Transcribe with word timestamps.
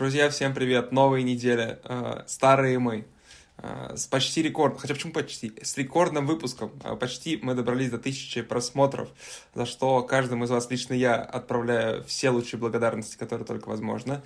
Друзья, 0.00 0.30
всем 0.30 0.54
привет! 0.54 0.92
Новая 0.92 1.20
неделя. 1.20 1.78
Э, 1.84 2.22
старые 2.26 2.78
мы. 2.78 3.04
Э, 3.58 3.92
с 3.94 4.06
почти 4.06 4.40
рекорд, 4.40 4.80
хотя 4.80 4.94
почему 4.94 5.12
почти? 5.12 5.52
С 5.62 5.76
рекордным 5.76 6.26
выпуском. 6.26 6.72
Э, 6.82 6.96
почти 6.96 7.38
мы 7.42 7.52
добрались 7.52 7.90
до 7.90 7.98
тысячи 7.98 8.40
просмотров, 8.40 9.10
за 9.54 9.66
что 9.66 10.00
каждому 10.02 10.44
из 10.44 10.50
вас, 10.50 10.70
лично 10.70 10.94
я, 10.94 11.16
отправляю 11.16 12.02
все 12.04 12.30
лучшие 12.30 12.58
благодарности, 12.58 13.18
которые 13.18 13.46
только 13.46 13.68
возможно. 13.68 14.22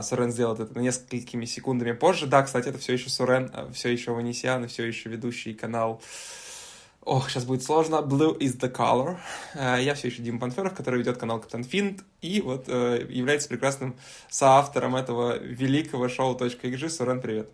Сурен 0.00 0.32
сделает 0.32 0.60
это 0.60 0.80
несколькими 0.80 1.44
секундами 1.44 1.92
позже. 1.92 2.26
Да, 2.26 2.42
кстати, 2.42 2.70
это 2.70 2.78
все 2.78 2.94
еще 2.94 3.10
Сурен, 3.10 3.52
все 3.74 3.90
еще 3.90 4.12
Ванесиан 4.12 4.68
все 4.68 4.86
еще 4.86 5.10
ведущий 5.10 5.52
канал 5.52 6.00
Ох, 7.10 7.28
сейчас 7.28 7.44
будет 7.44 7.64
сложно. 7.64 7.96
Blue 7.96 8.38
is 8.38 8.56
the 8.56 8.72
color. 8.72 9.16
Э, 9.56 9.82
я 9.82 9.94
все 9.94 10.06
еще 10.06 10.22
Дима 10.22 10.38
Панферов, 10.38 10.74
который 10.74 11.00
ведет 11.00 11.18
канал 11.18 11.40
Капитан 11.40 11.64
Финт 11.64 12.04
и 12.20 12.40
вот 12.40 12.66
э, 12.68 13.04
является 13.08 13.48
прекрасным 13.48 13.96
соавтором 14.28 14.94
этого 14.94 15.36
великого 15.36 16.08
шоу 16.08 16.36
.xg. 16.36 16.88
Сурен, 16.88 17.20
привет. 17.20 17.50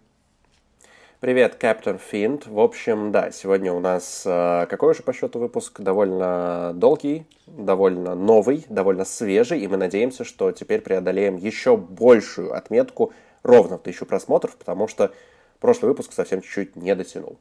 Привет, 1.20 1.54
Капитан 1.54 1.98
Финт. 1.98 2.46
В 2.46 2.60
общем, 2.60 3.10
да, 3.12 3.30
сегодня 3.30 3.72
у 3.72 3.80
нас 3.80 4.24
э, 4.26 4.66
какой 4.68 4.94
же 4.94 5.02
по 5.02 5.14
счету 5.14 5.38
выпуск? 5.38 5.80
Довольно 5.80 6.72
долгий, 6.74 7.26
довольно 7.46 8.14
новый, 8.14 8.66
довольно 8.68 9.06
свежий, 9.06 9.60
и 9.60 9.68
мы 9.68 9.78
надеемся, 9.78 10.24
что 10.24 10.52
теперь 10.52 10.82
преодолеем 10.82 11.36
еще 11.36 11.78
большую 11.78 12.54
отметку 12.54 13.14
ровно 13.42 13.78
в 13.78 13.82
тысячу 13.84 14.04
просмотров, 14.04 14.54
потому 14.58 14.86
что 14.86 15.14
прошлый 15.60 15.88
выпуск 15.92 16.12
совсем 16.12 16.42
чуть-чуть 16.42 16.76
не 16.76 16.94
дотянул. 16.94 17.38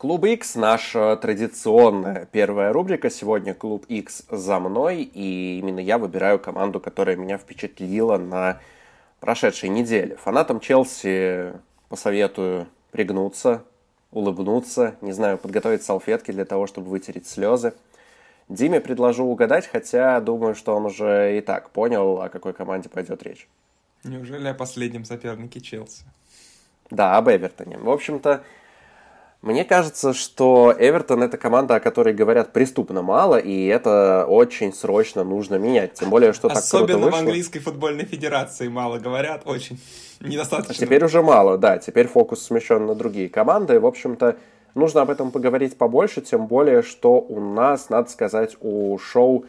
Клуб 0.00 0.24
X 0.24 0.54
наша 0.54 1.14
традиционная 1.18 2.24
первая 2.32 2.72
рубрика. 2.72 3.10
Сегодня 3.10 3.52
Клуб 3.52 3.84
X 3.86 4.22
за 4.30 4.58
мной, 4.58 5.02
и 5.02 5.58
именно 5.58 5.78
я 5.78 5.98
выбираю 5.98 6.38
команду, 6.38 6.80
которая 6.80 7.16
меня 7.16 7.36
впечатлила 7.36 8.16
на 8.16 8.62
прошедшей 9.20 9.68
неделе. 9.68 10.16
Фанатам 10.16 10.58
Челси 10.58 11.52
посоветую 11.90 12.66
пригнуться, 12.92 13.62
улыбнуться, 14.10 14.94
не 15.02 15.12
знаю, 15.12 15.36
подготовить 15.36 15.82
салфетки 15.82 16.30
для 16.30 16.46
того, 16.46 16.66
чтобы 16.66 16.88
вытереть 16.88 17.26
слезы. 17.26 17.74
Диме 18.48 18.80
предложу 18.80 19.26
угадать, 19.26 19.66
хотя 19.66 20.18
думаю, 20.20 20.54
что 20.54 20.74
он 20.74 20.86
уже 20.86 21.36
и 21.36 21.42
так 21.42 21.68
понял, 21.72 22.22
о 22.22 22.30
какой 22.30 22.54
команде 22.54 22.88
пойдет 22.88 23.22
речь. 23.22 23.46
Неужели 24.04 24.48
о 24.48 24.54
последнем 24.54 25.04
сопернике 25.04 25.60
Челси? 25.60 26.04
Да, 26.88 27.18
об 27.18 27.28
Эвертоне. 27.28 27.76
В 27.76 27.90
общем-то, 27.90 28.42
мне 29.42 29.64
кажется, 29.64 30.12
что 30.12 30.74
Эвертон 30.78 31.22
это 31.22 31.38
команда, 31.38 31.76
о 31.76 31.80
которой 31.80 32.12
говорят 32.12 32.52
преступно 32.52 33.00
мало, 33.00 33.36
и 33.36 33.66
это 33.66 34.26
очень 34.28 34.70
срочно 34.70 35.24
нужно 35.24 35.54
менять. 35.54 35.94
Тем 35.94 36.10
более, 36.10 36.34
что 36.34 36.48
Особенно 36.48 36.86
так 36.86 36.88
круто 36.88 37.04
вышло. 37.04 37.16
в 37.16 37.20
английской 37.20 37.60
футбольной 37.60 38.04
федерации 38.04 38.68
мало 38.68 38.98
говорят, 38.98 39.42
очень 39.46 39.80
недостаточно. 40.20 40.74
А 40.74 40.76
теперь 40.76 41.02
уже 41.02 41.22
мало, 41.22 41.56
да. 41.56 41.78
Теперь 41.78 42.06
фокус 42.06 42.42
смещен 42.42 42.84
на 42.84 42.94
другие 42.94 43.30
команды. 43.30 43.80
В 43.80 43.86
общем-то, 43.86 44.36
нужно 44.74 45.00
об 45.00 45.10
этом 45.10 45.30
поговорить 45.30 45.78
побольше, 45.78 46.20
тем 46.20 46.46
более, 46.46 46.82
что 46.82 47.14
у 47.14 47.40
нас, 47.40 47.88
надо 47.88 48.10
сказать, 48.10 48.56
у 48.60 48.98
шоу 48.98 49.46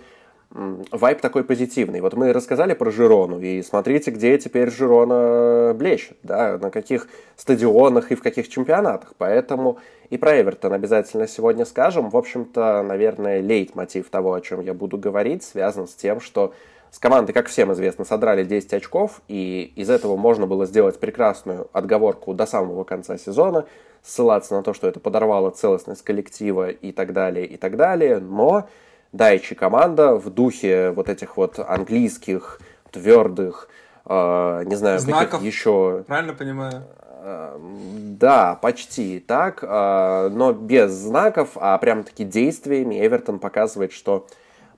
вайп 0.53 1.21
такой 1.21 1.43
позитивный. 1.43 2.01
Вот 2.01 2.13
мы 2.13 2.33
рассказали 2.33 2.73
про 2.73 2.91
Жирону, 2.91 3.39
и 3.39 3.61
смотрите, 3.61 4.11
где 4.11 4.37
теперь 4.37 4.69
Жирона 4.69 5.73
блещет, 5.73 6.17
да, 6.23 6.57
на 6.57 6.69
каких 6.69 7.07
стадионах 7.35 8.11
и 8.11 8.15
в 8.15 8.21
каких 8.21 8.49
чемпионатах. 8.49 9.13
Поэтому 9.17 9.79
и 10.09 10.17
про 10.17 10.41
Эвертон 10.41 10.73
обязательно 10.73 11.27
сегодня 11.27 11.65
скажем. 11.65 12.09
В 12.09 12.17
общем-то, 12.17 12.83
наверное, 12.83 13.39
лейтмотив 13.39 14.09
того, 14.09 14.33
о 14.33 14.41
чем 14.41 14.61
я 14.61 14.73
буду 14.73 14.97
говорить, 14.97 15.43
связан 15.43 15.87
с 15.87 15.93
тем, 15.93 16.19
что 16.19 16.53
с 16.91 16.99
командой, 16.99 17.31
как 17.31 17.47
всем 17.47 17.71
известно, 17.71 18.03
содрали 18.03 18.43
10 18.43 18.73
очков, 18.73 19.21
и 19.29 19.71
из 19.77 19.89
этого 19.89 20.17
можно 20.17 20.45
было 20.45 20.65
сделать 20.65 20.99
прекрасную 20.99 21.69
отговорку 21.71 22.33
до 22.33 22.45
самого 22.45 22.83
конца 22.83 23.17
сезона, 23.17 23.65
ссылаться 24.03 24.55
на 24.55 24.63
то, 24.63 24.73
что 24.73 24.87
это 24.87 24.99
подорвало 24.99 25.51
целостность 25.51 26.01
коллектива 26.01 26.69
и 26.69 26.91
так 26.91 27.13
далее, 27.13 27.45
и 27.45 27.55
так 27.55 27.77
далее, 27.77 28.19
но 28.19 28.67
Дайчи 29.11 29.55
команда 29.55 30.15
в 30.15 30.29
духе 30.29 30.91
вот 30.91 31.09
этих 31.09 31.37
вот 31.37 31.59
английских 31.59 32.59
твердых, 32.91 33.67
э, 34.05 34.63
не 34.65 34.75
знаю, 34.75 34.99
Знаков, 34.99 35.31
каких 35.31 35.47
еще... 35.47 36.03
Правильно 36.07 36.33
понимаю? 36.33 36.83
Э, 37.23 37.57
да, 37.59 38.55
почти 38.55 39.19
так, 39.19 39.63
э, 39.63 40.29
но 40.31 40.53
без 40.53 40.91
знаков, 40.91 41.51
а 41.55 41.77
прям-таки 41.77 42.23
действиями 42.23 43.05
Эвертон 43.05 43.39
показывает, 43.39 43.91
что 43.91 44.27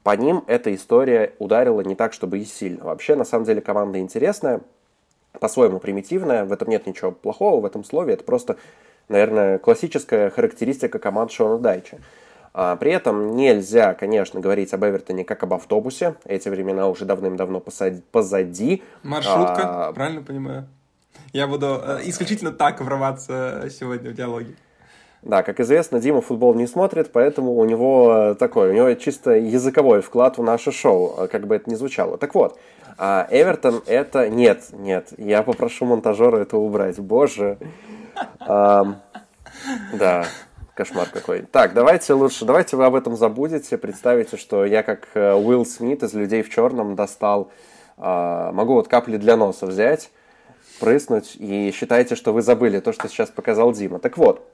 по 0.03 0.15
ним 0.15 0.43
эта 0.47 0.73
история 0.75 1.33
ударила 1.39 1.81
не 1.81 1.95
так, 1.95 2.11
чтобы 2.11 2.39
и 2.39 2.45
сильно. 2.45 2.83
Вообще, 2.83 3.15
на 3.15 3.23
самом 3.23 3.45
деле, 3.45 3.61
команда 3.61 3.99
интересная, 3.99 4.61
по-своему 5.39 5.79
примитивная, 5.79 6.43
в 6.43 6.51
этом 6.51 6.69
нет 6.69 6.85
ничего 6.85 7.11
плохого, 7.11 7.61
в 7.61 7.65
этом 7.65 7.83
слове, 7.83 8.13
это 8.13 8.23
просто, 8.23 8.57
наверное, 9.07 9.57
классическая 9.57 10.29
характеристика 10.29 10.99
команд 10.99 11.31
Шона 11.31 11.59
Дайча. 11.59 11.99
А, 12.53 12.75
при 12.75 12.91
этом 12.91 13.35
нельзя, 13.35 13.93
конечно, 13.93 14.39
говорить 14.39 14.73
об 14.73 14.85
Эвертоне 14.85 15.23
как 15.25 15.43
об 15.43 15.53
автобусе. 15.53 16.15
Эти 16.25 16.49
времена 16.49 16.87
уже 16.87 17.05
давным-давно 17.05 17.59
позади. 18.11 18.83
Маршрутка, 19.01 19.87
а... 19.87 19.93
правильно 19.93 20.21
понимаю? 20.21 20.67
Я 21.31 21.47
буду 21.47 21.81
э, 21.83 22.01
исключительно 22.03 22.51
так 22.51 22.79
врываться 22.79 23.67
сегодня 23.71 24.11
в 24.11 24.13
диалоги. 24.13 24.55
Да, 25.23 25.41
как 25.41 25.59
известно, 25.61 25.99
Дима 25.99 26.21
футбол 26.21 26.53
не 26.53 26.67
смотрит, 26.67 27.11
поэтому 27.11 27.53
у 27.53 27.65
него 27.65 28.35
такой, 28.37 28.69
у 28.69 28.73
него 28.73 28.93
чисто 28.95 29.31
языковой 29.31 30.01
вклад 30.01 30.37
в 30.37 30.43
наше 30.43 30.71
шоу, 30.71 31.27
как 31.31 31.47
бы 31.47 31.55
это 31.55 31.71
ни 31.71 31.75
звучало. 31.75 32.17
Так 32.17 32.35
вот, 32.35 32.59
а, 32.97 33.27
Эвертон 33.31 33.81
это... 33.87 34.29
Нет, 34.29 34.65
нет, 34.73 35.13
я 35.17 35.41
попрошу 35.41 35.85
монтажера 35.85 36.37
это 36.37 36.57
убрать, 36.57 36.99
боже. 36.99 37.57
Да, 38.39 40.25
Кошмар 40.75 41.07
какой. 41.09 41.43
Так, 41.43 41.73
давайте 41.73 42.13
лучше, 42.13 42.45
давайте 42.45 42.75
вы 42.77 42.85
об 42.85 42.95
этом 42.95 43.15
забудете, 43.15 43.77
представите, 43.77 44.37
что 44.37 44.65
я 44.65 44.81
как 44.81 45.07
э, 45.13 45.33
Уилл 45.33 45.67
Смит 45.67 46.01
из 46.01 46.13
«Людей 46.13 46.41
в 46.41 46.49
черном» 46.49 46.95
достал, 46.95 47.51
э, 47.97 48.49
могу 48.51 48.73
вот 48.73 48.87
капли 48.87 49.17
для 49.17 49.37
носа 49.37 49.67
взять, 49.67 50.09
прыснуть, 50.79 51.35
и 51.35 51.71
считайте, 51.71 52.15
что 52.15 52.33
вы 52.33 52.41
забыли 52.41 52.79
то, 52.79 52.91
что 52.91 53.07
сейчас 53.07 53.29
показал 53.29 53.71
Дима. 53.71 53.99
Так 53.99 54.17
вот, 54.17 54.47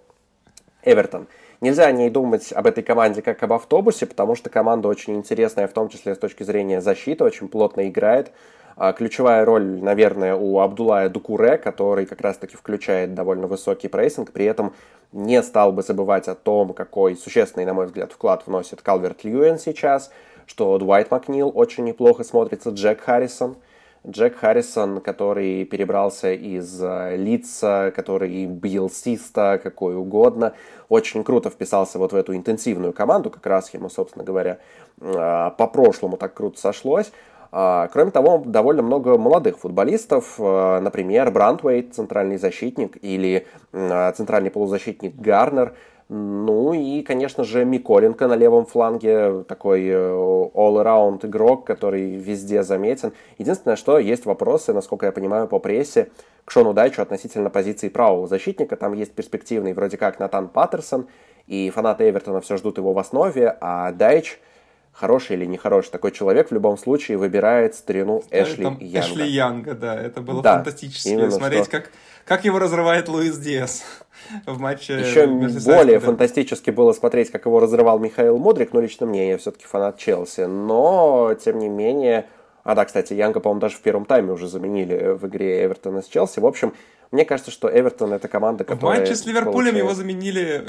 Эвертон. 0.84 1.28
Нельзя 1.62 1.90
не 1.92 2.10
думать 2.10 2.52
об 2.54 2.68
этой 2.68 2.84
команде 2.84 3.22
как 3.22 3.42
об 3.44 3.54
автобусе, 3.54 4.06
потому 4.06 4.36
что 4.36 4.50
команда 4.50 4.88
очень 4.90 5.16
интересная, 5.16 5.68
в 5.68 5.74
том 5.74 5.88
числе 5.88 6.16
с 6.16 6.18
точки 6.18 6.44
зрения 6.44 6.82
защиты, 6.82 7.24
очень 7.24 7.48
плотно 7.48 7.88
играет. 7.88 8.32
А 8.80 8.94
ключевая 8.94 9.44
роль, 9.44 9.82
наверное, 9.82 10.36
у 10.36 10.60
Абдулая 10.60 11.10
Дукуре, 11.10 11.58
который 11.58 12.06
как 12.06 12.22
раз-таки 12.22 12.56
включает 12.56 13.14
довольно 13.14 13.46
высокий 13.46 13.90
прессинг, 13.90 14.32
при 14.32 14.46
этом 14.46 14.74
не 15.12 15.44
стал 15.44 15.74
бы 15.74 15.84
забывать 15.84 16.30
о 16.30 16.36
том, 16.36 16.74
какой 16.74 17.18
существенный, 17.18 17.66
на 17.66 17.74
мой 17.74 17.88
взгляд, 17.88 18.14
вклад 18.14 18.48
вносит 18.48 18.82
Калверт 18.82 19.26
Льюэн 19.26 19.60
сейчас, 19.60 20.12
что 20.46 20.78
Дуайт 20.78 21.12
Макнил 21.12 21.52
очень 21.54 21.84
неплохо 21.84 22.24
смотрится, 22.24 22.70
Джек 22.70 23.02
Харрисон– 23.02 23.58
Джек 24.08 24.38
Харрисон, 24.38 25.02
который 25.02 25.66
перебрался 25.66 26.32
из 26.32 26.82
э, 26.82 27.18
лица, 27.18 27.92
который 27.94 28.46
BLC-ста, 28.46 29.58
какой 29.58 29.96
угодно, 29.96 30.54
очень 30.88 31.24
круто 31.24 31.50
вписался 31.50 32.00
вот 32.00 32.14
в 32.14 32.16
эту 32.16 32.34
интенсивную 32.36 32.94
команду, 32.94 33.30
как 33.30 33.46
раз 33.46 33.74
ему, 33.74 33.90
собственно 33.90 34.24
говоря, 34.24 34.60
э, 35.02 35.52
по 35.58 35.68
прошлому 35.68 36.16
так 36.16 36.34
круто 36.34 36.60
сошлось. 36.60 37.12
А, 37.52 37.88
кроме 37.88 38.12
того, 38.12 38.44
довольно 38.46 38.84
много 38.84 39.18
молодых 39.18 39.58
футболистов, 39.60 40.36
э, 40.38 40.80
например, 40.82 41.32
Брантвейт, 41.32 41.96
центральный 41.96 42.38
защитник, 42.38 42.98
или 43.02 43.48
э, 43.74 44.12
центральный 44.14 44.52
полузащитник 44.52 45.16
Гарнер. 45.16 45.74
Ну 46.10 46.74
и, 46.74 47.02
конечно 47.02 47.44
же, 47.44 47.66
Миколенко 47.66 48.28
на 48.28 48.36
левом 48.36 48.66
фланге, 48.66 49.44
такой 49.48 49.88
э, 49.88 49.94
all-around 49.94 51.26
игрок, 51.26 51.66
который 51.66 52.16
везде 52.16 52.62
заметен. 52.62 53.14
Единственное, 53.40 53.76
что 53.76 53.98
есть 53.98 54.26
вопросы, 54.26 54.74
насколько 54.74 55.08
я 55.08 55.12
понимаю, 55.12 55.48
по 55.48 55.60
прессе 55.60 56.10
к 56.46 56.52
Шону 56.52 56.74
Дайчу 56.74 57.02
относительно 57.02 57.50
позиции 57.50 57.90
правого 57.90 58.28
защитника. 58.28 58.76
Там 58.76 58.94
есть 58.94 59.14
перспективный 59.14 59.74
вроде 59.74 59.98
как 59.98 60.20
Натан 60.20 60.50
Паттерсон, 60.50 61.08
и 61.48 61.72
фанаты 61.72 62.10
Эвертона 62.10 62.42
все 62.42 62.58
ждут 62.58 62.78
его 62.78 62.94
в 62.94 63.00
основе, 63.00 63.58
а 63.60 63.92
Дайч– 63.92 64.40
хороший 64.92 65.36
или 65.38 65.46
нехороший 65.46 65.92
такой 65.92 66.12
человек 66.12 66.50
в 66.50 66.54
любом 66.54 66.78
случае 66.78 67.18
выбирает 67.18 67.76
старину 67.76 68.24
Эшли 68.32 68.64
Там 68.64 68.78
Янга. 68.80 69.00
Эшли 69.00 69.30
Янга, 69.30 69.74
да, 69.74 70.00
это 70.00 70.22
было 70.22 70.42
да, 70.42 70.56
фантастически. 70.56 71.30
Смотреть, 71.30 71.66
что... 71.66 71.72
как, 71.72 71.92
как 72.26 72.46
его 72.46 72.60
разрывает 72.60 73.08
Луис 73.08 73.38
Диас 73.38 73.84
в 74.46 74.60
матче. 74.60 75.00
Еще 75.00 75.28
более 75.28 76.00
да. 76.00 76.06
фантастически 76.06 76.70
было 76.72 76.94
смотреть, 76.94 77.32
как 77.32 77.46
его 77.46 77.60
разрывал 77.60 78.00
Михаил 78.00 78.38
Мудрик, 78.38 78.74
но 78.74 78.82
лично 78.82 79.06
мне, 79.06 79.30
я 79.30 79.38
все-таки 79.38 79.66
фанат 79.66 79.98
Челси. 79.98 80.42
Но, 80.42 81.36
тем 81.44 81.60
не 81.60 81.70
менее, 81.70 82.28
а 82.64 82.76
да, 82.76 82.86
кстати, 82.86 83.14
Янга, 83.14 83.40
по-моему, 83.40 83.62
даже 83.62 83.78
в 83.78 83.82
первом 83.82 84.06
тайме 84.06 84.34
уже 84.34 84.48
заменили 84.48 85.14
в 85.14 85.26
игре 85.28 85.66
Эвертона 85.66 86.02
с 86.02 86.08
Челси. 86.08 86.40
В 86.40 86.46
общем, 86.46 86.74
мне 87.12 87.26
кажется, 87.26 87.52
что 87.52 87.70
Эвертон 87.70 88.14
это 88.14 88.28
команда, 88.28 88.64
которая... 88.64 88.98
В 88.98 89.00
матче 89.00 89.16
с 89.16 89.26
Ливерпулем 89.26 89.54
получает... 89.54 89.78
его 89.78 89.94
заменили 89.94 90.68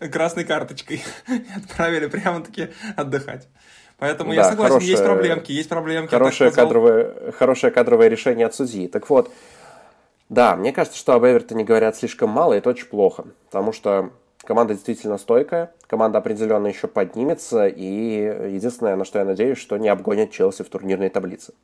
красной 0.12 0.44
карточкой. 0.44 1.02
Отправили 1.56 2.06
прямо-таки 2.06 2.68
отдыхать. 2.96 3.48
Поэтому 3.98 4.30
да, 4.30 4.36
я 4.36 4.44
согласен, 4.44 4.72
хорошая, 4.74 4.90
есть 4.90 5.04
проблемки, 5.04 5.52
есть 5.52 5.68
проблемки. 5.68 6.10
Хорошее 6.10 6.50
кадровое, 6.50 7.32
хорошее 7.32 7.72
кадровое 7.72 8.08
решение 8.08 8.46
от 8.46 8.54
судьи. 8.54 8.88
Так 8.88 9.08
вот, 9.08 9.30
да, 10.28 10.56
мне 10.56 10.72
кажется, 10.72 10.98
что 10.98 11.14
об 11.14 11.24
Эвертоне 11.24 11.64
говорят 11.64 11.96
слишком 11.96 12.30
мало, 12.30 12.54
и 12.54 12.58
это 12.58 12.68
очень 12.68 12.86
плохо, 12.86 13.26
потому 13.46 13.72
что 13.72 14.10
команда 14.44 14.74
действительно 14.74 15.16
стойкая, 15.16 15.72
команда 15.86 16.18
определенно 16.18 16.66
еще 16.66 16.88
поднимется, 16.88 17.68
и 17.68 17.84
единственное, 18.54 18.96
на 18.96 19.04
что 19.04 19.20
я 19.20 19.24
надеюсь, 19.24 19.58
что 19.58 19.78
не 19.78 19.88
обгонят 19.88 20.30
Челси 20.30 20.62
в 20.62 20.68
турнирной 20.68 21.08
таблице. 21.08 21.54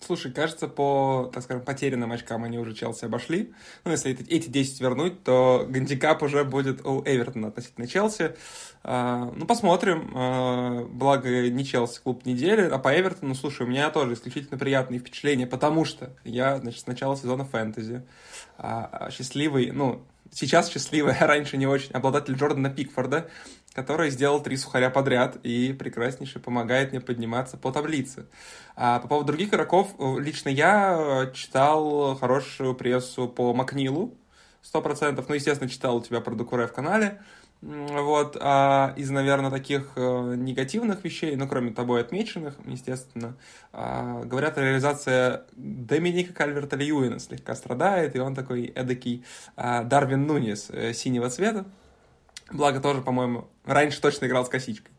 Слушай, 0.00 0.32
кажется, 0.32 0.68
по, 0.68 1.28
так 1.34 1.42
скажем, 1.42 1.64
потерянным 1.64 2.12
очкам 2.12 2.44
они 2.44 2.56
уже 2.56 2.72
Челси 2.72 3.06
обошли. 3.06 3.52
Ну, 3.84 3.90
если 3.90 4.12
эти 4.28 4.48
10 4.48 4.80
вернуть, 4.80 5.24
то 5.24 5.66
гандикап 5.68 6.22
уже 6.22 6.44
будет 6.44 6.86
у 6.86 7.02
Эвертона 7.04 7.48
относительно 7.48 7.88
Челси. 7.88 8.36
А, 8.84 9.32
ну, 9.34 9.44
посмотрим. 9.44 10.12
А, 10.14 10.84
благо, 10.84 11.50
не 11.50 11.64
Челси 11.64 12.00
клуб 12.00 12.24
недели, 12.26 12.62
а 12.62 12.78
по 12.78 12.96
Эвертону, 12.96 13.34
слушай, 13.34 13.62
у 13.62 13.66
меня 13.66 13.90
тоже 13.90 14.14
исключительно 14.14 14.56
приятные 14.56 15.00
впечатления, 15.00 15.48
потому 15.48 15.84
что 15.84 16.14
я, 16.24 16.58
значит, 16.58 16.80
с 16.80 16.86
начала 16.86 17.16
сезона 17.16 17.44
фэнтези 17.44 18.02
а, 18.56 19.10
счастливый, 19.10 19.72
ну, 19.72 20.02
сейчас 20.32 20.70
счастливый, 20.70 21.14
а 21.20 21.26
раньше 21.26 21.56
не 21.56 21.66
очень, 21.66 21.90
обладатель 21.92 22.34
Джордана 22.34 22.70
Пикфорда, 22.70 23.28
который 23.74 24.10
сделал 24.10 24.42
три 24.42 24.56
сухаря 24.56 24.90
подряд 24.90 25.36
и 25.42 25.72
прекраснейше 25.72 26.40
помогает 26.40 26.90
мне 26.92 27.00
подниматься 27.00 27.56
по 27.56 27.70
таблице. 27.70 28.26
А 28.76 28.98
по 29.00 29.08
поводу 29.08 29.28
других 29.28 29.48
игроков, 29.50 29.94
лично 29.98 30.48
я 30.48 31.30
читал 31.34 32.16
хорошую 32.16 32.74
прессу 32.74 33.28
по 33.28 33.52
Макнилу, 33.54 34.14
сто 34.62 34.82
процентов. 34.82 35.28
Ну, 35.28 35.34
естественно, 35.34 35.70
читал 35.70 35.96
у 35.96 36.02
тебя 36.02 36.20
про 36.20 36.34
Дукуре 36.34 36.66
в 36.66 36.72
канале. 36.72 37.20
Вот, 37.60 38.36
а 38.40 38.94
из, 38.96 39.10
наверное, 39.10 39.50
таких 39.50 39.90
э, 39.96 40.34
негативных 40.36 41.02
вещей, 41.02 41.34
ну, 41.34 41.48
кроме 41.48 41.72
тобой 41.72 42.02
отмеченных, 42.02 42.54
естественно, 42.64 43.36
э, 43.72 44.22
говорят, 44.26 44.58
реализация 44.58 45.44
Доминика 45.56 46.32
Кальверта 46.32 46.76
Льюина 46.76 47.18
слегка 47.18 47.56
страдает, 47.56 48.14
и 48.14 48.20
он 48.20 48.36
такой 48.36 48.66
эдакий 48.66 49.24
э, 49.56 49.82
Дарвин 49.82 50.24
Нунис 50.24 50.68
э, 50.70 50.92
синего 50.92 51.30
цвета. 51.30 51.64
Благо 52.50 52.80
тоже, 52.80 53.02
по-моему, 53.02 53.48
раньше 53.64 54.00
точно 54.00 54.26
играл 54.26 54.46
с 54.46 54.48
косичкой. 54.48 54.92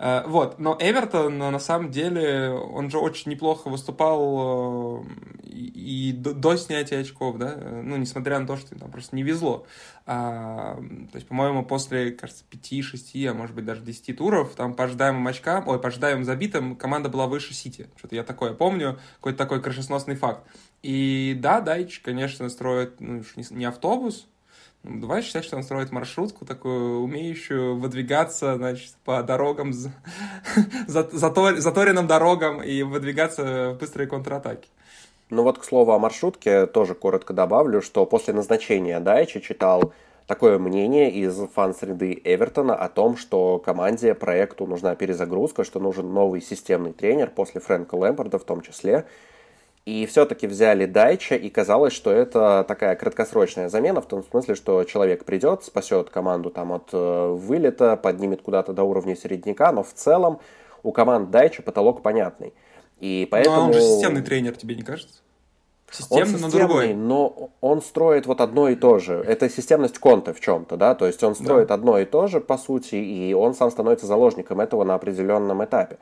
Э, 0.00 0.22
вот, 0.26 0.58
но 0.58 0.76
Эвертон, 0.80 1.38
на 1.38 1.58
самом 1.58 1.90
деле, 1.90 2.50
он 2.50 2.90
же 2.90 2.98
очень 2.98 3.30
неплохо 3.30 3.68
выступал 3.68 5.04
э, 5.04 5.08
и 5.44 6.12
до 6.12 6.56
снятия 6.56 7.00
очков, 7.00 7.36
да, 7.36 7.54
ну, 7.56 7.96
несмотря 7.96 8.38
на 8.38 8.46
то, 8.46 8.56
что 8.56 8.74
там 8.78 8.90
просто 8.90 9.14
не 9.14 9.22
везло. 9.22 9.66
А, 10.06 10.76
то 10.76 11.16
есть, 11.16 11.28
по-моему, 11.28 11.64
после, 11.64 12.12
кажется, 12.12 12.44
5-6, 12.50 13.26
а 13.26 13.34
может 13.34 13.54
быть 13.54 13.66
даже 13.66 13.82
10 13.82 14.16
туров, 14.16 14.54
там 14.54 14.72
по 14.74 14.84
ожидаемым 14.84 15.26
очкам, 15.26 15.68
ой, 15.68 15.78
по 15.78 15.88
ожидаемым 15.88 16.24
забитым, 16.24 16.76
команда 16.76 17.10
была 17.10 17.26
выше 17.26 17.52
Сити. 17.52 17.88
Что-то 17.96 18.16
я 18.16 18.24
такое 18.24 18.54
помню, 18.54 18.98
какой-то 19.16 19.38
такой 19.38 19.60
крышесносный 19.60 20.16
факт. 20.16 20.46
И 20.82 21.36
да, 21.38 21.60
Дайч, 21.60 22.00
конечно, 22.00 22.48
строит 22.48 23.00
ну, 23.00 23.22
не 23.50 23.66
автобус, 23.66 24.26
давай 24.82 25.22
считать, 25.22 25.44
что 25.44 25.56
он 25.56 25.62
строит 25.62 25.92
маршрутку, 25.92 26.44
такую 26.44 27.00
умеющую 27.00 27.76
выдвигаться, 27.76 28.56
значит, 28.56 28.94
по 29.04 29.22
дорогам, 29.22 29.72
заторенным 30.86 32.06
дорогам 32.06 32.62
и 32.62 32.82
выдвигаться 32.82 33.72
в 33.74 33.78
быстрые 33.78 34.06
контратаки. 34.06 34.68
Ну 35.30 35.44
вот, 35.44 35.58
к 35.58 35.64
слову 35.64 35.92
о 35.92 35.98
маршрутке, 35.98 36.66
тоже 36.66 36.94
коротко 36.94 37.32
добавлю, 37.32 37.82
что 37.82 38.04
после 38.04 38.34
назначения 38.34 38.98
Дайча 38.98 39.40
читал 39.40 39.92
такое 40.26 40.58
мнение 40.58 41.10
из 41.10 41.36
фан-среды 41.54 42.20
Эвертона 42.24 42.74
о 42.74 42.88
том, 42.88 43.16
что 43.16 43.58
команде, 43.58 44.14
проекту 44.14 44.66
нужна 44.66 44.96
перезагрузка, 44.96 45.62
что 45.62 45.78
нужен 45.78 46.12
новый 46.12 46.40
системный 46.40 46.92
тренер 46.92 47.30
после 47.30 47.60
Фрэнка 47.60 47.94
Лэмпорда 47.94 48.38
в 48.38 48.44
том 48.44 48.60
числе, 48.60 49.06
и 49.86 50.06
все-таки 50.06 50.46
взяли 50.46 50.86
Дайча, 50.86 51.36
и 51.36 51.48
казалось, 51.48 51.92
что 51.92 52.10
это 52.10 52.64
такая 52.68 52.96
краткосрочная 52.96 53.68
замена, 53.68 54.00
в 54.00 54.06
том 54.06 54.22
смысле, 54.22 54.54
что 54.54 54.84
человек 54.84 55.24
придет, 55.24 55.64
спасет 55.64 56.10
команду 56.10 56.50
там 56.50 56.72
от 56.72 56.90
э, 56.92 57.28
вылета, 57.32 57.96
поднимет 57.96 58.42
куда-то 58.42 58.72
до 58.72 58.84
уровня 58.84 59.16
середняка, 59.16 59.72
но 59.72 59.82
в 59.82 59.92
целом 59.92 60.40
у 60.82 60.92
команд 60.92 61.30
Дайча 61.30 61.62
потолок 61.62 62.02
понятный. 62.02 62.52
И 63.00 63.26
поэтому... 63.30 63.56
Но 63.56 63.66
он 63.66 63.72
же 63.72 63.80
системный 63.80 64.22
тренер, 64.22 64.56
тебе 64.56 64.74
не 64.76 64.82
кажется? 64.82 65.20
Системный, 65.90 66.22
он 66.22 66.28
системный, 66.28 66.52
но 66.52 66.66
другой. 66.66 66.94
но 66.94 67.50
он 67.60 67.82
строит 67.82 68.26
вот 68.26 68.40
одно 68.40 68.68
и 68.68 68.76
то 68.76 68.98
же. 68.98 69.14
Это 69.14 69.48
системность 69.48 69.98
Конта 69.98 70.32
в 70.32 70.40
чем-то, 70.40 70.76
да, 70.76 70.94
то 70.94 71.06
есть 71.06 71.22
он 71.24 71.34
строит 71.34 71.68
да. 71.68 71.74
одно 71.74 71.98
и 71.98 72.04
то 72.04 72.26
же, 72.28 72.40
по 72.40 72.58
сути, 72.58 72.94
и 72.94 73.32
он 73.32 73.54
сам 73.54 73.70
становится 73.70 74.06
заложником 74.06 74.60
этого 74.60 74.84
на 74.84 74.94
определенном 74.94 75.64
этапе. 75.64 75.98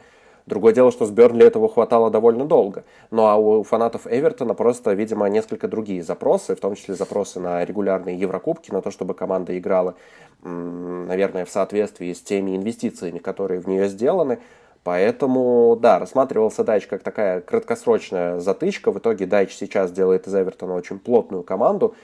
Другое 0.49 0.73
дело, 0.73 0.91
что 0.91 1.05
с 1.05 1.11
Бернли 1.11 1.45
этого 1.45 1.69
хватало 1.69 2.11
довольно 2.11 2.47
долго. 2.47 2.85
Ну 3.11 3.27
а 3.27 3.37
у 3.37 3.62
фанатов 3.62 4.06
Эвертона 4.06 4.55
просто, 4.55 4.95
видимо, 4.95 5.27
несколько 5.27 5.69
другие 5.69 6.03
запросы, 6.03 6.56
в 6.56 6.61
том 6.61 6.75
числе 6.75 6.95
запросы 6.95 7.39
на 7.39 7.62
регулярные 7.65 8.19
Еврокубки, 8.19 8.71
на 8.71 8.81
то, 8.81 8.91
чтобы 8.91 9.12
команда 9.12 9.59
играла, 9.59 9.95
наверное, 10.43 11.45
в 11.45 11.50
соответствии 11.50 12.15
с 12.15 12.23
теми 12.23 12.56
инвестициями, 12.56 13.19
которые 13.19 13.61
в 13.61 13.69
нее 13.69 13.89
сделаны. 13.89 14.39
Поэтому, 14.85 15.77
да, 15.79 15.99
рассматривался 15.99 16.65
Дайч 16.65 16.87
как 16.87 17.03
такая 17.03 17.43
краткосрочная 17.43 18.41
затычка. 18.41 18.91
В 18.91 18.99
итоге 18.99 19.27
Дайч 19.27 19.55
сейчас 19.55 19.93
делает 19.93 20.27
из 20.27 20.35
Эвертона 20.35 20.75
очень 20.75 20.99
плотную 20.99 21.43
команду. 21.43 21.94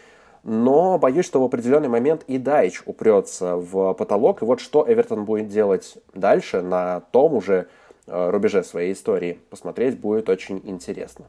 Но 0.43 0.99
боюсь, 0.99 1.25
что 1.25 1.40
в 1.40 1.44
определенный 1.44 1.88
момент 1.88 2.25
и 2.26 2.37
Дайч 2.37 2.82
упрется 2.85 3.56
в 3.56 3.94
потолок. 3.94 4.43
И 4.43 4.44
вот 4.44 4.61
что 4.61 4.85
Эвертон 4.87 5.25
будет 5.25 5.49
делать 5.49 5.97
дальше 6.12 6.61
на 6.61 7.00
том 7.11 7.32
уже 7.32 7.69
рубеже 8.06 8.62
своей 8.62 8.92
истории 8.92 9.38
посмотреть 9.50 9.98
будет 9.98 10.28
очень 10.28 10.60
интересно. 10.64 11.26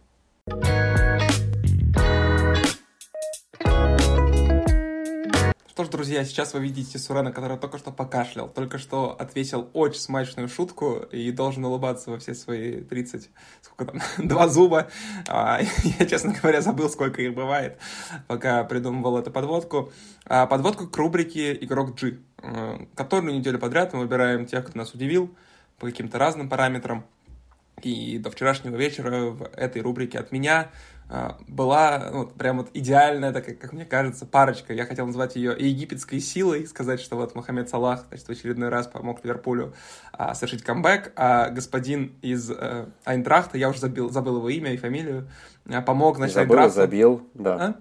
Что 5.75 5.83
ж, 5.83 5.89
друзья, 5.89 6.23
сейчас 6.23 6.53
вы 6.53 6.61
видите 6.61 6.97
Сурена, 6.97 7.33
который 7.33 7.57
только 7.57 7.77
что 7.77 7.91
покашлял, 7.91 8.47
только 8.47 8.77
что 8.77 9.13
ответил 9.19 9.69
очень 9.73 9.99
смачную 9.99 10.47
шутку 10.47 10.99
и 11.11 11.31
должен 11.31 11.65
улыбаться 11.65 12.11
во 12.11 12.17
все 12.17 12.33
свои 12.33 12.79
30, 12.79 13.29
сколько 13.61 13.91
там, 13.91 14.01
два 14.25 14.47
зуба. 14.47 14.87
А, 15.27 15.59
я, 15.99 16.05
честно 16.05 16.33
говоря, 16.33 16.61
забыл, 16.61 16.89
сколько 16.89 17.21
их 17.21 17.33
бывает, 17.33 17.77
пока 18.27 18.63
придумывал 18.63 19.17
эту 19.17 19.31
подводку. 19.31 19.91
А, 20.25 20.47
подводку 20.47 20.87
к 20.87 20.95
рубрике 20.95 21.53
«Игрок 21.53 21.99
G», 21.99 22.19
э, 22.41 22.85
которую 22.95 23.33
неделю 23.33 23.59
подряд 23.59 23.91
мы 23.91 23.99
выбираем 23.99 24.45
тех, 24.45 24.65
кто 24.65 24.77
нас 24.77 24.93
удивил, 24.93 25.35
по 25.79 25.87
каким-то 25.87 26.17
разным 26.17 26.49
параметрам. 26.49 27.05
И 27.81 28.17
до 28.17 28.31
вчерашнего 28.31 28.75
вечера 28.75 29.31
в 29.31 29.43
этой 29.53 29.81
рубрике 29.81 30.17
от 30.17 30.31
меня 30.31 30.69
а, 31.07 31.37
была 31.47 32.09
ну, 32.11 32.27
прям 32.27 32.57
вот 32.57 32.69
идеальная, 32.73 33.31
так, 33.31 33.45
как 33.59 33.73
мне 33.73 33.85
кажется, 33.85 34.25
парочка. 34.25 34.73
Я 34.73 34.85
хотел 34.85 35.05
назвать 35.05 35.35
ее 35.35 35.55
египетской 35.57 36.19
силой, 36.19 36.65
сказать, 36.65 36.99
что 36.99 37.15
вот 37.15 37.35
Мохаммед 37.35 37.69
Салах 37.69 38.05
значит, 38.07 38.27
в 38.27 38.31
очередной 38.31 38.69
раз 38.69 38.87
помог 38.87 39.23
Ливерпулю 39.23 39.73
а, 40.13 40.33
совершить 40.33 40.63
камбэк, 40.63 41.11
а 41.15 41.49
господин 41.49 42.15
из 42.21 42.49
а, 42.49 42.89
Айнтрахта, 43.03 43.57
я 43.57 43.69
уже 43.69 43.79
забил, 43.79 44.09
забыл 44.09 44.37
его 44.37 44.49
имя 44.49 44.73
и 44.73 44.77
фамилию, 44.77 45.29
а, 45.69 45.81
помог, 45.81 46.17
значит, 46.17 46.35
забыл, 46.35 46.55
Айнтрахту... 46.55 46.75
забил, 46.75 47.29
да. 47.35 47.55
А? 47.55 47.75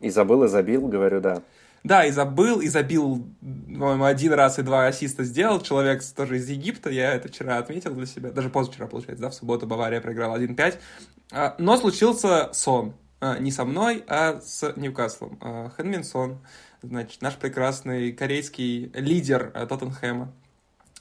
И 0.00 0.10
забыл, 0.10 0.44
и 0.44 0.48
забил, 0.48 0.88
говорю, 0.88 1.20
да. 1.20 1.42
Да, 1.84 2.04
и 2.04 2.10
забыл, 2.10 2.60
и 2.60 2.68
забил, 2.68 3.26
по-моему, 3.40 4.04
один 4.04 4.32
раз 4.32 4.58
и 4.58 4.62
два 4.62 4.86
ассиста 4.86 5.24
сделал. 5.24 5.60
Человек 5.60 6.02
тоже 6.04 6.38
из 6.38 6.48
Египта, 6.48 6.90
я 6.90 7.14
это 7.14 7.28
вчера 7.28 7.58
отметил 7.58 7.94
для 7.94 8.06
себя. 8.06 8.30
Даже 8.30 8.50
позавчера, 8.50 8.86
получается, 8.86 9.22
да, 9.22 9.30
в 9.30 9.34
субботу 9.34 9.66
Бавария 9.66 10.00
проиграла 10.00 10.36
1-5. 10.38 10.78
А, 11.30 11.54
но 11.58 11.76
случился 11.76 12.50
сон. 12.52 12.94
А, 13.20 13.38
не 13.38 13.50
со 13.50 13.64
мной, 13.64 14.04
а 14.08 14.40
с 14.40 14.72
Ньюкаслом. 14.76 15.38
А, 15.40 15.70
Хэнмин 15.70 16.04
Сон, 16.04 16.38
значит, 16.82 17.22
наш 17.22 17.36
прекрасный 17.36 18.12
корейский 18.12 18.90
лидер 18.94 19.50
Тоттенхэма. 19.68 20.32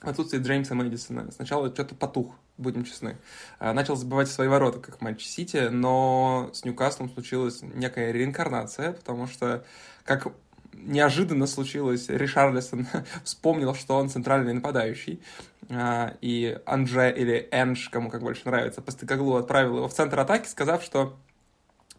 В 0.02 0.08
отсутствие 0.08 0.44
Джеймса 0.44 0.76
Мэдисона. 0.76 1.32
Сначала 1.32 1.74
что-то 1.74 1.96
потух, 1.96 2.36
будем 2.60 2.84
честны. 2.84 3.18
Начал 3.60 3.96
забивать 3.96 4.30
свои 4.30 4.48
ворота, 4.48 4.80
как 4.80 5.00
в 5.00 5.02
матче 5.02 5.26
Сити, 5.26 5.70
но 5.72 6.52
с 6.54 6.64
Ньюкаслом 6.64 7.10
случилась 7.10 7.64
некая 7.64 8.12
реинкарнация, 8.12 8.92
потому 8.92 9.26
что, 9.26 9.66
как 10.06 10.28
неожиданно 10.84 11.48
случилось, 11.48 12.10
Ришарлисон 12.10 12.88
вспомнил, 13.24 13.76
что 13.76 13.98
он 13.98 14.10
центральный 14.10 14.54
нападающий, 14.54 15.22
а, 15.70 16.16
и 16.22 16.58
Анже 16.66 17.14
или 17.16 17.48
Энж, 17.52 17.90
кому 17.90 18.10
как 18.10 18.22
больше 18.22 18.44
нравится, 18.46 18.82
Постыгаглу 18.82 19.36
отправил 19.36 19.78
его 19.78 19.88
в 19.88 19.94
центр 19.94 20.20
атаки, 20.20 20.48
сказав, 20.48 20.84
что 20.84 21.18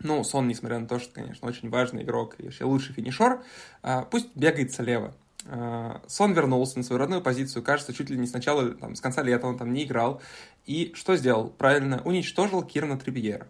ну, 0.01 0.23
Сон, 0.23 0.49
несмотря 0.49 0.79
на 0.79 0.87
то, 0.87 0.99
что, 0.99 1.13
конечно, 1.13 1.49
очень 1.49 1.71
важный 1.71 2.03
игрок 2.03 2.37
и 2.39 2.45
вообще 2.45 2.65
лучший 2.65 2.95
финишер, 2.95 3.41
а, 3.83 4.03
пусть 4.03 4.35
бегает 4.35 4.73
слева. 4.73 5.15
А, 5.47 6.03
Сон 6.07 6.33
вернулся 6.33 6.79
на 6.79 6.85
свою 6.85 6.99
родную 6.99 7.23
позицию, 7.23 7.63
кажется, 7.63 7.93
чуть 7.93 8.11
ли 8.11 8.17
не 8.17 8.27
сначала, 8.27 8.71
там, 8.71 8.95
с 8.95 9.01
конца 9.01 9.23
лета 9.23 9.47
он 9.47 9.59
там 9.59 9.73
не 9.73 9.85
играл. 9.85 10.23
И 10.67 10.93
что 10.95 11.17
сделал? 11.17 11.51
Правильно, 11.51 12.03
уничтожил 12.05 12.63
Кирна 12.63 12.99
Трибьера. 12.99 13.49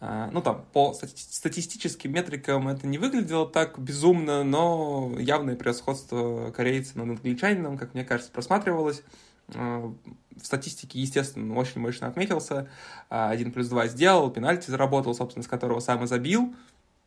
А, 0.00 0.30
ну, 0.32 0.40
там, 0.40 0.64
по 0.72 0.94
статистическим 0.94 2.12
метрикам 2.12 2.68
это 2.68 2.86
не 2.86 2.98
выглядело 2.98 3.48
так 3.48 3.78
безумно, 3.78 4.44
но 4.44 5.12
явное 5.18 5.56
превосходство 5.56 6.52
корейца 6.52 6.96
над 6.98 7.18
англичанином, 7.18 7.76
как 7.76 7.94
мне 7.94 8.04
кажется, 8.04 8.30
просматривалось. 8.30 9.02
в 9.48 9.94
статистике, 10.42 11.00
естественно, 11.00 11.54
очень 11.56 11.80
мощно 11.80 12.06
отметился. 12.06 12.68
Один 13.08 13.50
плюс 13.50 13.68
два 13.68 13.88
сделал, 13.88 14.30
пенальти 14.30 14.70
заработал, 14.70 15.14
собственно, 15.14 15.42
с 15.42 15.48
которого 15.48 15.80
сам 15.80 16.04
и 16.04 16.06
забил. 16.06 16.54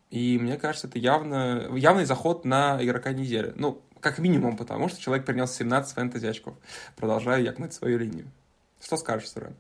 И 0.10 0.38
мне 0.38 0.58
кажется, 0.58 0.88
это 0.88 1.00
явно, 1.00 1.70
явный 1.76 2.04
заход 2.04 2.44
на 2.44 2.84
игрока 2.84 3.14
недели. 3.14 3.54
Ну, 3.56 3.82
как 4.02 4.18
минимум, 4.20 4.58
потому 4.58 4.90
что 4.90 5.00
человек 5.00 5.26
принес 5.26 5.54
17 5.54 5.94
фэнтези 5.94 6.26
очков. 6.26 6.56
Продолжаю 6.98 7.44
якнуть 7.44 7.74
свою 7.74 8.00
линию. 8.00 8.26
Что 8.82 8.98
скажешь, 8.98 9.30
Сурен? 9.30 9.56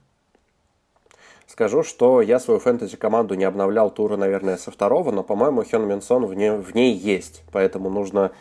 Скажу, 1.51 1.83
что 1.83 2.21
я 2.21 2.39
свою 2.39 2.61
фэнтези-команду 2.61 3.35
не 3.35 3.43
обновлял 3.43 3.91
тура, 3.91 4.15
наверное, 4.15 4.55
со 4.55 4.71
второго, 4.71 5.11
но, 5.11 5.21
по-моему, 5.21 5.65
Хён 5.69 5.85
Минсон 5.85 6.25
в 6.25 6.33
ней, 6.33 6.51
в 6.51 6.73
ней 6.73 6.93
есть. 6.93 7.43
Поэтому 7.51 7.89
нужно 7.89 8.31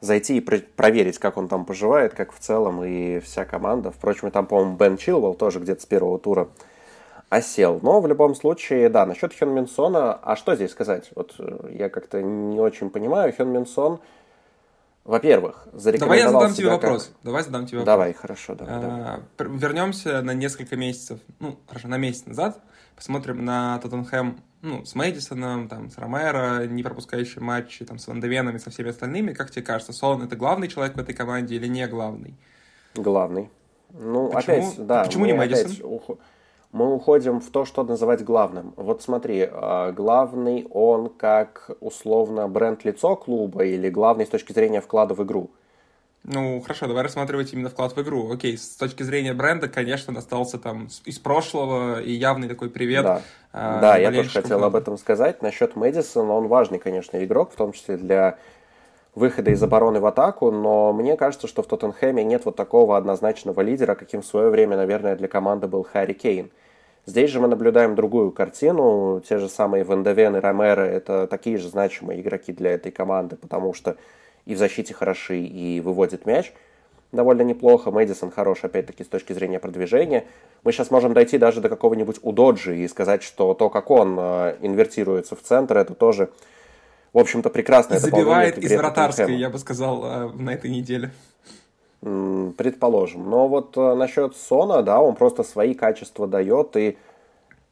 зайти 0.00 0.38
и 0.38 0.40
проверить, 0.40 1.18
как 1.18 1.36
он 1.36 1.48
там 1.48 1.66
поживает, 1.66 2.14
как 2.14 2.32
в 2.32 2.38
целом 2.38 2.82
и 2.82 3.18
вся 3.18 3.44
команда. 3.44 3.90
Впрочем, 3.90 4.30
там, 4.30 4.46
по-моему, 4.46 4.76
Бен 4.76 4.96
Чилвелл 4.96 5.34
тоже 5.34 5.60
где-то 5.60 5.82
с 5.82 5.84
первого 5.84 6.18
тура 6.18 6.48
осел. 7.28 7.80
Но 7.82 8.00
в 8.00 8.06
любом 8.06 8.34
случае, 8.34 8.88
да, 8.88 9.04
насчет 9.04 9.38
Хён 9.38 9.50
Минсона, 9.50 10.14
а 10.14 10.34
что 10.34 10.54
здесь 10.54 10.70
сказать? 10.70 11.10
Вот 11.14 11.34
э, 11.38 11.68
я 11.70 11.90
как-то 11.90 12.22
не 12.22 12.60
очень 12.60 12.88
понимаю. 12.88 13.34
Хён 13.36 13.50
Минсон, 13.50 14.00
во-первых, 15.04 15.68
зарекомендовал 15.72 16.08
Давай 16.08 16.18
я 16.18 16.30
задам 16.30 16.54
тебе 16.54 16.68
как... 16.68 16.82
вопрос. 16.82 17.12
Давай 17.22 17.42
задам 17.42 17.66
тебе 17.66 17.78
вопрос. 17.78 17.92
Давай, 17.92 18.12
хорошо, 18.14 18.54
давай, 18.54 18.74
а, 18.74 19.20
давай. 19.38 19.58
Вернемся 19.58 20.22
на 20.22 20.32
несколько 20.32 20.76
месяцев, 20.76 21.20
ну, 21.40 21.58
хорошо, 21.66 21.88
на 21.88 21.98
месяц 21.98 22.24
назад. 22.24 22.60
Посмотрим 22.96 23.44
на 23.44 23.78
Тоттенхэм 23.80 24.40
ну, 24.62 24.84
с 24.84 24.94
Мэдисоном, 24.94 25.68
там, 25.68 25.90
с 25.90 25.98
Ромеро, 25.98 26.66
не 26.66 26.82
пропускающий 26.82 27.42
матчи, 27.42 27.84
там, 27.84 27.98
с 27.98 28.06
Вандевеном 28.06 28.56
и 28.56 28.58
со 28.58 28.70
всеми 28.70 28.90
остальными. 28.90 29.34
Как 29.34 29.50
тебе 29.50 29.62
кажется, 29.62 29.92
Сон 29.92 30.22
это 30.22 30.36
главный 30.36 30.68
человек 30.68 30.96
в 30.96 30.98
этой 30.98 31.14
команде 31.14 31.56
или 31.56 31.66
не 31.66 31.86
главный? 31.86 32.34
Главный. 32.94 33.50
Ну, 33.90 34.30
почему? 34.30 34.68
опять, 34.68 34.86
да. 34.86 35.04
Почему 35.04 35.26
не 35.26 35.34
Мэдисон? 35.34 35.66
Опять 35.66 36.18
мы 36.74 36.92
уходим 36.92 37.40
в 37.40 37.50
то, 37.50 37.64
что 37.64 37.84
называть 37.84 38.24
главным. 38.24 38.74
Вот 38.76 39.00
смотри, 39.00 39.48
а, 39.48 39.92
главный 39.92 40.66
он 40.70 41.08
как 41.08 41.70
условно 41.80 42.48
бренд-лицо 42.48 43.14
клуба 43.14 43.64
или 43.64 43.88
главный 43.88 44.26
с 44.26 44.28
точки 44.28 44.52
зрения 44.52 44.80
вклада 44.80 45.14
в 45.14 45.22
игру? 45.22 45.50
Ну, 46.24 46.60
хорошо, 46.62 46.88
давай 46.88 47.04
рассматривать 47.04 47.52
именно 47.52 47.68
вклад 47.68 47.94
в 47.94 48.02
игру. 48.02 48.32
Окей, 48.32 48.58
с 48.58 48.70
точки 48.70 49.04
зрения 49.04 49.34
бренда, 49.34 49.68
конечно, 49.68 50.18
остался 50.18 50.58
там 50.58 50.88
из 51.04 51.18
прошлого 51.20 52.00
и 52.00 52.10
явный 52.10 52.48
такой 52.48 52.70
привет. 52.70 53.04
Да, 53.04 53.22
э, 53.52 53.80
да 53.80 53.96
я 53.96 54.10
тоже 54.10 54.30
хотел 54.30 54.58
клуба. 54.58 54.66
об 54.66 54.74
этом 54.74 54.98
сказать. 54.98 55.42
Насчет 55.42 55.76
Мэдисона, 55.76 56.32
он 56.32 56.48
важный, 56.48 56.80
конечно, 56.80 57.22
игрок, 57.22 57.52
в 57.52 57.56
том 57.56 57.70
числе 57.70 57.98
для 57.98 58.38
выхода 59.14 59.50
из 59.50 59.62
обороны 59.62 60.00
в 60.00 60.06
атаку, 60.06 60.50
но 60.50 60.92
мне 60.92 61.16
кажется, 61.16 61.46
что 61.46 61.62
в 61.62 61.66
Тоттенхэме 61.66 62.24
нет 62.24 62.44
вот 62.44 62.56
такого 62.56 62.96
однозначного 62.96 63.60
лидера, 63.60 63.94
каким 63.94 64.22
в 64.22 64.26
свое 64.26 64.50
время, 64.50 64.76
наверное, 64.76 65.16
для 65.16 65.28
команды 65.28 65.66
был 65.66 65.84
Харри 65.84 66.12
Кейн. 66.12 66.50
Здесь 67.06 67.30
же 67.30 67.40
мы 67.40 67.48
наблюдаем 67.48 67.94
другую 67.94 68.32
картину. 68.32 69.22
Те 69.28 69.38
же 69.38 69.48
самые 69.48 69.84
Вандевен 69.84 70.36
и 70.36 70.40
Ромеро– 70.40 70.80
это 70.82 71.26
такие 71.26 71.58
же 71.58 71.68
значимые 71.68 72.20
игроки 72.22 72.52
для 72.52 72.72
этой 72.72 72.90
команды, 72.90 73.36
потому 73.36 73.74
что 73.74 73.96
и 74.46 74.54
в 74.54 74.58
защите 74.58 74.94
хороши, 74.94 75.38
и 75.38 75.80
выводит 75.80 76.26
мяч 76.26 76.52
довольно 77.14 77.42
неплохо. 77.42 77.90
Мэдисон 77.90 78.30
хорош, 78.30 78.64
опять-таки, 78.64 79.04
с 79.04 79.08
точки 79.08 79.32
зрения 79.32 79.58
продвижения. 79.58 80.24
Мы 80.62 80.72
сейчас 80.72 80.90
можем 80.90 81.14
дойти 81.14 81.38
даже 81.38 81.60
до 81.60 81.68
какого-нибудь 81.68 82.18
Удоджи 82.22 82.76
и 82.78 82.88
сказать, 82.88 83.22
что 83.22 83.54
то, 83.54 83.70
как 83.70 83.90
он 83.90 84.16
э, 84.18 84.56
инвертируется 84.60 85.36
в 85.36 85.42
центр, 85.42 85.78
это 85.78 85.94
тоже, 85.94 86.30
в 87.14 87.18
общем-то, 87.18 87.48
прекрасное 87.48 88.00
Забивает 88.00 88.58
из 88.58 88.72
вратарской, 88.72 89.36
я 89.36 89.48
бы 89.48 89.58
сказал, 89.58 90.04
э, 90.04 90.32
на 90.34 90.50
этой 90.50 90.68
неделе. 90.68 91.12
Предположим. 92.00 93.30
Но 93.30 93.48
вот 93.48 93.76
э, 93.78 93.94
насчет 93.94 94.36
Сона, 94.36 94.82
да, 94.82 95.00
он 95.00 95.14
просто 95.14 95.44
свои 95.44 95.74
качества 95.74 96.26
дает. 96.26 96.76
И, 96.76 96.98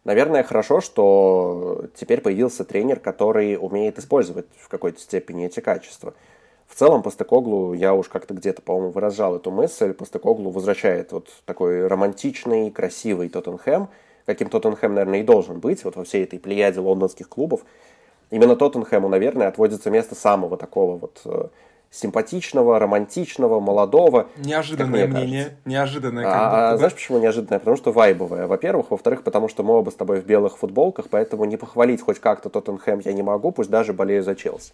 наверное, 0.04 0.44
хорошо, 0.44 0.80
что 0.80 1.86
теперь 1.96 2.20
появился 2.20 2.64
тренер, 2.64 3.00
который 3.00 3.58
умеет 3.60 3.98
использовать 3.98 4.46
в 4.58 4.68
какой-то 4.68 5.00
степени 5.00 5.46
эти 5.46 5.58
качества. 5.58 6.14
В 6.68 6.76
целом, 6.76 7.02
Постекоглу, 7.02 7.74
я 7.74 7.94
уж 7.94 8.08
как-то 8.08 8.34
где-то, 8.34 8.62
по-моему, 8.62 8.90
выражал 8.90 9.36
эту 9.36 9.50
мысль, 9.50 9.92
Постекоглу 9.92 10.50
возвращает 10.50 11.10
вот 11.10 11.28
такой 11.44 11.86
романтичный, 11.88 12.70
красивый 12.70 13.28
Тоттенхэм, 13.28 13.88
каким 14.24 14.48
Тоттенхэм, 14.48 14.94
наверное, 14.94 15.20
и 15.20 15.24
должен 15.24 15.58
быть, 15.58 15.84
вот 15.84 15.96
во 15.96 16.04
всей 16.04 16.22
этой 16.22 16.38
плеяде 16.38 16.78
лондонских 16.78 17.28
клубов. 17.28 17.62
Именно 18.32 18.56
Тоттенхэму, 18.56 19.08
наверное, 19.10 19.46
отводится 19.46 19.90
место 19.90 20.14
самого 20.14 20.56
такого 20.56 20.96
вот 20.96 21.20
э, 21.26 21.48
симпатичного, 21.90 22.78
романтичного, 22.78 23.60
молодого. 23.60 24.28
Неожиданное 24.38 25.06
мнение. 25.06 25.42
Кажется. 25.44 25.68
Неожиданное. 25.68 26.26
А, 26.26 26.70
а 26.70 26.76
знаешь, 26.78 26.94
почему 26.94 27.18
неожиданное? 27.18 27.58
Потому 27.58 27.76
что 27.76 27.92
вайбовое, 27.92 28.46
во-первых. 28.46 28.90
Во-вторых, 28.90 29.22
потому 29.22 29.48
что 29.48 29.62
мы 29.62 29.74
оба 29.74 29.90
с 29.90 29.94
тобой 29.96 30.22
в 30.22 30.24
белых 30.24 30.56
футболках, 30.56 31.08
поэтому 31.10 31.44
не 31.44 31.58
похвалить 31.58 32.00
хоть 32.00 32.20
как-то 32.20 32.48
Тоттенхэм 32.48 33.02
я 33.04 33.12
не 33.12 33.22
могу, 33.22 33.52
пусть 33.52 33.68
даже 33.68 33.92
болею 33.92 34.22
за 34.22 34.34
Челси. 34.34 34.72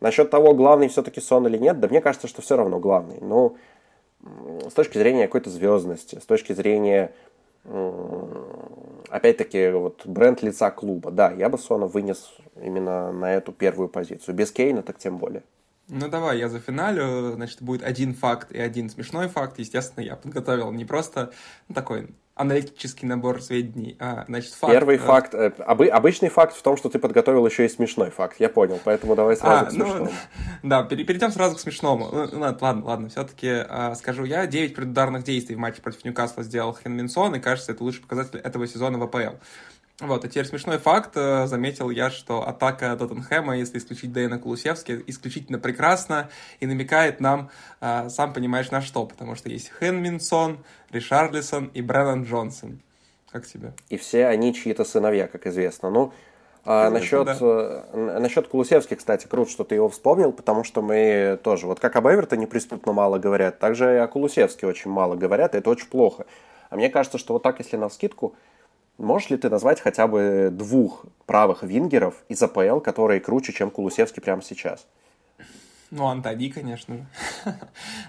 Насчет 0.00 0.28
того, 0.28 0.52
главный 0.52 0.88
все-таки 0.88 1.20
сон 1.20 1.46
или 1.46 1.58
нет, 1.58 1.78
да 1.78 1.86
мне 1.86 2.00
кажется, 2.00 2.26
что 2.26 2.42
все 2.42 2.56
равно 2.56 2.80
главный. 2.80 3.18
Ну, 3.20 3.56
с 4.68 4.72
точки 4.72 4.98
зрения 4.98 5.28
какой-то 5.28 5.48
звездности, 5.48 6.18
с 6.20 6.26
точки 6.26 6.52
зрения, 6.54 7.12
опять-таки, 9.10 9.70
вот 9.70 10.06
бренд 10.06 10.42
лица 10.42 10.70
клуба. 10.70 11.10
Да, 11.10 11.32
я 11.32 11.48
бы 11.48 11.58
Сона 11.58 11.86
вынес 11.86 12.34
именно 12.60 13.12
на 13.12 13.32
эту 13.32 13.52
первую 13.52 13.88
позицию. 13.88 14.34
Без 14.34 14.50
Кейна 14.50 14.82
так 14.82 14.98
тем 14.98 15.18
более. 15.18 15.42
Ну 15.88 16.08
давай, 16.08 16.38
я 16.38 16.48
за 16.48 16.60
финалю. 16.60 17.32
Значит, 17.32 17.62
будет 17.62 17.82
один 17.82 18.14
факт 18.14 18.52
и 18.52 18.58
один 18.58 18.90
смешной 18.90 19.28
факт. 19.28 19.58
Естественно, 19.58 20.04
я 20.04 20.16
подготовил 20.16 20.70
не 20.70 20.84
просто 20.84 21.32
такой 21.72 22.08
аналитический 22.38 23.06
набор 23.06 23.42
сведений. 23.42 23.96
А, 23.98 24.24
значит, 24.28 24.52
факт... 24.52 24.72
Первый 24.72 24.96
э... 24.96 24.98
факт... 24.98 25.34
Э, 25.34 25.52
обы, 25.66 25.88
обычный 25.88 26.28
факт 26.28 26.56
в 26.56 26.62
том, 26.62 26.76
что 26.76 26.88
ты 26.88 26.98
подготовил 26.98 27.46
еще 27.46 27.66
и 27.66 27.68
смешной 27.68 28.10
факт. 28.10 28.36
Я 28.38 28.48
понял, 28.48 28.80
поэтому 28.82 29.14
давай 29.16 29.36
сразу 29.36 29.66
а, 29.66 29.68
к 29.68 29.72
ну, 29.72 29.84
смешному. 29.84 30.04
Ну, 30.04 30.10
да, 30.68 30.82
перейдем 30.84 31.30
сразу 31.30 31.56
к 31.56 31.60
смешному. 31.60 32.08
Ну, 32.12 32.38
ладно, 32.60 32.84
ладно, 32.84 33.08
все-таки 33.08 33.64
э, 33.68 33.94
скажу 33.96 34.24
я. 34.24 34.46
9 34.46 34.74
предударных 34.74 35.24
действий 35.24 35.56
в 35.56 35.58
матче 35.58 35.82
против 35.82 36.04
Ньюкасла 36.04 36.42
сделал 36.44 36.76
Хен 36.82 36.92
Минсон, 36.92 37.34
и 37.34 37.40
кажется, 37.40 37.72
это 37.72 37.82
лучший 37.82 38.02
показатель 38.02 38.38
этого 38.38 38.66
сезона 38.66 38.98
в 38.98 39.02
АПЛ. 39.02 39.36
Вот, 40.00 40.24
а 40.24 40.28
теперь 40.28 40.46
смешной 40.46 40.78
факт. 40.78 41.16
Э, 41.16 41.46
заметил 41.48 41.90
я, 41.90 42.08
что 42.10 42.46
атака 42.46 42.96
Тоттенхэма, 42.96 43.58
если 43.58 43.78
исключить 43.78 44.12
Дэйна 44.12 44.38
Кулусевски, 44.38 45.02
исключительно 45.08 45.58
прекрасна 45.58 46.30
и 46.60 46.66
намекает 46.66 47.18
нам, 47.18 47.50
э, 47.80 48.08
сам 48.08 48.32
понимаешь, 48.32 48.70
на 48.70 48.80
что. 48.80 49.06
Потому 49.06 49.34
что 49.34 49.48
есть 49.48 49.72
Хенминсон, 49.80 50.58
Ришарлисон 50.90 51.72
и 51.74 51.82
Брэннон 51.82 52.24
Джонсон. 52.24 52.78
Как 53.32 53.44
тебе? 53.44 53.72
И 53.88 53.96
все 53.96 54.26
они 54.26 54.54
чьи-то 54.54 54.84
сыновья, 54.84 55.26
как 55.26 55.48
известно. 55.48 55.90
Ну, 55.90 56.12
а 56.64 56.90
насчет, 56.90 57.26
да. 57.26 57.36
Э, 57.40 58.18
насчет 58.20 58.46
Кулусевски, 58.46 58.94
кстати, 58.94 59.26
круто, 59.26 59.50
что 59.50 59.64
ты 59.64 59.74
его 59.74 59.88
вспомнил, 59.88 60.30
потому 60.30 60.62
что 60.62 60.80
мы 60.80 61.40
тоже, 61.42 61.66
вот 61.66 61.80
как 61.80 61.96
об 61.96 62.06
Эвертоне 62.06 62.46
преступно 62.46 62.92
мало 62.92 63.18
говорят, 63.18 63.58
так 63.58 63.74
же 63.74 63.94
и 63.94 63.96
о 63.96 64.06
Кулусевске 64.06 64.68
очень 64.68 64.92
мало 64.92 65.16
говорят, 65.16 65.56
и 65.56 65.58
это 65.58 65.70
очень 65.70 65.88
плохо. 65.88 66.26
А 66.70 66.76
мне 66.76 66.88
кажется, 66.88 67.18
что 67.18 67.32
вот 67.32 67.42
так, 67.42 67.58
если 67.58 67.76
на 67.76 67.88
скидку, 67.88 68.34
Можешь 68.98 69.30
ли 69.30 69.36
ты 69.36 69.48
назвать 69.48 69.80
хотя 69.80 70.08
бы 70.08 70.50
двух 70.52 71.04
правых 71.24 71.62
вингеров 71.62 72.14
из 72.28 72.42
АПЛ, 72.42 72.80
которые 72.80 73.20
круче, 73.20 73.52
чем 73.52 73.70
Кулусевский 73.70 74.20
прямо 74.20 74.42
сейчас? 74.42 74.86
Ну, 75.90 76.06
Антони, 76.06 76.50
конечно 76.50 76.96
же. 76.96 77.06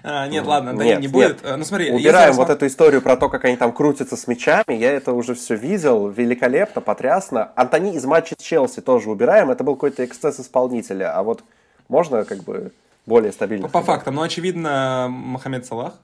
а, 0.02 0.26
нет, 0.28 0.44
ладно, 0.44 0.72
Антони 0.72 1.00
не 1.00 1.08
будет. 1.08 1.42
Нет. 1.42 1.56
Ну, 1.56 1.64
смотри, 1.64 1.92
Убираем 1.92 2.34
вот 2.34 2.50
эту 2.50 2.66
историю 2.66 3.00
про 3.00 3.16
то, 3.16 3.30
как 3.30 3.44
они 3.46 3.56
там 3.56 3.72
крутятся 3.72 4.16
с 4.16 4.26
мячами. 4.26 4.74
Я 4.74 4.92
это 4.92 5.12
уже 5.12 5.34
все 5.34 5.54
видел. 5.54 6.08
Великолепно, 6.08 6.82
потрясно. 6.82 7.52
Антони 7.54 7.94
из 7.94 8.04
матча 8.04 8.34
с 8.38 8.42
Челси 8.42 8.82
тоже 8.82 9.10
убираем. 9.10 9.50
Это 9.50 9.64
был 9.64 9.76
какой-то 9.76 10.04
эксцесс 10.04 10.40
исполнителя. 10.40 11.16
А 11.16 11.22
вот 11.22 11.42
можно 11.88 12.24
как 12.24 12.42
бы 12.42 12.72
более 13.06 13.32
стабильно. 13.32 13.68
По, 13.68 13.80
по 13.80 13.82
фактам. 13.82 14.16
Ну, 14.16 14.22
очевидно, 14.22 15.06
Мохаммед 15.08 15.64
Салах, 15.64 15.94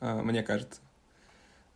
э, 0.00 0.20
мне 0.22 0.44
кажется. 0.44 0.80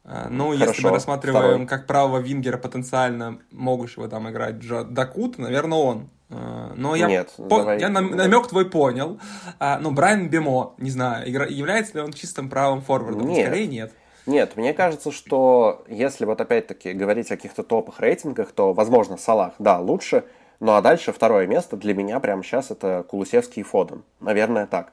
А, 0.05 0.28
ну, 0.31 0.52
Хорошо. 0.52 0.64
если 0.64 0.83
мы 0.85 0.90
рассматриваем 0.90 1.45
Второй. 1.45 1.67
как 1.67 1.87
правого 1.87 2.19
вингера 2.19 2.57
потенциально 2.57 3.38
могущего 3.50 4.09
там 4.09 4.31
играть 4.31 4.57
Джо 4.57 4.85
Дакут, 4.85 5.38
наверное, 5.38 5.78
он. 5.78 6.11
А, 6.31 6.73
но 6.76 6.95
я, 6.95 7.07
Нет, 7.07 7.35
по... 7.37 7.59
давай. 7.59 7.81
я 7.81 7.88
намек 7.88 8.49
твой 8.49 8.71
понял. 8.71 9.19
А, 9.59 9.78
ну, 9.78 9.90
Брайан 9.90 10.28
Бемо, 10.28 10.75
не 10.78 10.90
знаю, 10.90 11.28
игра... 11.28 11.47
является 11.47 11.95
ли 11.95 12.05
он 12.05 12.12
чистым 12.12 12.49
правым 12.49 12.81
форвардом? 12.81 13.28
Нет. 13.28 13.47
Скорее 13.47 13.67
нет. 13.67 13.93
Нет, 14.26 14.57
мне 14.57 14.75
кажется, 14.75 15.11
что 15.11 15.85
если 15.88 16.26
вот 16.26 16.40
опять-таки 16.40 16.93
говорить 16.93 17.26
о 17.31 17.37
каких-то 17.37 17.62
топах 17.62 18.00
рейтингах, 18.00 18.52
то, 18.52 18.75
возможно, 18.75 19.17
Салах, 19.17 19.55
да, 19.59 19.78
лучше. 19.78 20.25
Ну 20.61 20.73
а 20.73 20.83
дальше 20.83 21.12
второе 21.12 21.47
место 21.47 21.76
для 21.76 21.95
меня 21.95 22.21
прямо 22.21 22.43
сейчас 22.43 22.71
это 22.71 23.05
Кулусевский 23.09 23.62
и 23.62 23.64
Фоден. 23.64 24.02
Наверное, 24.21 24.67
так. 24.67 24.93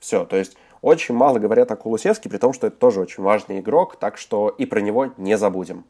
Все, 0.00 0.24
то 0.24 0.36
есть 0.36 0.56
очень 0.82 1.14
мало 1.14 1.38
говорят 1.38 1.70
о 1.70 1.76
Кулусевске, 1.76 2.28
при 2.28 2.38
том, 2.38 2.52
что 2.52 2.66
это 2.66 2.76
тоже 2.76 3.00
очень 3.00 3.22
важный 3.22 3.60
игрок, 3.60 3.96
так 3.96 4.18
что 4.18 4.48
и 4.48 4.66
про 4.66 4.80
него 4.80 5.10
не 5.16 5.36
забудем. 5.36 5.84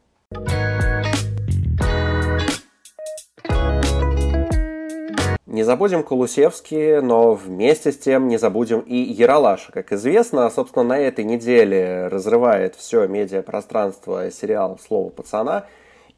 Не 5.45 5.63
забудем 5.63 6.03
Кулусевский, 6.03 7.01
но 7.01 7.33
вместе 7.33 7.91
с 7.91 7.97
тем 7.97 8.27
не 8.27 8.37
забудем 8.37 8.81
и 8.81 8.95
Яралаша. 8.95 9.71
Как 9.71 9.91
известно, 9.91 10.49
собственно, 10.51 10.83
на 10.85 10.99
этой 10.99 11.25
неделе 11.25 12.07
разрывает 12.07 12.75
все 12.75 13.07
медиапространство 13.07 14.29
сериал 14.29 14.79
«Слово 14.87 15.09
пацана». 15.09 15.65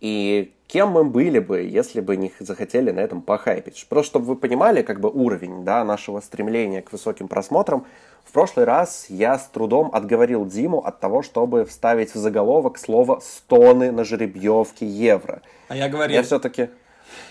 И 0.02 0.52
кем 0.68 0.90
мы 0.90 1.04
были 1.04 1.38
бы, 1.40 1.62
если 1.62 2.02
бы 2.02 2.18
не 2.18 2.34
захотели 2.40 2.90
на 2.92 3.00
этом 3.00 3.22
похайпить? 3.22 3.86
Просто 3.88 4.12
чтобы 4.12 4.26
вы 4.26 4.36
понимали 4.36 4.82
как 4.82 5.00
бы 5.00 5.10
уровень 5.10 5.64
да, 5.64 5.84
нашего 5.84 6.20
стремления 6.22 6.82
к 6.82 6.92
высоким 6.92 7.28
просмотрам, 7.28 7.86
в 8.26 8.32
прошлый 8.32 8.66
раз 8.66 9.06
я 9.10 9.38
с 9.38 9.48
трудом 9.48 9.92
отговорил 9.94 10.46
Диму 10.46 10.80
от 10.80 11.00
того, 11.00 11.22
чтобы 11.22 11.66
вставить 11.66 12.14
в 12.14 12.18
заголовок 12.18 12.78
слово 12.78 13.20
«стоны 13.20 13.92
на 13.92 14.04
жеребьевке 14.04 14.86
евро». 14.86 15.42
А 15.68 15.76
я 15.76 15.88
говорил. 15.88 16.16
Я 16.16 16.24
все-таки... 16.24 16.70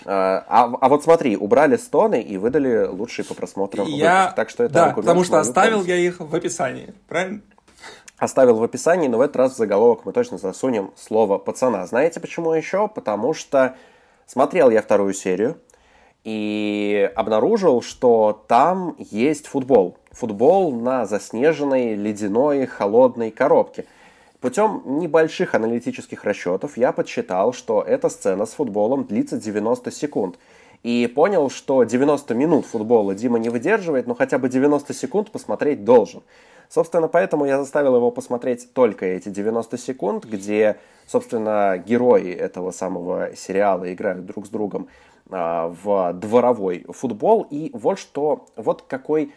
А, 0.05 0.45
а, 0.47 0.71
а 0.79 0.89
вот 0.89 1.03
смотри, 1.03 1.35
убрали 1.35 1.75
стоны 1.75 2.21
и 2.21 2.37
выдали 2.37 2.85
лучшие 2.85 3.25
по 3.25 3.33
просмотрам 3.33 3.87
я... 3.87 4.21
выпуск. 4.21 4.35
Так 4.35 4.49
что 4.49 4.63
это 4.63 4.73
да, 4.73 4.89
потому 4.91 5.23
что 5.23 5.39
оставил 5.39 5.83
я 5.83 5.97
их 5.97 6.19
в 6.19 6.35
описании, 6.35 6.93
правильно? 7.07 7.41
Оставил 8.21 8.57
в 8.57 8.63
описании, 8.63 9.07
но 9.07 9.17
в 9.17 9.21
этот 9.21 9.37
раз 9.37 9.53
в 9.53 9.57
заголовок 9.57 10.05
мы 10.05 10.13
точно 10.13 10.37
засунем 10.37 10.91
слово 10.95 11.39
«пацана». 11.39 11.87
Знаете 11.87 12.19
почему 12.19 12.53
еще? 12.53 12.87
Потому 12.87 13.33
что 13.33 13.75
смотрел 14.27 14.69
я 14.69 14.83
вторую 14.83 15.15
серию 15.15 15.57
и 16.23 17.11
обнаружил, 17.15 17.81
что 17.81 18.45
там 18.47 18.95
есть 18.99 19.47
футбол. 19.47 19.97
Футбол 20.11 20.71
на 20.71 21.07
заснеженной, 21.07 21.95
ледяной, 21.95 22.67
холодной 22.67 23.31
коробке– 23.31 23.85
Путем 24.41 24.81
небольших 24.85 25.53
аналитических 25.53 26.23
расчетов 26.23 26.75
я 26.75 26.91
подсчитал, 26.91 27.53
что 27.53 27.83
эта 27.83 28.09
сцена 28.09 28.47
с 28.47 28.53
футболом 28.53 29.03
длится 29.03 29.37
90 29.37 29.91
секунд. 29.91 30.39
И 30.81 31.05
понял, 31.05 31.51
что 31.51 31.83
90 31.83 32.33
минут 32.33 32.65
футбола 32.65 33.13
Дима 33.13 33.37
не 33.37 33.49
выдерживает, 33.49 34.07
но 34.07 34.15
хотя 34.15 34.39
бы 34.39 34.49
90 34.49 34.95
секунд 34.95 35.29
посмотреть 35.29 35.85
должен. 35.85 36.23
Собственно, 36.71 37.09
поэтому 37.09 37.43
я 37.43 37.59
заставил 37.59 37.97
его 37.97 38.11
посмотреть 38.11 38.73
только 38.73 39.05
эти 39.05 39.27
90 39.27 39.77
секунд, 39.77 40.23
где, 40.23 40.77
собственно, 41.05 41.77
герои 41.77 42.31
этого 42.31 42.71
самого 42.71 43.35
сериала 43.35 43.93
играют 43.93 44.25
друг 44.25 44.47
с 44.47 44.49
другом 44.49 44.87
а, 45.29 45.67
в 45.83 46.13
дворовой 46.13 46.85
футбол. 46.87 47.45
И 47.49 47.71
вот 47.73 47.99
что, 47.99 48.45
вот 48.55 48.83
какой 48.83 49.33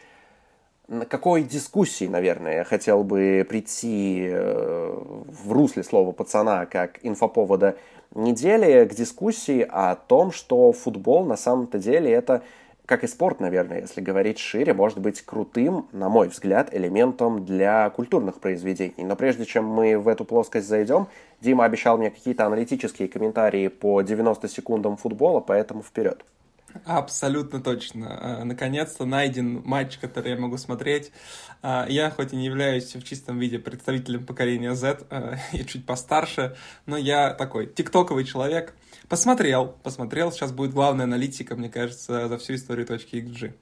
на 0.87 1.07
какой 1.07 1.43
дискуссии, 1.43 2.05
наверное, 2.05 2.59
я 2.59 2.65
хотел 2.65 3.03
бы 3.03 3.45
прийти 3.49 4.29
э, 4.31 5.03
в 5.27 5.51
русле 5.51 5.83
слова 5.83 6.13
пацана 6.13 6.67
как 6.67 7.01
инфоповода 7.03 7.77
недели 8.15 8.85
к 8.85 8.95
дискуссии 8.95 9.67
о 9.69 9.97
том, 9.97 10.31
что 10.31 10.71
футбол 10.73 11.25
на 11.25 11.37
самом-то 11.37 11.79
деле 11.79 12.13
это, 12.13 12.43
как 12.87 13.03
и 13.03 13.07
спорт, 13.07 13.41
наверное, 13.41 13.81
если 13.81 14.01
говорить 14.01 14.39
шире, 14.39 14.75
может 14.75 14.99
быть 14.99 15.23
крутым, 15.23 15.89
на 15.93 16.09
мой 16.09 16.29
взгляд, 16.29 16.75
элементом 16.75 17.45
для 17.45 17.89
культурных 17.91 18.41
произведений. 18.41 19.05
Но 19.05 19.17
прежде 19.17 19.47
чем 19.47 19.65
мы 19.65 19.99
в 19.99 20.07
эту 20.07 20.25
плоскость 20.25 20.69
зайдем, 20.69 21.09
Дима 21.41 21.65
обещал 21.65 21.97
мне 21.97 22.11
какие-то 22.11 22.47
аналитические 22.47 23.09
комментарии 23.09 23.69
по 23.69 24.03
90 24.03 24.49
секундам 24.49 24.97
футбола, 24.97 25.41
поэтому 25.41 25.83
вперед. 25.83 26.25
Абсолютно 26.85 27.61
точно. 27.61 28.41
А, 28.41 28.45
наконец-то 28.45 29.05
найден 29.05 29.63
матч, 29.65 29.99
который 29.99 30.33
я 30.33 30.39
могу 30.39 30.57
смотреть. 30.59 31.13
А, 31.63 31.87
я 31.89 32.11
хоть 32.11 32.33
и 32.33 32.37
не 32.37 32.47
являюсь 32.47 32.95
в 32.95 33.03
чистом 33.05 33.39
виде 33.39 33.59
представителем 33.59 34.27
поколения 34.27 34.75
Z, 34.75 35.07
а, 35.11 35.37
я 35.53 35.65
чуть 35.65 35.87
постарше, 35.87 36.57
но 36.87 36.97
я 36.97 37.33
такой 37.33 37.67
тиктоковый 37.67 38.25
человек. 38.25 38.75
Посмотрел, 39.15 39.77
посмотрел. 39.85 40.33
Сейчас 40.33 40.51
будет 40.51 40.75
главная 40.75 41.05
аналитика, 41.05 41.55
мне 41.55 41.69
кажется, 41.69 42.27
за 42.27 42.37
всю 42.37 42.57
историю 42.57 42.85
точки 42.85 43.15
XG. 43.15 43.53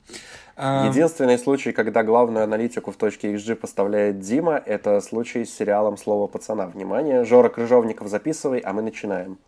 Единственный 0.89 1.39
случай, 1.39 1.73
когда 1.73 2.03
главную 2.03 2.45
аналитику 2.45 2.91
в 2.91 2.97
точке 2.97 3.35
XG 3.35 3.57
поставляет 3.57 4.19
Дима, 4.21 4.55
это 4.55 4.99
случай 5.03 5.45
с 5.45 5.55
сериалом 5.55 5.99
«Слово 5.99 6.27
пацана». 6.27 6.69
Внимание, 6.69 7.27
Жора 7.27 7.51
Крыжовников 7.51 8.09
записывай, 8.09 8.61
а 8.61 8.73
мы 8.73 8.81
начинаем. 8.81 9.39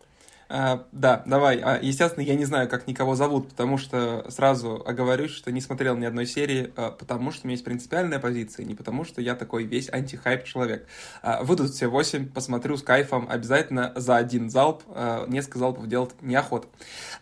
А, 0.47 0.85
да, 0.91 1.23
давай. 1.25 1.59
А, 1.59 1.79
естественно, 1.81 2.23
я 2.23 2.35
не 2.35 2.45
знаю, 2.45 2.69
как 2.69 2.87
никого 2.87 3.15
зовут, 3.15 3.49
потому 3.49 3.77
что 3.77 4.25
сразу 4.29 4.83
оговорюсь, 4.85 5.31
что 5.31 5.51
не 5.51 5.59
смотрел 5.59 5.97
ни 5.97 6.05
одной 6.05 6.27
серии, 6.27 6.71
а, 6.75 6.91
потому 6.91 7.31
что 7.31 7.41
у 7.43 7.47
меня 7.47 7.53
есть 7.53 7.65
принципиальная 7.65 8.19
позиция, 8.19 8.65
не 8.65 8.75
потому 8.75 9.05
что 9.05 9.21
я 9.21 9.35
такой 9.35 9.63
весь 9.63 9.89
антихайп 9.91 10.43
человек. 10.43 10.87
А, 11.23 11.43
выйдут 11.43 11.71
все 11.71 11.87
восемь, 11.87 12.29
посмотрю 12.29 12.77
с 12.77 12.83
кайфом, 12.83 13.27
обязательно 13.29 13.91
за 13.95 14.17
один 14.17 14.49
залп, 14.49 14.83
а, 14.89 15.25
несколько 15.27 15.57
залпов 15.59 15.87
делать 15.87 16.11
неохота. 16.21 16.67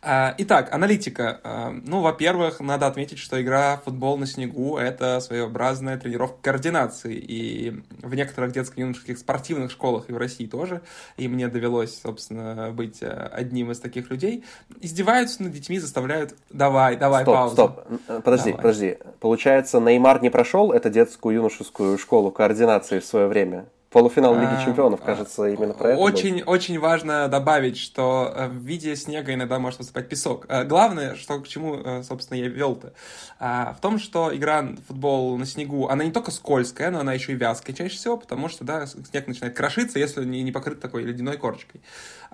А, 0.01 0.35
итак, 0.37 0.73
аналитика. 0.73 1.39
А, 1.43 1.71
ну, 1.71 2.01
во-первых, 2.01 2.59
надо 2.59 2.87
отметить, 2.87 3.19
что 3.19 3.41
игра 3.41 3.77
футбол 3.77 4.17
на 4.17 4.25
снегу— 4.25 4.77
это 4.79 5.21
своеобразная 5.21 5.97
тренировка 5.97 6.41
координации, 6.41 7.15
и 7.15 7.83
в 8.01 8.13
некоторых 8.15 8.51
детско-юношеских 8.51 9.17
спортивных 9.17 9.71
школах 9.71 10.09
и 10.09 10.13
в 10.13 10.17
России 10.17 10.45
тоже, 10.45 10.81
и 11.15 11.29
мне 11.29 11.47
довелось, 11.47 12.01
собственно, 12.01 12.71
быть 12.71 13.01
одним 13.13 13.71
из 13.71 13.79
таких 13.79 14.09
людей, 14.09 14.43
издеваются 14.81 15.43
над 15.43 15.51
детьми, 15.51 15.79
заставляют 15.79 16.35
«давай, 16.49 16.95
давай, 16.95 17.23
стоп, 17.23 17.35
паузу». 17.35 17.53
Стоп, 17.53 17.79
э, 18.07 18.21
подожди, 18.23 18.51
давай. 18.51 18.61
подожди. 18.61 18.97
Получается, 19.19 19.79
Неймар 19.79 20.21
не 20.21 20.29
прошел 20.29 20.71
эту 20.71 20.89
детскую 20.89 21.35
юношескую 21.35 21.97
школу 21.97 22.31
координации 22.31 22.99
в 22.99 23.05
свое 23.05 23.27
время? 23.27 23.65
Полуфинал 23.93 24.33
Лиги 24.33 24.55
а, 24.57 24.65
Чемпионов, 24.65 25.01
кажется, 25.03 25.45
именно 25.45 25.75
про 25.75 25.91
это. 25.91 26.01
Очень, 26.01 26.43
был. 26.43 26.51
очень 26.51 26.79
важно 26.79 27.27
добавить, 27.27 27.77
что 27.77 28.33
э, 28.35 28.47
в 28.47 28.65
виде 28.65 28.95
снега 28.95 29.35
иногда 29.35 29.59
может 29.59 29.77
выступать 29.77 30.09
песок. 30.09 30.47
Э, 30.49 30.63
главное, 30.63 31.13
что 31.13 31.39
к 31.39 31.47
чему, 31.47 31.75
э, 31.75 32.01
собственно, 32.01 32.39
я 32.39 32.47
вел-то, 32.47 32.93
а, 33.39 33.75
в 33.77 33.81
том, 33.81 33.99
что 33.99 34.35
игра 34.35 34.63
в 34.63 34.87
футбол 34.87 35.37
на 35.37 35.45
снегу, 35.45 35.89
она 35.89 36.05
не 36.05 36.11
только 36.11 36.31
скользкая, 36.31 36.89
но 36.89 37.01
она 37.01 37.13
еще 37.13 37.33
и 37.33 37.35
вязкая 37.35 37.75
чаще 37.75 37.95
всего, 37.95 38.17
потому 38.17 38.49
что, 38.49 38.63
да, 38.63 38.87
снег 38.87 39.27
начинает 39.27 39.55
крошиться, 39.55 39.99
если 39.99 40.25
не 40.25 40.51
покрыт 40.51 40.79
такой 40.79 41.03
ледяной 41.03 41.37
корочкой. 41.37 41.79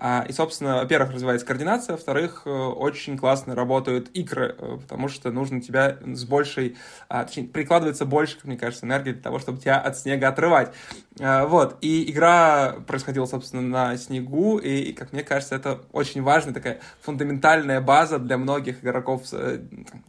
А, 0.02 0.24
и, 0.28 0.32
собственно, 0.32 0.76
во-первых, 0.76 1.12
развивается 1.12 1.46
координация, 1.46 1.92
во-вторых, 1.92 2.42
очень 2.46 3.18
классно 3.18 3.54
работают 3.54 4.08
икры, 4.10 4.56
потому 4.80 5.08
что 5.08 5.30
нужно 5.30 5.60
тебя 5.60 5.98
с 6.06 6.24
большей, 6.24 6.76
точнее, 7.08 7.44
прикладывается 7.44 8.06
больше, 8.06 8.38
мне 8.44 8.56
кажется, 8.56 8.86
энергии 8.86 9.12
для 9.12 9.22
того, 9.22 9.38
чтобы 9.38 9.58
тебя 9.58 9.78
от 9.78 9.98
снега 9.98 10.28
отрывать. 10.28 10.72
Вот, 11.18 11.76
и 11.82 12.10
игра 12.10 12.76
происходила, 12.86 13.26
собственно, 13.26 13.62
на 13.62 13.96
снегу, 13.98 14.58
и, 14.58 14.92
как 14.92 15.12
мне 15.12 15.22
кажется, 15.22 15.54
это 15.54 15.82
очень 15.92 16.22
важная 16.22 16.54
такая 16.54 16.80
фундаментальная 17.02 17.80
база 17.80 18.18
для 18.18 18.38
многих 18.38 18.82
игроков 18.82 19.26
с, 19.26 19.34
э, 19.34 19.60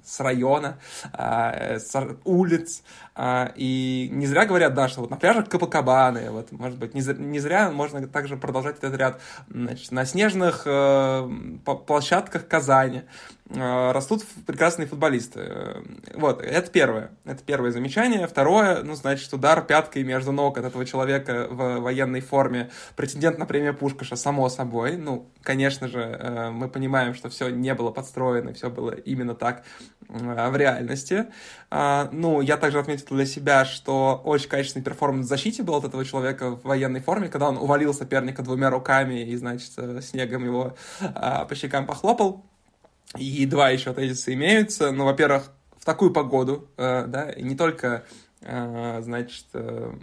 с 0.05 0.19
района, 0.19 0.77
а, 1.13 1.79
с 1.79 1.93
улиц, 2.23 2.83
а, 3.15 3.51
и 3.55 4.09
не 4.11 4.27
зря 4.27 4.45
говорят, 4.45 4.73
да, 4.73 4.87
что 4.87 5.01
вот 5.01 5.09
на 5.09 5.17
пляжах 5.17 5.49
Капакабаны, 5.49 6.31
вот, 6.31 6.51
может 6.51 6.77
быть, 6.77 6.93
не, 6.93 7.01
не 7.01 7.39
зря 7.39 7.71
можно 7.71 8.07
также 8.07 8.37
продолжать 8.37 8.77
этот 8.77 8.95
ряд, 8.95 9.21
значит, 9.49 9.80
на 9.89 10.05
снежных 10.05 10.63
э, 10.65 11.29
площадках 11.87 12.47
Казани, 12.47 13.03
растут 13.53 14.23
прекрасные 14.45 14.87
футболисты. 14.87 15.83
Вот, 16.15 16.41
это 16.41 16.69
первое. 16.71 17.11
Это 17.25 17.43
первое 17.43 17.71
замечание. 17.71 18.27
Второе, 18.27 18.83
ну, 18.83 18.95
значит, 18.95 19.31
удар 19.33 19.65
пяткой 19.65 20.03
между 20.03 20.31
ног 20.31 20.57
от 20.57 20.65
этого 20.65 20.85
человека 20.85 21.47
в 21.49 21.79
военной 21.79 22.21
форме. 22.21 22.69
Претендент 22.95 23.37
на 23.37 23.45
премию 23.45 23.75
Пушкаша, 23.75 24.15
само 24.15 24.49
собой. 24.49 24.97
Ну, 24.97 25.29
конечно 25.43 25.87
же, 25.87 25.99
э, 25.99 26.49
мы 26.51 26.69
понимаем, 26.69 27.13
что 27.13 27.29
все 27.29 27.49
не 27.49 27.73
было 27.73 27.91
подстроено, 27.91 28.53
все 28.53 28.69
было 28.69 28.91
именно 28.91 29.35
так 29.35 29.63
э, 30.07 30.49
в 30.49 30.55
реальности. 30.55 31.25
А, 31.69 32.09
ну, 32.11 32.41
я 32.41 32.57
также 32.57 32.79
отметил 32.79 33.07
для 33.15 33.25
себя, 33.25 33.65
что 33.65 34.21
очень 34.23 34.49
качественный 34.49 34.83
перформанс 34.83 35.25
в 35.25 35.29
защите 35.29 35.63
был 35.63 35.75
от 35.75 35.85
этого 35.85 36.05
человека 36.05 36.51
в 36.51 36.63
военной 36.63 37.01
форме, 37.01 37.27
когда 37.27 37.49
он 37.49 37.57
увалил 37.57 37.93
соперника 37.93 38.43
двумя 38.43 38.69
руками 38.69 39.23
и, 39.23 39.35
значит, 39.35 39.71
снегом 40.03 40.45
его 40.45 40.75
по 41.01 41.55
щекам 41.55 41.85
похлопал. 41.85 42.45
И 43.17 43.45
два 43.45 43.69
еще 43.69 43.93
тезиса 43.93 44.33
имеются. 44.33 44.91
Ну, 44.91 45.05
во-первых, 45.05 45.51
в 45.77 45.85
такую 45.85 46.11
погоду, 46.11 46.69
э, 46.77 47.05
да, 47.07 47.33
не 47.35 47.55
только, 47.55 48.05
э, 48.41 49.01
значит, 49.01 49.45
э, 49.53 49.93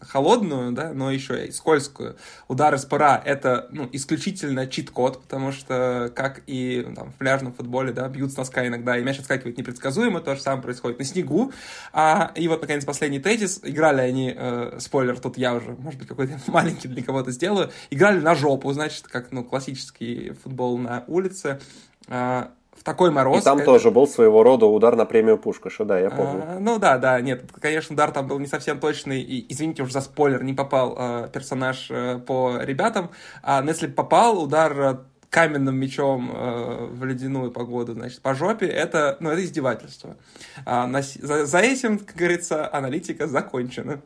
холодную, 0.00 0.72
да, 0.72 0.92
но 0.92 1.10
еще 1.10 1.46
и 1.46 1.50
скользкую. 1.50 2.16
Удар 2.46 2.74
из 2.74 2.84
пора— 2.84 3.20
это 3.24 3.68
ну, 3.72 3.88
исключительно 3.92 4.66
чит-код, 4.66 5.22
потому 5.22 5.52
что, 5.52 6.12
как 6.14 6.42
и 6.46 6.84
ну, 6.86 6.94
там, 6.94 7.12
в 7.12 7.14
пляжном 7.16 7.52
футболе, 7.52 7.92
да, 7.92 8.08
бьют 8.08 8.32
с 8.32 8.36
носка 8.36 8.66
иногда, 8.66 8.96
и 8.98 9.02
мяч 9.02 9.18
отскакивает 9.18 9.58
непредсказуемо, 9.58 10.20
то 10.20 10.34
же 10.34 10.40
самое 10.40 10.62
происходит 10.62 10.98
на 10.98 11.04
снегу. 11.04 11.52
А, 11.92 12.32
и 12.34 12.48
вот, 12.48 12.60
наконец, 12.60 12.84
последний 12.84 13.20
тезис. 13.20 13.60
Играли 13.62 14.00
они, 14.00 14.34
э, 14.36 14.78
спойлер, 14.80 15.18
тут 15.18 15.36
я 15.38 15.54
уже, 15.54 15.72
может 15.72 15.98
быть, 15.98 16.08
какой-то 16.08 16.38
маленький 16.46 16.88
для 16.88 17.02
кого-то 17.02 17.30
сделаю, 17.30 17.70
играли 17.90 18.20
на 18.20 18.34
жопу, 18.34 18.72
значит, 18.72 19.08
как, 19.08 19.32
ну, 19.32 19.44
классический 19.44 20.32
футбол 20.42 20.78
на 20.78 21.04
улице. 21.06 21.60
А, 22.08 22.50
в 22.76 22.84
такой 22.84 23.10
мороз. 23.10 23.40
И 23.40 23.44
там 23.44 23.58
это... 23.58 23.66
тоже 23.66 23.90
был 23.90 24.06
своего 24.06 24.42
рода 24.42 24.66
удар 24.66 24.96
на 24.96 25.04
премию 25.04 25.38
Пушкаша, 25.38 25.84
да, 25.84 25.98
я 25.98 26.10
помню. 26.10 26.44
А, 26.46 26.58
ну 26.60 26.78
да, 26.78 26.98
да, 26.98 27.20
нет, 27.20 27.44
конечно, 27.60 27.94
удар 27.94 28.10
там 28.12 28.26
был 28.28 28.38
не 28.38 28.46
совсем 28.46 28.78
точный, 28.78 29.20
и, 29.20 29.52
извините 29.52 29.82
уж 29.82 29.92
за 29.92 30.00
спойлер, 30.00 30.42
не 30.42 30.54
попал 30.54 30.96
э, 30.98 31.28
персонаж 31.32 31.88
э, 31.90 32.18
по 32.18 32.58
ребятам, 32.60 33.10
а, 33.42 33.62
но 33.62 33.70
если 33.70 33.88
попал, 33.88 34.42
удар 34.42 35.00
каменным 35.30 35.76
мечом 35.76 36.30
э, 36.32 36.86
в 36.86 37.04
ледяную 37.04 37.50
погоду, 37.50 37.92
значит, 37.92 38.22
по 38.22 38.34
жопе, 38.34 38.66
это, 38.66 39.16
ну, 39.20 39.30
это 39.30 39.44
издевательство. 39.44 40.16
А 40.64 40.86
на, 40.86 41.02
за, 41.02 41.44
за 41.44 41.58
этим, 41.58 41.98
как 41.98 42.16
говорится, 42.16 42.72
аналитика 42.72 43.26
закончена. 43.26 44.00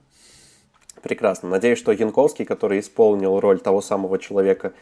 Прекрасно. 1.02 1.48
Надеюсь, 1.48 1.78
что 1.78 1.92
Янковский, 1.92 2.44
который 2.44 2.80
исполнил 2.80 3.38
роль 3.40 3.60
того 3.60 3.80
самого 3.80 4.18
человека 4.18 4.72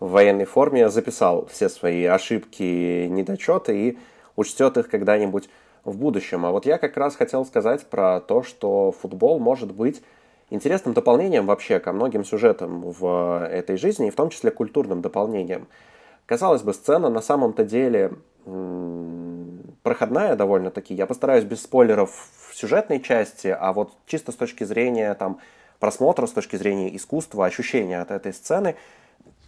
в 0.00 0.10
военной 0.10 0.46
форме, 0.46 0.88
записал 0.88 1.46
все 1.46 1.68
свои 1.68 2.04
ошибки, 2.04 3.06
недочеты 3.06 3.78
и 3.78 3.98
учтет 4.34 4.78
их 4.78 4.88
когда-нибудь 4.88 5.48
в 5.84 5.96
будущем. 5.96 6.44
А 6.46 6.50
вот 6.50 6.66
я 6.66 6.78
как 6.78 6.96
раз 6.96 7.16
хотел 7.16 7.44
сказать 7.44 7.86
про 7.86 8.20
то, 8.20 8.42
что 8.42 8.92
футбол 8.92 9.38
может 9.38 9.72
быть 9.72 10.02
интересным 10.48 10.94
дополнением 10.94 11.46
вообще 11.46 11.78
ко 11.78 11.92
многим 11.92 12.24
сюжетам 12.24 12.82
в 12.82 13.46
этой 13.50 13.76
жизни, 13.76 14.08
и 14.08 14.10
в 14.10 14.16
том 14.16 14.30
числе 14.30 14.50
культурным 14.50 15.00
дополнением. 15.00 15.68
Казалось 16.26 16.62
бы, 16.62 16.74
сцена 16.74 17.08
на 17.08 17.20
самом-то 17.20 17.64
деле 17.64 18.12
проходная 19.82 20.34
довольно-таки. 20.36 20.94
Я 20.94 21.06
постараюсь 21.06 21.44
без 21.44 21.62
спойлеров 21.62 22.10
в 22.48 22.56
сюжетной 22.56 23.00
части, 23.00 23.48
а 23.48 23.72
вот 23.72 23.92
чисто 24.06 24.32
с 24.32 24.34
точки 24.34 24.64
зрения 24.64 25.12
там, 25.14 25.40
просмотра, 25.78 26.26
с 26.26 26.32
точки 26.32 26.56
зрения 26.56 26.94
искусства, 26.94 27.46
ощущения 27.46 28.00
от 28.00 28.10
этой 28.10 28.32
сцены, 28.32 28.76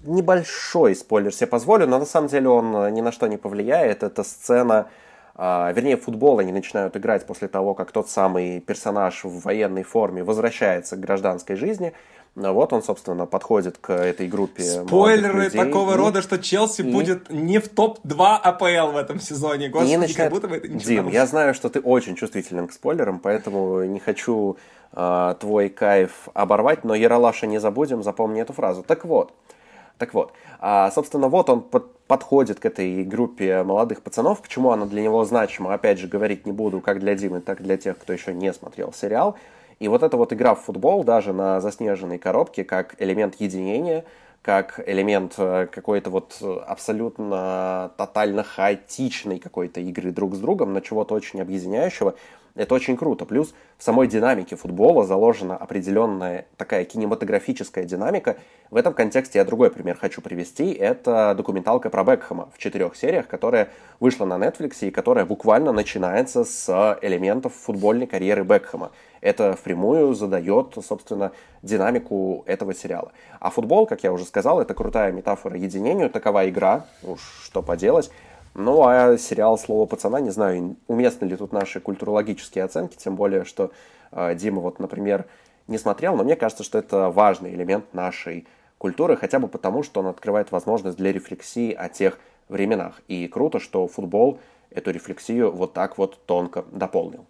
небольшой 0.04 0.94
спойлер 0.94 1.34
себе 1.34 1.46
позволю, 1.46 1.86
но 1.86 1.98
на 1.98 2.06
самом 2.06 2.28
деле 2.28 2.48
он 2.48 2.92
ни 2.94 3.00
на 3.00 3.12
что 3.12 3.26
не 3.26 3.36
повлияет. 3.36 4.02
Это 4.02 4.22
сцена 4.24 4.88
а, 5.34 5.72
вернее, 5.72 5.96
футбол 5.96 6.38
они 6.38 6.52
начинают 6.52 6.96
играть 6.96 7.26
после 7.26 7.48
того, 7.48 7.74
как 7.74 7.90
тот 7.90 8.08
самый 8.08 8.60
персонаж 8.60 9.24
в 9.24 9.40
военной 9.40 9.82
форме 9.82 10.22
возвращается 10.22 10.96
к 10.96 11.00
гражданской 11.00 11.56
жизни. 11.56 11.94
Вот 12.34 12.72
он, 12.72 12.82
собственно, 12.82 13.26
подходит 13.26 13.76
к 13.78 13.92
этой 13.92 14.26
группе. 14.26 14.62
Спойлеры 14.62 15.50
такого 15.50 15.92
и... 15.92 15.96
рода, 15.96 16.22
что 16.22 16.38
Челси 16.38 16.80
и... 16.80 16.90
будет 16.90 17.30
не 17.30 17.58
в 17.58 17.68
топ-2 17.68 18.36
АПЛ 18.42 18.92
в 18.92 18.96
этом 18.96 19.20
сезоне. 19.20 19.68
Господи, 19.68 19.92
и 19.92 19.96
начинает... 19.98 20.16
как 20.16 20.32
будто 20.32 20.48
бы 20.48 20.56
это 20.56 20.68
ничего. 20.68 20.88
Дим, 20.88 21.08
я 21.08 21.26
знаю, 21.26 21.52
что 21.52 21.68
ты 21.68 21.80
очень 21.80 22.16
чувствителен 22.16 22.68
к 22.68 22.72
спойлерам, 22.72 23.18
поэтому 23.18 23.84
не 23.84 24.00
хочу 24.00 24.56
э, 24.92 25.34
твой 25.40 25.68
кайф 25.68 26.28
оборвать, 26.32 26.84
но 26.84 26.94
Яралаша 26.94 27.46
не 27.46 27.58
забудем, 27.58 28.02
запомни 28.02 28.40
эту 28.40 28.54
фразу. 28.54 28.82
Так 28.82 29.04
вот, 29.04 29.34
так 30.02 30.14
вот, 30.14 30.32
а, 30.58 30.90
собственно, 30.90 31.28
вот 31.28 31.48
он 31.48 31.60
под, 31.60 31.96
подходит 32.08 32.58
к 32.58 32.66
этой 32.66 33.04
группе 33.04 33.62
молодых 33.62 34.02
пацанов. 34.02 34.42
Почему 34.42 34.72
она 34.72 34.84
для 34.84 35.00
него 35.00 35.24
значима, 35.24 35.74
опять 35.74 36.00
же, 36.00 36.08
говорить 36.08 36.44
не 36.44 36.50
буду, 36.50 36.80
как 36.80 36.98
для 36.98 37.14
Димы, 37.14 37.40
так 37.40 37.60
и 37.60 37.62
для 37.62 37.76
тех, 37.76 37.96
кто 37.96 38.12
еще 38.12 38.34
не 38.34 38.52
смотрел 38.52 38.92
сериал. 38.92 39.36
И 39.78 39.86
вот 39.86 40.02
эта 40.02 40.16
вот 40.16 40.32
игра 40.32 40.56
в 40.56 40.60
футбол 40.60 41.04
даже 41.04 41.32
на 41.32 41.60
заснеженной 41.60 42.18
коробке 42.18 42.64
как 42.64 42.96
элемент 43.00 43.36
единения, 43.38 44.04
как 44.42 44.82
элемент 44.86 45.34
э, 45.38 45.68
какой-то 45.70 46.10
вот 46.10 46.42
абсолютно 46.66 47.92
тотально 47.96 48.42
хаотичной 48.42 49.38
какой-то 49.38 49.80
игры 49.80 50.10
друг 50.10 50.34
с 50.34 50.38
другом, 50.38 50.72
на 50.72 50.80
чего-то 50.80 51.14
очень 51.14 51.40
объединяющего, 51.40 52.16
это 52.54 52.74
очень 52.74 52.96
круто. 52.96 53.24
Плюс 53.24 53.54
в 53.78 53.82
самой 53.82 54.08
динамике 54.08 54.56
футбола 54.56 55.04
заложена 55.06 55.56
определенная 55.56 56.46
такая 56.56 56.84
кинематографическая 56.84 57.84
динамика. 57.84 58.36
В 58.70 58.76
этом 58.76 58.92
контексте 58.92 59.38
я 59.38 59.44
другой 59.44 59.70
пример 59.70 59.96
хочу 59.96 60.20
привести. 60.20 60.72
Это 60.72 61.34
документалка 61.34 61.88
про 61.88 62.04
Бекхэма 62.04 62.50
в 62.54 62.58
четырех 62.58 62.94
сериях, 62.94 63.26
которая 63.26 63.70
вышла 64.00 64.26
на 64.26 64.34
Netflix 64.34 64.86
и 64.86 64.90
которая 64.90 65.24
буквально 65.24 65.72
начинается 65.72 66.44
с 66.44 66.98
элементов 67.00 67.54
футбольной 67.54 68.06
карьеры 68.06 68.44
Бекхэма. 68.44 68.90
Это 69.22 69.54
впрямую 69.54 70.14
задает, 70.14 70.76
собственно, 70.86 71.30
динамику 71.62 72.42
этого 72.46 72.74
сериала. 72.74 73.12
А 73.38 73.50
футбол, 73.50 73.86
как 73.86 74.02
я 74.02 74.12
уже 74.12 74.24
сказал, 74.24 74.60
это 74.60 74.74
крутая 74.74 75.12
метафора 75.12 75.56
единению, 75.56 76.10
такова 76.10 76.48
игра, 76.50 76.86
уж 77.04 77.20
что 77.44 77.62
поделать. 77.62 78.10
Ну, 78.54 78.84
а 78.84 79.16
сериал 79.16 79.56
«Слово 79.56 79.86
пацана», 79.86 80.20
не 80.20 80.30
знаю, 80.30 80.76
уместны 80.88 81.24
ли 81.26 81.36
тут 81.36 81.52
наши 81.52 81.80
культурологические 81.80 82.64
оценки, 82.64 82.96
тем 82.96 83.14
более, 83.14 83.44
что 83.44 83.70
э, 84.10 84.34
Дима 84.34 84.60
вот, 84.60 84.78
например, 84.78 85.24
не 85.68 85.78
смотрел, 85.78 86.16
но 86.16 86.24
мне 86.24 86.36
кажется, 86.36 86.64
что 86.64 86.76
это 86.76 87.08
важный 87.08 87.54
элемент 87.54 87.94
нашей 87.94 88.46
культуры, 88.76 89.16
хотя 89.16 89.38
бы 89.38 89.46
потому, 89.46 89.84
что 89.84 90.00
он 90.00 90.08
открывает 90.08 90.50
возможность 90.50 90.98
для 90.98 91.12
рефлексии 91.12 91.72
о 91.72 91.88
тех 91.88 92.18
временах. 92.48 93.00
И 93.06 93.28
круто, 93.28 93.60
что 93.60 93.86
футбол 93.86 94.40
эту 94.70 94.90
рефлексию 94.90 95.52
вот 95.52 95.72
так 95.72 95.96
вот 95.96 96.18
тонко 96.26 96.64
дополнил. 96.72 97.24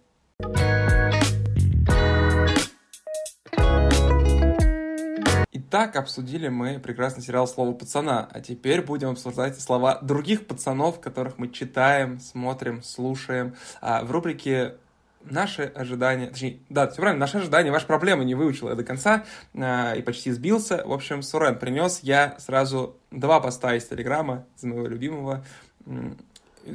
Так 5.73 5.95
обсудили 5.95 6.49
мы 6.49 6.77
прекрасный 6.77 7.23
сериал 7.23 7.47
«Слово 7.47 7.73
пацана», 7.73 8.29
а 8.31 8.41
теперь 8.41 8.83
будем 8.83 9.09
обсуждать 9.09 9.59
слова 9.59 9.97
других 10.03 10.45
пацанов, 10.45 11.01
которых 11.01 11.39
мы 11.39 11.49
читаем, 11.49 12.19
смотрим, 12.19 12.83
слушаем. 12.83 13.55
А 13.81 14.03
в 14.03 14.11
рубрике 14.11 14.75
наши 15.23 15.63
ожидания, 15.63 16.27
точнее, 16.27 16.59
да, 16.69 16.87
все 16.87 17.01
правильно, 17.01 17.21
наши 17.21 17.39
ожидания, 17.39 17.71
ваши 17.71 17.87
проблемы 17.87 18.23
не 18.23 18.35
выучил 18.35 18.69
я 18.69 18.75
до 18.75 18.83
конца 18.83 19.25
э, 19.55 19.97
и 19.97 20.03
почти 20.03 20.29
сбился. 20.31 20.83
В 20.85 20.93
общем, 20.93 21.23
Сурен 21.23 21.57
принес 21.57 22.01
я 22.03 22.35
сразу 22.37 22.95
два 23.09 23.39
поста 23.39 23.73
из 23.73 23.87
Телеграма, 23.87 24.45
из 24.55 24.61
моего 24.65 24.85
любимого. 24.85 25.43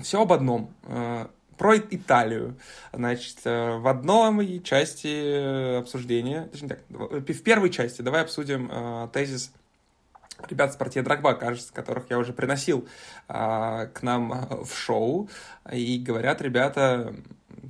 Все 0.02 0.22
об 0.22 0.32
одном. 0.32 0.74
Э, 0.88 1.28
про 1.58 1.76
Италию. 1.76 2.56
Значит, 2.92 3.38
э, 3.44 3.76
в 3.76 3.86
одной 3.88 4.60
части 4.60 5.08
э, 5.08 5.78
обсуждения, 5.78 6.48
точнее 6.52 6.68
так, 6.68 6.80
в 6.88 7.42
первой 7.42 7.70
части 7.70 8.00
давай 8.00 8.22
обсудим 8.22 8.70
э, 8.70 9.08
тезис 9.12 9.52
ребят 10.48 10.72
с 10.72 10.76
партии 10.76 11.00
Драгба, 11.00 11.34
кажется, 11.34 11.72
которых 11.72 12.04
я 12.10 12.18
уже 12.18 12.32
приносил 12.32 12.86
э, 13.28 13.88
к 13.92 14.02
нам 14.02 14.32
э, 14.32 14.64
в 14.64 14.72
шоу. 14.74 15.28
И 15.72 15.98
говорят 15.98 16.40
ребята, 16.40 17.12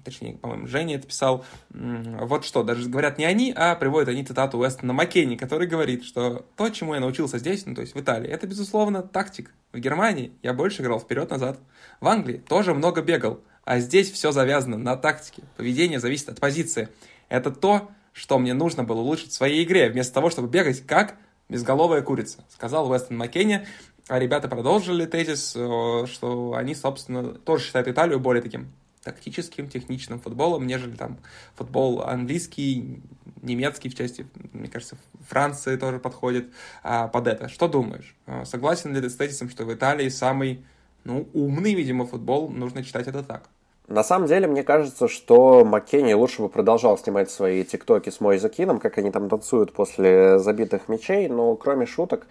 точнее, 0.05 0.35
по-моему, 0.35 0.66
Женя 0.66 0.96
это 0.96 1.07
писал, 1.07 1.44
вот 1.70 2.44
что, 2.44 2.62
даже 2.62 2.88
говорят 2.88 3.18
не 3.18 3.24
они, 3.24 3.53
а 3.57 3.74
приводят 3.74 4.09
они 4.09 4.24
цитату 4.24 4.59
Уэстона 4.59 4.92
Маккенни, 4.92 5.37
который 5.37 5.66
говорит, 5.66 6.05
что 6.05 6.46
то, 6.57 6.68
чему 6.70 6.94
я 6.94 7.01
научился 7.01 7.38
здесь, 7.38 7.66
ну, 7.66 7.74
то 7.74 7.81
есть 7.81 7.94
в 7.94 8.01
Италии, 8.01 8.29
это, 8.29 8.46
безусловно, 8.46 9.03
тактик. 9.03 9.53
В 9.72 9.79
Германии 9.79 10.33
я 10.42 10.55
больше 10.55 10.83
играл 10.83 11.01
вперед-назад. 11.01 11.59
В 12.01 12.09
Англии 12.09 12.38
тоже 12.38 12.74
много 12.74 13.03
бегал. 13.03 13.40
А 13.68 13.81
здесь 13.81 14.11
все 14.11 14.33
завязано 14.33 14.78
на 14.78 14.96
тактике. 14.96 15.42
Поведение 15.59 16.00
зависит 16.00 16.31
от 16.31 16.40
позиции. 16.40 16.88
Это 17.28 17.50
то, 17.50 17.90
что 18.14 18.38
мне 18.38 18.54
нужно 18.54 18.83
было 18.83 19.00
улучшить 19.00 19.31
в 19.31 19.35
своей 19.35 19.62
игре, 19.62 19.90
вместо 19.90 20.14
того, 20.14 20.31
чтобы 20.31 20.48
бегать 20.48 20.87
как 20.87 21.16
безголовая 21.50 22.00
курица, 22.00 22.42
сказал 22.48 22.90
Уэстон 22.90 23.18
Маккенни. 23.18 23.66
А 24.07 24.18
ребята 24.18 24.48
продолжили 24.48 25.04
тезис, 25.04 25.52
э, 25.54 26.07
что 26.07 26.54
они, 26.54 26.74
собственно, 26.74 27.35
тоже 27.35 27.62
считают 27.62 27.88
Италию 27.88 28.20
более 28.20 28.42
таким 28.42 28.72
тактическим, 29.04 29.68
техничным 29.68 30.18
футболом, 30.18 30.66
нежели 30.66 30.96
там 30.96 31.18
футбол 31.54 32.00
английский, 32.00 33.02
немецкий 33.42 33.90
в 33.90 33.94
части, 33.94 34.26
мне 34.54 34.68
кажется, 34.68 34.96
Франции 35.28 35.76
тоже 35.76 35.98
подходит 35.98 36.48
а, 36.83 37.07
под 37.09 37.26
это. 37.26 37.50
Что 37.50 37.68
думаешь? 37.68 38.16
Э, 38.24 38.46
согласен 38.46 38.94
ли 38.94 39.02
ты 39.02 39.11
с 39.11 39.16
тезисом, 39.16 39.50
что 39.50 39.66
в 39.66 39.74
Италии 39.74 40.09
самый 40.09 40.64
ну, 41.04 41.28
умный, 41.35 41.74
видимо, 41.74 42.07
футбол, 42.07 42.48
нужно 42.48 42.83
читать 42.83 43.09
это 43.09 43.22
так? 43.22 43.50
На 43.88 44.05
самом 44.05 44.29
деле, 44.29 44.46
мне 44.46 44.62
кажется, 44.62 45.09
что 45.09 45.64
Маккенни 45.64 46.12
лучше 46.12 46.42
бы 46.42 46.51
продолжал 46.51 46.98
снимать 46.98 47.31
свои 47.31 47.64
тиктоки 47.64 48.11
с 48.11 48.20
Мойзакином, 48.20 48.81
как 48.81 48.98
они 48.98 49.11
там 49.11 49.31
танцуют 49.31 49.72
после 49.72 50.38
забитых 50.38 50.88
мячей, 50.88 51.27
но 51.29 51.57
кроме 51.57 51.87
шуток, 51.87 52.27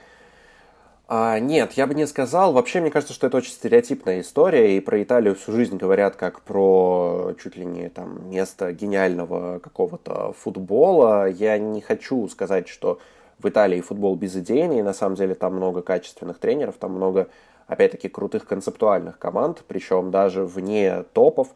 а, 1.08 1.40
нет, 1.40 1.74
я 1.74 1.88
бы 1.88 1.96
не 1.96 2.06
сказал. 2.06 2.54
Вообще, 2.54 2.80
мне 2.80 2.92
кажется, 2.92 3.16
что 3.16 3.26
это 3.26 3.38
очень 3.38 3.54
стереотипная 3.54 4.22
история, 4.22 4.78
и 4.78 4.80
про 4.80 5.02
Италию 5.02 5.34
всю 5.34 5.52
жизнь 5.54 5.78
говорят 5.78 6.16
как 6.16 6.42
про 6.42 7.34
чуть 7.42 7.56
ли 7.56 7.66
не 7.66 7.90
там 7.90 8.30
место 8.30 8.72
гениального 8.72 9.58
какого-то 9.58 10.34
футбола. 10.34 11.28
Я 11.28 11.58
не 11.58 11.82
хочу 11.82 12.28
сказать, 12.28 12.68
что 12.68 13.00
в 13.40 13.50
Италии 13.50 13.82
футбол 13.82 14.16
безыдейный, 14.16 14.84
на 14.84 14.94
самом 14.94 15.16
деле 15.16 15.34
там 15.34 15.56
много 15.56 15.82
качественных 15.82 16.38
тренеров, 16.38 16.76
там 16.78 16.92
много 16.92 17.30
опять-таки, 17.68 18.10
крутых 18.10 18.46
концептуальных 18.46 19.20
команд, 19.20 19.64
причем 19.68 20.12
даже 20.12 20.46
вне 20.46 21.04
топов. 21.14 21.50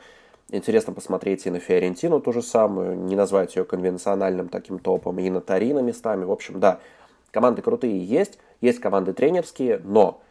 Интересно 0.49 0.93
посмотреть 0.93 1.45
и 1.45 1.49
на 1.49 1.59
Фиорентину 1.59 2.19
ту 2.19 2.33
же 2.33 2.41
самую, 2.41 2.97
не 2.97 3.15
назвать 3.15 3.55
ее 3.55 3.63
конвенциональным 3.63 4.49
таким 4.49 4.79
топом, 4.79 5.19
и 5.19 5.29
на 5.29 5.39
Торино 5.39 5.79
местами. 5.79 6.25
В 6.25 6.31
общем, 6.31 6.59
да, 6.59 6.79
команды 7.31 7.61
крутые 7.61 8.03
есть, 8.03 8.37
есть 8.59 8.79
команды 8.79 9.13
тренерские, 9.13 9.81
но 9.83 10.21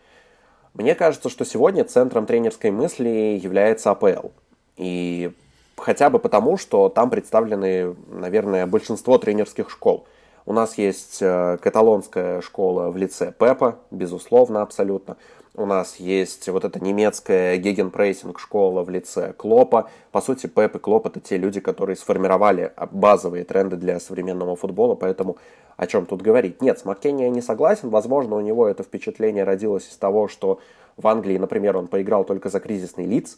мне 0.74 0.94
кажется, 0.94 1.30
что 1.30 1.44
сегодня 1.44 1.84
центром 1.84 2.26
тренерской 2.26 2.70
мысли 2.70 3.38
является 3.42 3.90
АПЛ. 3.90 4.28
И 4.76 5.32
хотя 5.76 6.10
бы 6.10 6.18
потому, 6.18 6.56
что 6.58 6.88
там 6.88 7.10
представлены, 7.10 7.96
наверное, 8.08 8.66
большинство 8.66 9.18
тренерских 9.18 9.70
школ. 9.70 10.06
У 10.46 10.52
нас 10.52 10.78
есть 10.78 11.18
э, 11.20 11.58
каталонская 11.60 12.40
школа 12.40 12.90
в 12.90 12.96
лице 12.96 13.32
Пепа, 13.36 13.78
безусловно, 13.90 14.62
абсолютно. 14.62 15.16
У 15.60 15.66
нас 15.66 15.96
есть 15.96 16.48
вот 16.48 16.64
эта 16.64 16.82
немецкая 16.82 17.58
гегенпрессинг 17.58 18.40
школа 18.40 18.82
в 18.82 18.88
лице 18.88 19.34
Клопа. 19.34 19.90
По 20.10 20.22
сути, 20.22 20.46
Пеп 20.46 20.76
и 20.76 20.78
Клоп 20.78 21.06
это 21.06 21.20
те 21.20 21.36
люди, 21.36 21.60
которые 21.60 21.96
сформировали 21.96 22.72
базовые 22.90 23.44
тренды 23.44 23.76
для 23.76 24.00
современного 24.00 24.56
футбола, 24.56 24.94
поэтому 24.94 25.36
о 25.76 25.86
чем 25.86 26.06
тут 26.06 26.22
говорить? 26.22 26.62
Нет, 26.62 26.78
с 26.78 26.86
Маккенни 26.86 27.24
я 27.24 27.28
не 27.28 27.42
согласен. 27.42 27.90
Возможно, 27.90 28.36
у 28.36 28.40
него 28.40 28.66
это 28.66 28.84
впечатление 28.84 29.44
родилось 29.44 29.86
из 29.86 29.96
того, 29.98 30.28
что 30.28 30.60
в 30.96 31.06
Англии, 31.06 31.36
например, 31.36 31.76
он 31.76 31.88
поиграл 31.88 32.24
только 32.24 32.48
за 32.48 32.58
кризисный 32.58 33.04
лиц, 33.04 33.36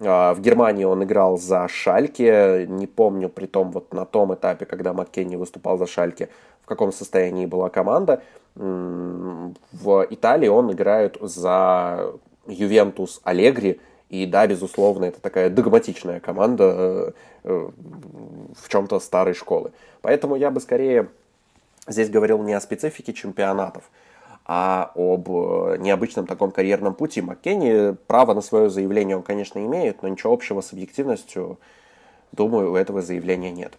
а, 0.00 0.32
в 0.32 0.40
Германии 0.40 0.84
он 0.84 1.04
играл 1.04 1.36
за 1.36 1.68
Шальке, 1.68 2.64
не 2.70 2.86
помню 2.86 3.28
при 3.28 3.44
том 3.44 3.70
вот 3.70 3.92
на 3.92 4.06
том 4.06 4.32
этапе, 4.32 4.64
когда 4.64 4.94
Маккенни 4.94 5.36
выступал 5.36 5.76
за 5.76 5.86
Шальке, 5.86 6.30
в 6.62 6.66
каком 6.66 6.90
состоянии 6.90 7.44
была 7.44 7.68
команда. 7.68 8.22
В 8.54 10.06
Италии 10.10 10.48
он 10.48 10.72
играет 10.72 11.16
за 11.20 12.12
Ювентус 12.46 13.20
Алегри, 13.24 13.80
и 14.10 14.26
да, 14.26 14.46
безусловно, 14.46 15.04
это 15.04 15.20
такая 15.20 15.50
догматичная 15.50 16.18
команда 16.18 16.64
э, 16.64 17.12
э, 17.44 17.70
в 18.60 18.68
чем-то 18.68 18.98
старой 18.98 19.34
школы. 19.34 19.70
Поэтому 20.02 20.34
я 20.34 20.50
бы 20.50 20.60
скорее 20.60 21.08
здесь 21.86 22.10
говорил 22.10 22.42
не 22.42 22.52
о 22.52 22.60
специфике 22.60 23.12
чемпионатов, 23.12 23.84
а 24.44 24.90
об 24.96 25.28
э, 25.30 25.76
необычном 25.78 26.26
таком 26.26 26.50
карьерном 26.50 26.94
пути. 26.94 27.20
Маккенни 27.22 27.94
право 28.08 28.34
на 28.34 28.40
свое 28.40 28.68
заявление 28.68 29.16
он, 29.16 29.22
конечно, 29.22 29.64
имеет, 29.64 30.02
но 30.02 30.08
ничего 30.08 30.32
общего 30.32 30.60
с 30.60 30.72
объективностью, 30.72 31.60
думаю, 32.32 32.72
у 32.72 32.76
этого 32.76 33.02
заявления 33.02 33.52
нет. 33.52 33.74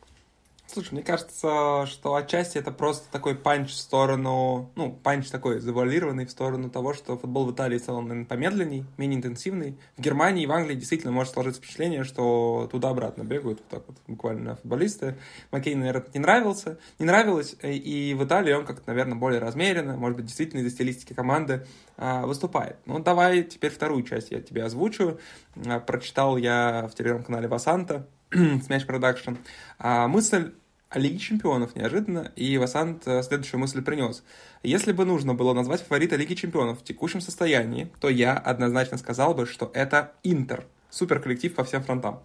Слушай, 0.74 0.94
мне 0.94 1.04
кажется, 1.04 1.86
что 1.86 2.16
отчасти 2.16 2.58
это 2.58 2.72
просто 2.72 3.04
такой 3.12 3.36
punch 3.36 3.72
в 3.72 3.76
сторону, 3.76 4.72
ну, 4.76 4.94
punch 4.94 5.28
такой 5.28 5.60
завуалированный 5.60 6.26
в 6.26 6.32
сторону 6.32 6.70
того, 6.70 6.94
что 6.94 7.18
футбол 7.18 7.46
в 7.46 7.52
Италии 7.52 7.78
в 7.78 7.84
целом, 7.84 8.08
наверное, 8.08 8.26
помедленней, 8.26 8.86
менее 8.96 9.18
интенсивный. 9.18 9.78
В 9.98 10.02
Германии 10.02 10.44
и 10.44 10.48
в 10.48 10.52
Англии 10.54 10.76
действительно 10.76 11.12
может 11.12 11.34
сложиться 11.34 11.62
впечатление, 11.62 12.06
что 12.06 12.70
туда-обратно 12.72 13.24
бегают 13.24 13.60
вот 13.60 13.68
так 13.68 13.84
вот 13.86 13.98
буквально 14.08 14.56
футболисты. 14.56 15.18
Маккей, 15.52 15.76
наверное, 15.76 16.06
не 16.14 16.22
нравился, 16.22 16.80
не 17.00 17.06
нравилось, 17.06 17.54
и 17.62 18.16
в 18.18 18.24
Италии 18.24 18.54
он 18.54 18.66
как-то, 18.66 18.84
наверное, 18.88 19.18
более 19.18 19.42
размеренно, 19.42 19.98
может 19.98 20.16
быть, 20.16 20.28
действительно 20.28 20.62
из-за 20.62 20.70
стилистики 20.70 21.12
команды 21.12 21.68
а, 21.98 22.26
выступает. 22.26 22.78
Ну, 22.86 23.00
давай 23.00 23.44
теперь 23.44 23.72
вторую 23.72 24.04
часть 24.04 24.32
я 24.32 24.40
тебе 24.40 24.64
озвучу. 24.64 25.20
А, 25.66 25.82
прочитал 25.82 26.38
я 26.38 26.88
в 26.90 26.96
телеграм-канале 26.96 27.50
Васанта, 27.50 28.08
Smash 28.32 28.88
Production. 28.88 29.38
А, 29.78 30.08
мысль 30.08 30.54
о 30.92 31.00
Лиге 31.00 31.18
Чемпионов 31.20 31.74
неожиданно, 31.76 32.34
и 32.36 32.58
Васант 32.58 33.08
э, 33.08 33.24
следующую 33.24 33.62
мысль 33.62 33.82
принес. 33.82 34.24
Если 34.62 34.92
бы 34.92 35.06
нужно 35.06 35.34
было 35.34 35.54
назвать 35.54 35.82
фаворита 35.82 36.18
Лиги 36.18 36.34
Чемпионов 36.34 36.82
в 36.82 36.84
текущем 36.84 37.22
состоянии, 37.22 37.90
то 38.02 38.10
я 38.10 38.38
однозначно 38.38 38.98
сказал 38.98 39.34
бы, 39.34 39.46
что 39.46 39.72
это 39.74 40.12
Интер. 40.24 40.66
Супер 40.90 41.22
коллектив 41.22 41.56
по 41.56 41.64
всем 41.64 41.82
фронтам. 41.82 42.20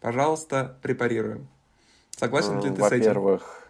Пожалуйста, 0.00 0.76
препарируем. 0.80 1.48
Согласен 2.16 2.60
ли 2.60 2.70
ты 2.70 2.76
с 2.76 2.86
этим? 2.92 2.98
Во-первых, 2.98 3.68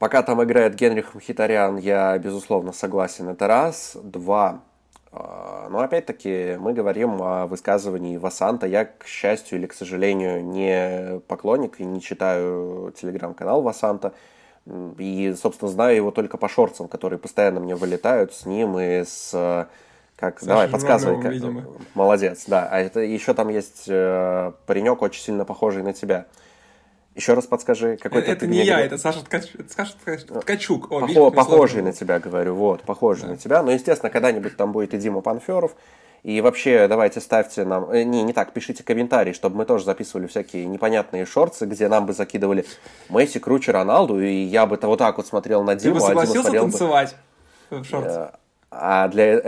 пока 0.00 0.24
там 0.24 0.42
играет 0.42 0.74
Генрих 0.74 1.14
Мхитарян, 1.14 1.76
я, 1.76 2.18
безусловно, 2.18 2.72
согласен. 2.72 3.28
Это 3.28 3.46
раз. 3.46 3.96
Два. 4.02 4.64
А, 5.16 5.68
но 5.70 5.80
опять-таки 5.80 6.56
мы 6.58 6.72
говорим 6.72 7.22
о 7.22 7.46
высказывании 7.46 8.16
Васанта. 8.16 8.66
Я, 8.66 8.84
к 8.84 9.06
счастью 9.06 9.58
или 9.58 9.66
к 9.66 9.72
сожалению, 9.72 10.44
не 10.44 11.20
поклонник 11.28 11.78
и 11.80 11.84
не 11.84 12.00
читаю 12.00 12.92
телеграм-канал 12.96 13.62
Васанта. 13.62 14.12
И, 14.98 15.34
собственно, 15.40 15.70
знаю 15.70 15.94
его 15.94 16.10
только 16.10 16.36
по 16.36 16.48
шорцам, 16.48 16.88
которые 16.88 17.18
постоянно 17.18 17.60
мне 17.60 17.76
вылетают 17.76 18.34
с 18.34 18.46
ним 18.46 18.78
и 18.78 19.04
с... 19.04 19.68
Как, 20.16 20.38
Саша 20.38 20.48
давай, 20.48 20.68
подсказывай. 20.68 21.20
Как... 21.20 21.64
Молодец, 21.94 22.44
да. 22.46 22.68
А 22.70 22.78
это 22.78 23.00
еще 23.00 23.34
там 23.34 23.48
есть 23.48 23.84
э, 23.88 24.52
паренек, 24.66 25.02
очень 25.02 25.22
сильно 25.22 25.44
похожий 25.44 25.82
на 25.82 25.92
тебя. 25.92 26.26
Еще 27.14 27.34
раз 27.34 27.46
подскажи, 27.46 27.96
какой 27.96 28.22
Это, 28.22 28.32
это 28.32 28.46
не 28.48 28.64
я, 28.64 28.80
это 28.80 28.98
Саша, 28.98 29.24
Ткач... 29.24 29.54
это 29.54 29.72
Саша 29.72 29.94
Ткачук. 30.40 30.90
О, 30.90 31.00
Похо... 31.00 31.30
Похожий 31.30 31.82
на 31.82 31.92
тебя, 31.92 32.18
говорю, 32.18 32.54
вот, 32.54 32.82
похожий 32.82 33.26
да. 33.26 33.32
на 33.32 33.36
тебя. 33.36 33.62
Но, 33.62 33.70
естественно, 33.70 34.10
когда-нибудь 34.10 34.56
там 34.56 34.72
будет 34.72 34.94
и 34.94 34.98
Дима 34.98 35.20
Панферов. 35.20 35.76
И 36.24 36.40
вообще, 36.40 36.88
давайте 36.88 37.20
ставьте 37.20 37.64
нам... 37.64 37.88
Э, 37.90 38.02
не, 38.02 38.22
не 38.22 38.32
так, 38.32 38.52
пишите 38.52 38.82
комментарии, 38.82 39.32
чтобы 39.32 39.58
мы 39.58 39.64
тоже 39.66 39.84
записывали 39.84 40.26
всякие 40.26 40.64
непонятные 40.64 41.26
шорты, 41.26 41.66
где 41.66 41.86
нам 41.86 42.06
бы 42.06 42.14
закидывали 42.14 42.64
Месси 43.10 43.38
круче 43.38 43.72
Роналду, 43.72 44.20
и 44.20 44.32
я 44.32 44.66
бы-то 44.66 44.88
вот 44.88 44.98
так 44.98 45.18
вот 45.18 45.26
смотрел 45.26 45.62
на 45.62 45.74
Диму. 45.74 45.96
Ты 45.96 46.00
бы 46.00 46.06
согласился 46.06 46.48
а 46.48 46.52
Дима 46.52 46.62
танцевать 46.62 47.14
бы... 47.70 47.80
в 47.80 47.84
шорты? 47.84 48.30
А, 48.76 49.08
для... 49.08 49.38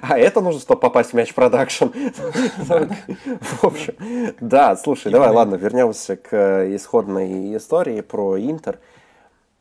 а 0.02 0.18
это 0.18 0.40
нужно, 0.40 0.60
чтобы 0.60 0.80
попасть 0.80 1.10
в 1.10 1.14
мяч 1.14 1.34
продакшн. 1.34 1.86
В 1.86 3.64
общем, 3.64 3.94
да, 4.40 4.76
слушай, 4.76 5.10
давай, 5.10 5.30
ладно, 5.30 5.56
вернемся 5.56 6.16
к 6.16 6.74
исходной 6.74 7.56
истории 7.56 8.00
про 8.00 8.38
Интер. 8.38 8.78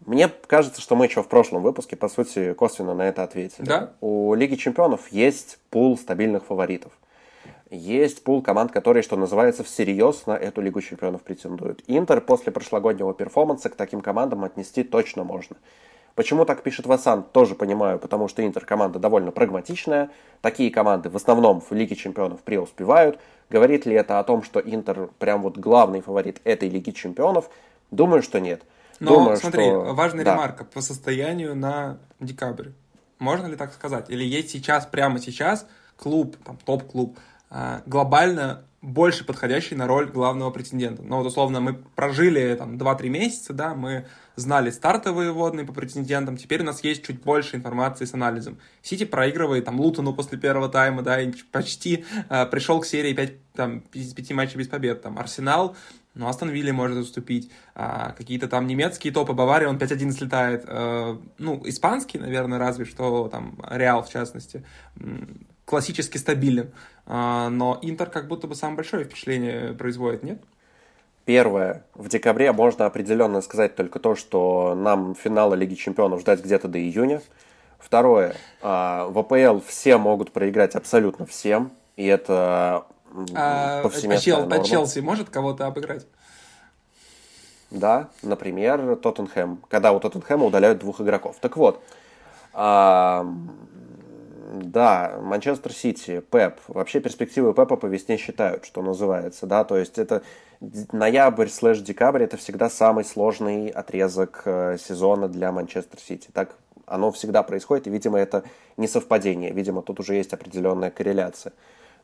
Мне 0.05 0.29
кажется, 0.47 0.81
что 0.81 0.95
мы 0.95 1.05
еще 1.05 1.23
в 1.23 1.27
прошлом 1.27 1.63
выпуске, 1.63 1.95
по 1.95 2.09
сути, 2.09 2.53
косвенно 2.53 2.93
на 2.93 3.07
это 3.07 3.23
ответили. 3.23 3.65
Да? 3.65 3.93
У 4.01 4.35
Лиги 4.35 4.55
Чемпионов 4.55 5.11
есть 5.11 5.57
пул 5.71 5.97
стабильных 5.97 6.45
фаворитов. 6.45 6.91
Есть 7.71 8.23
пул 8.23 8.43
команд, 8.43 8.71
которые, 8.71 9.01
что 9.01 9.15
называется, 9.15 9.63
всерьез 9.63 10.27
на 10.27 10.33
эту 10.33 10.61
Лигу 10.61 10.81
Чемпионов 10.81 11.23
претендуют. 11.23 11.83
Интер 11.87 12.21
после 12.21 12.51
прошлогоднего 12.51 13.13
перформанса 13.15 13.69
к 13.69 13.75
таким 13.75 14.01
командам 14.01 14.43
отнести 14.43 14.83
точно 14.83 15.23
можно. 15.23 15.55
Почему 16.15 16.45
так 16.45 16.63
пишет 16.63 16.85
Васан, 16.85 17.23
тоже 17.23 17.55
понимаю, 17.55 17.99
потому 17.99 18.29
что 18.29 18.45
Интер 18.45 18.65
команда 18.65 18.99
довольно 18.99 19.31
прагматичная. 19.31 20.09
Такие 20.41 20.71
команды 20.71 21.09
в 21.09 21.15
основном 21.17 21.59
в 21.59 21.71
Лиге 21.73 21.97
Чемпионов 21.97 22.41
преуспевают. 22.41 23.19
Говорит 23.49 23.85
ли 23.85 23.95
это 23.95 24.19
о 24.19 24.23
том, 24.23 24.41
что 24.41 24.61
Интер 24.61 25.09
прям 25.19 25.41
вот 25.41 25.57
главный 25.57 25.99
фаворит 25.99 26.39
этой 26.45 26.69
Лиги 26.69 26.91
Чемпионов? 26.91 27.49
Думаю, 27.91 28.21
что 28.21 28.39
нет. 28.39 28.63
Но 29.01 29.15
Думаю, 29.15 29.37
смотри, 29.37 29.65
что... 29.65 29.93
важная 29.93 30.23
да. 30.23 30.33
ремарка 30.35 30.63
по 30.63 30.79
состоянию 30.79 31.53
на 31.53 31.97
декабрь. 32.21 32.69
Можно 33.19 33.47
ли 33.47 33.57
так 33.57 33.73
сказать? 33.73 34.09
Или 34.09 34.23
есть 34.23 34.51
сейчас, 34.51 34.85
прямо 34.85 35.19
сейчас, 35.19 35.67
клуб, 35.97 36.37
там, 36.45 36.57
топ-клуб, 36.63 37.17
а, 37.49 37.81
глобально 37.85 38.63
больше 38.81 39.25
подходящий 39.25 39.75
на 39.75 39.87
роль 39.87 40.09
главного 40.09 40.51
претендента. 40.51 41.01
Но 41.01 41.17
вот 41.17 41.27
условно 41.27 41.59
мы 41.59 41.73
прожили 41.73 42.55
там 42.55 42.77
2-3 42.77 43.09
месяца, 43.09 43.53
да, 43.53 43.73
мы 43.73 44.05
знали 44.35 44.69
стартовые 44.69 45.31
водные 45.31 45.65
по 45.65 45.73
претендентам, 45.73 46.37
теперь 46.37 46.61
у 46.61 46.65
нас 46.65 46.83
есть 46.83 47.05
чуть 47.05 47.21
больше 47.21 47.55
информации 47.55 48.05
с 48.05 48.13
анализом. 48.13 48.57
Сити 48.81 49.05
проигрывает 49.05 49.65
там 49.65 49.79
Лутону 49.79 50.13
после 50.13 50.37
первого 50.37 50.69
тайма, 50.69 51.01
да, 51.01 51.21
и 51.21 51.31
почти 51.51 52.05
э, 52.29 52.45
пришел 52.45 52.79
к 52.79 52.85
серии 52.85 53.13
5, 53.13 53.33
там, 53.53 53.81
5 53.81 54.31
матчей 54.31 54.57
без 54.57 54.67
побед. 54.67 55.01
Там 55.01 55.17
Арсенал, 55.17 55.75
ну, 56.15 56.27
Астон 56.27 56.49
Вилли 56.49 56.71
может 56.71 56.97
уступить, 56.97 57.51
а, 57.75 58.13
какие-то 58.13 58.47
там 58.47 58.67
немецкие 58.67 59.13
топы, 59.13 59.33
Бавария, 59.33 59.67
он 59.67 59.77
5-1 59.77 60.11
слетает, 60.11 60.63
а, 60.65 61.21
ну, 61.37 61.61
испанский, 61.65 62.17
наверное, 62.17 62.57
разве 62.57 62.85
что, 62.85 63.27
там, 63.27 63.59
Реал, 63.69 64.01
в 64.01 64.09
частности, 64.09 64.63
классически 65.65 66.17
стабилен, 66.17 66.71
а, 67.05 67.49
но 67.49 67.77
Интер 67.81 68.09
как 68.09 68.27
будто 68.27 68.47
бы 68.47 68.55
самое 68.55 68.77
большое 68.77 69.03
впечатление 69.03 69.73
производит, 69.73 70.23
нет? 70.23 70.41
Первое. 71.25 71.83
В 71.95 72.07
декабре 72.07 72.51
можно 72.51 72.85
определенно 72.85 73.41
сказать 73.41 73.75
только 73.75 73.99
то, 73.99 74.15
что 74.15 74.75
нам 74.75 75.15
финала 75.15 75.55
Лиги 75.55 75.73
Чемпионов 75.73 76.21
ждать 76.21 76.43
где-то 76.43 76.67
до 76.67 76.79
июня. 76.79 77.21
Второе. 77.79 78.35
А, 78.61 79.07
в 79.07 79.17
АПЛ 79.17 79.59
все 79.65 79.97
могут 79.97 80.31
проиграть 80.31 80.75
абсолютно 80.75 81.25
всем. 81.25 81.71
И 81.95 82.05
это 82.05 82.85
а, 83.33 83.81
повсеместная 83.81 84.17
а, 84.17 84.19
Чел, 84.19 84.47
а 84.51 84.63
Челси 84.63 84.99
может 84.99 85.29
кого-то 85.29 85.65
обыграть? 85.65 86.05
Да, 87.71 88.09
например, 88.21 88.95
Тоттенхэм. 88.95 89.63
Когда 89.67 89.93
у 89.93 89.99
Тоттенхэма 89.99 90.45
удаляют 90.45 90.79
двух 90.79 91.01
игроков. 91.01 91.37
Так 91.41 91.57
вот, 91.57 91.81
а, 92.53 93.25
да, 94.53 95.17
Манчестер 95.21 95.73
Сити, 95.73 96.21
Пеп. 96.31 96.59
Вообще 96.67 96.99
перспективы 96.99 97.53
Пепа 97.53 97.77
по 97.77 97.87
весне 97.87 98.17
считают, 98.17 98.65
что 98.65 98.81
называется, 98.81 99.47
да, 99.47 99.63
то 99.63 99.77
есть 99.77 99.97
это 99.97 100.23
ноябрь 100.91 101.47
слэш 101.47 101.79
декабрь 101.79 102.23
это 102.23 102.37
всегда 102.37 102.69
самый 102.69 103.03
сложный 103.03 103.67
отрезок 103.69 104.41
э, 104.45 104.77
сезона 104.77 105.27
для 105.27 105.51
Манчестер 105.51 105.99
Сити. 105.99 106.29
Так 106.33 106.55
оно 106.85 107.11
всегда 107.11 107.43
происходит, 107.43 107.87
и, 107.87 107.89
видимо, 107.89 108.19
это 108.19 108.43
не 108.77 108.87
совпадение. 108.87 109.51
Видимо, 109.51 109.81
тут 109.81 109.99
уже 109.99 110.15
есть 110.15 110.33
определенная 110.33 110.91
корреляция. 110.91 111.53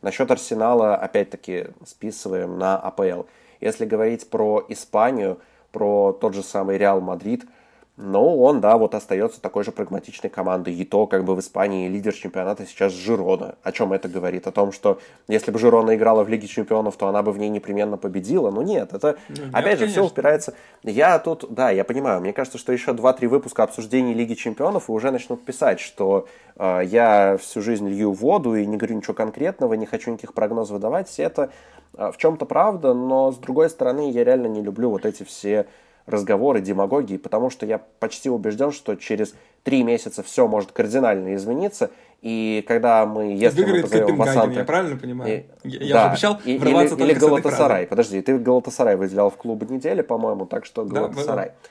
Насчет 0.01 0.31
Арсенала, 0.31 0.95
опять-таки, 0.95 1.67
списываем 1.85 2.57
на 2.57 2.77
АПЛ. 2.77 3.23
Если 3.59 3.85
говорить 3.85 4.29
про 4.29 4.65
Испанию, 4.69 5.39
про 5.71 6.11
тот 6.13 6.33
же 6.33 6.43
самый 6.43 6.77
Реал 6.77 7.01
Мадрид– 7.01 7.45
но 8.01 8.35
он, 8.35 8.61
да, 8.61 8.77
вот 8.77 8.95
остается 8.95 9.39
такой 9.39 9.63
же 9.63 9.71
прагматичной 9.71 10.29
командой. 10.29 10.73
И 10.73 10.83
то, 10.85 11.05
как 11.05 11.23
бы 11.23 11.35
в 11.35 11.39
Испании 11.39 11.87
лидер 11.87 12.13
чемпионата 12.13 12.65
сейчас 12.65 12.93
Жирона. 12.93 13.55
О 13.61 13.71
чем 13.71 13.93
это 13.93 14.09
говорит? 14.09 14.47
О 14.47 14.51
том, 14.51 14.71
что 14.71 14.99
если 15.27 15.51
бы 15.51 15.59
Жирона 15.59 15.95
играла 15.95 16.23
в 16.23 16.29
Лиге 16.29 16.47
чемпионов, 16.47 16.97
то 16.97 17.07
она 17.07 17.21
бы 17.21 17.31
в 17.31 17.37
ней 17.37 17.49
непременно 17.49 17.97
победила. 17.97 18.49
Ну 18.49 18.63
нет, 18.63 18.93
это, 18.93 19.17
ну, 19.29 19.35
нет, 19.45 19.53
опять 19.53 19.73
же, 19.73 19.85
конечно. 19.85 20.03
все 20.03 20.11
упирается... 20.11 20.53
Я 20.83 21.19
тут, 21.19 21.45
да, 21.53 21.69
я 21.69 21.83
понимаю, 21.83 22.21
мне 22.21 22.33
кажется, 22.33 22.57
что 22.57 22.73
еще 22.73 22.91
2-3 22.91 23.27
выпуска 23.27 23.63
обсуждений 23.63 24.13
Лиги 24.13 24.33
чемпионов 24.33 24.89
и 24.89 24.91
уже 24.91 25.11
начнут 25.11 25.45
писать, 25.45 25.79
что 25.79 26.27
э, 26.55 26.81
я 26.85 27.37
всю 27.39 27.61
жизнь 27.61 27.87
лью 27.87 28.13
воду 28.13 28.55
и 28.55 28.65
не 28.65 28.77
говорю 28.77 28.95
ничего 28.95 29.13
конкретного, 29.13 29.75
не 29.75 29.85
хочу 29.85 30.09
никаких 30.09 30.33
прогнозов 30.33 30.73
выдавать. 30.73 31.19
Это 31.19 31.51
э, 31.95 32.11
в 32.11 32.17
чем-то 32.17 32.45
правда, 32.45 32.95
но 32.95 33.31
с 33.31 33.37
другой 33.37 33.69
стороны, 33.69 34.09
я 34.09 34.23
реально 34.23 34.47
не 34.47 34.61
люблю 34.61 34.89
вот 34.89 35.05
эти 35.05 35.21
все 35.21 35.67
разговоры, 36.11 36.61
демагогии, 36.61 37.17
потому 37.17 37.49
что 37.49 37.65
я 37.65 37.79
почти 37.99 38.29
убежден, 38.29 38.71
что 38.71 38.95
через 38.95 39.33
три 39.63 39.83
месяца 39.83 40.21
все 40.23 40.47
может 40.47 40.71
кардинально 40.71 41.35
измениться, 41.35 41.89
и 42.21 42.63
когда 42.67 43.05
мы, 43.05 43.33
если 43.33 43.65
мы 43.65 43.81
позовем 43.81 44.15
Васанта... 44.15 44.59
я 44.59 44.65
правильно 44.65 44.97
понимаю? 44.97 45.45
И, 45.63 45.69
я 45.69 45.93
да, 45.93 46.03
же 46.03 46.09
обещал 46.09 46.39
и, 46.45 46.57
врываться 46.57 46.95
или, 46.95 47.03
или 47.03 47.13
Галатасарай. 47.13 47.87
Подожди, 47.87 48.21
ты 48.21 48.37
Галатасарай 48.37 48.95
выделял 48.95 49.31
в 49.31 49.37
клуб 49.37 49.67
недели, 49.69 50.01
по-моему, 50.01 50.45
так 50.45 50.65
что 50.65 50.85
Галатасарай. 50.85 51.47
Да, 51.47 51.69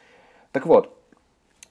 так 0.53 0.67
вот, 0.67 0.93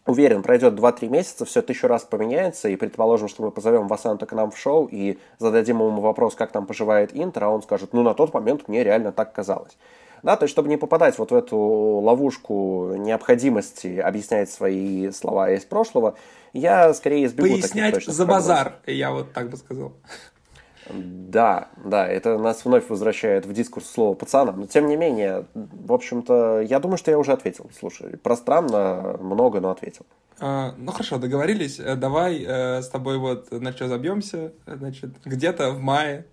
уверен, 0.05 0.43
пройдет 0.43 0.73
2-3 0.75 1.09
месяца, 1.09 1.45
все 1.45 1.63
еще 1.67 1.87
раз 1.87 2.03
поменяется, 2.03 2.69
и 2.69 2.77
предположим, 2.77 3.27
что 3.27 3.43
мы 3.43 3.51
позовем 3.51 3.87
Васанта 3.87 4.25
к 4.25 4.33
нам 4.33 4.51
в 4.51 4.57
шоу 4.57 4.87
и 4.89 5.19
зададим 5.39 5.77
ему 5.77 6.01
вопрос, 6.01 6.35
как 6.35 6.51
там 6.51 6.65
поживает 6.65 7.11
Интер, 7.13 7.43
а 7.43 7.49
он 7.49 7.61
скажет, 7.61 7.93
ну, 7.93 8.01
на 8.03 8.13
тот 8.13 8.33
момент 8.33 8.67
мне 8.67 8.83
реально 8.83 9.11
так 9.11 9.33
казалось. 9.33 9.77
Да, 10.23 10.35
то 10.35 10.43
есть, 10.43 10.51
чтобы 10.51 10.69
не 10.69 10.77
попадать 10.77 11.17
вот 11.17 11.31
в 11.31 11.35
эту 11.35 11.57
ловушку 11.57 12.93
необходимости 12.97 13.97
объяснять 13.99 14.49
свои 14.49 15.11
слова 15.11 15.51
из 15.51 15.65
прошлого, 15.65 16.15
я 16.53 16.93
скорее 16.93 17.25
избегу 17.25 17.49
Пояснять 17.49 17.93
таких 17.93 18.13
за 18.13 18.25
базар, 18.25 18.75
я 18.85 19.11
вот 19.11 19.33
так 19.33 19.49
бы 19.49 19.57
сказал. 19.57 19.93
Да, 20.91 21.67
да, 21.83 22.07
это 22.07 22.37
нас 22.37 22.65
вновь 22.65 22.89
возвращает 22.89 23.45
в 23.45 23.53
дискурс 23.53 23.87
слова 23.87 24.15
пацана, 24.15 24.53
но 24.53 24.65
тем 24.65 24.87
не 24.87 24.97
менее, 24.97 25.45
в 25.53 25.93
общем-то, 25.93 26.61
я 26.61 26.79
думаю, 26.79 26.97
что 26.97 27.11
я 27.11 27.19
уже 27.19 27.31
ответил. 27.31 27.69
Слушай, 27.77 28.17
пространно, 28.17 29.17
много, 29.19 29.59
но 29.59 29.69
ответил. 29.69 30.05
А, 30.39 30.73
ну 30.77 30.91
хорошо, 30.91 31.17
договорились. 31.17 31.79
Э, 31.79 31.95
давай 31.95 32.43
э, 32.43 32.81
с 32.81 32.89
тобой 32.89 33.17
вот 33.17 33.51
на 33.51 33.71
что 33.73 33.87
забьемся. 33.87 34.53
Значит, 34.65 35.11
где-то 35.25 35.71
в 35.71 35.81
мае 35.81 36.25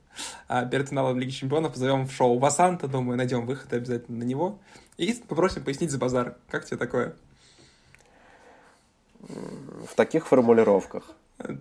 перед 0.70 0.88
финалом 0.88 1.18
Лиги 1.18 1.30
Чемпионов 1.30 1.72
позовем 1.72 2.06
в 2.06 2.12
шоу 2.12 2.38
Васанта, 2.38 2.88
думаю, 2.88 3.16
найдем 3.16 3.46
выход 3.46 3.72
обязательно 3.72 4.18
на 4.18 4.24
него. 4.24 4.58
И 4.96 5.12
попросим 5.28 5.62
пояснить 5.62 5.90
за 5.90 5.98
базар. 5.98 6.36
Как 6.48 6.64
тебе 6.64 6.76
такое? 6.76 7.14
В 9.20 9.94
таких 9.94 10.26
формулировках. 10.26 11.04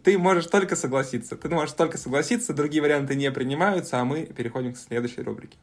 Ты 0.03 0.17
можешь 0.17 0.47
только 0.47 0.75
согласиться. 0.75 1.35
Ты 1.35 1.49
можешь 1.49 1.73
только 1.73 1.97
согласиться, 1.97 2.53
другие 2.53 2.81
варианты 2.81 3.15
не 3.15 3.29
принимаются, 3.31 3.99
а 3.99 4.05
мы 4.05 4.25
переходим 4.25 4.73
к 4.73 4.77
следующей 4.77 5.21
рубрике. 5.21 5.57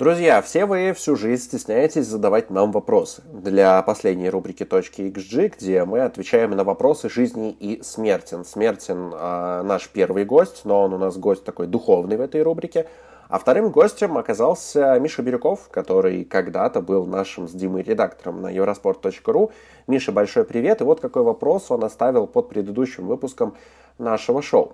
Друзья, 0.00 0.40
все 0.40 0.64
вы 0.64 0.94
всю 0.94 1.14
жизнь 1.14 1.42
стесняетесь 1.42 2.06
задавать 2.06 2.48
нам 2.48 2.72
вопросы. 2.72 3.22
Для 3.34 3.82
последней 3.82 4.30
рубрики 4.30 4.64
«Точки 4.64 5.02
XG», 5.02 5.52
где 5.58 5.84
мы 5.84 6.00
отвечаем 6.00 6.52
на 6.52 6.64
вопросы 6.64 7.10
жизни 7.10 7.50
и 7.50 7.82
смертен. 7.82 8.46
Смертен 8.46 9.12
э, 9.12 9.62
наш 9.62 9.90
первый 9.90 10.24
гость, 10.24 10.62
но 10.64 10.84
он 10.84 10.94
у 10.94 10.96
нас 10.96 11.18
гость 11.18 11.44
такой 11.44 11.66
духовный 11.66 12.16
в 12.16 12.22
этой 12.22 12.40
рубрике. 12.40 12.88
А 13.28 13.38
вторым 13.38 13.68
гостем 13.68 14.16
оказался 14.16 14.98
Миша 14.98 15.20
Бирюков, 15.20 15.68
который 15.70 16.24
когда-то 16.24 16.80
был 16.80 17.04
нашим 17.04 17.46
с 17.46 17.52
Димой 17.52 17.82
редактором 17.82 18.40
на 18.40 18.50
eurosport.ru. 18.50 19.52
Миша, 19.86 20.12
большой 20.12 20.44
привет. 20.44 20.80
И 20.80 20.84
вот 20.84 21.00
какой 21.00 21.24
вопрос 21.24 21.70
он 21.70 21.84
оставил 21.84 22.26
под 22.26 22.48
предыдущим 22.48 23.06
выпуском 23.06 23.54
нашего 23.98 24.40
шоу. 24.40 24.72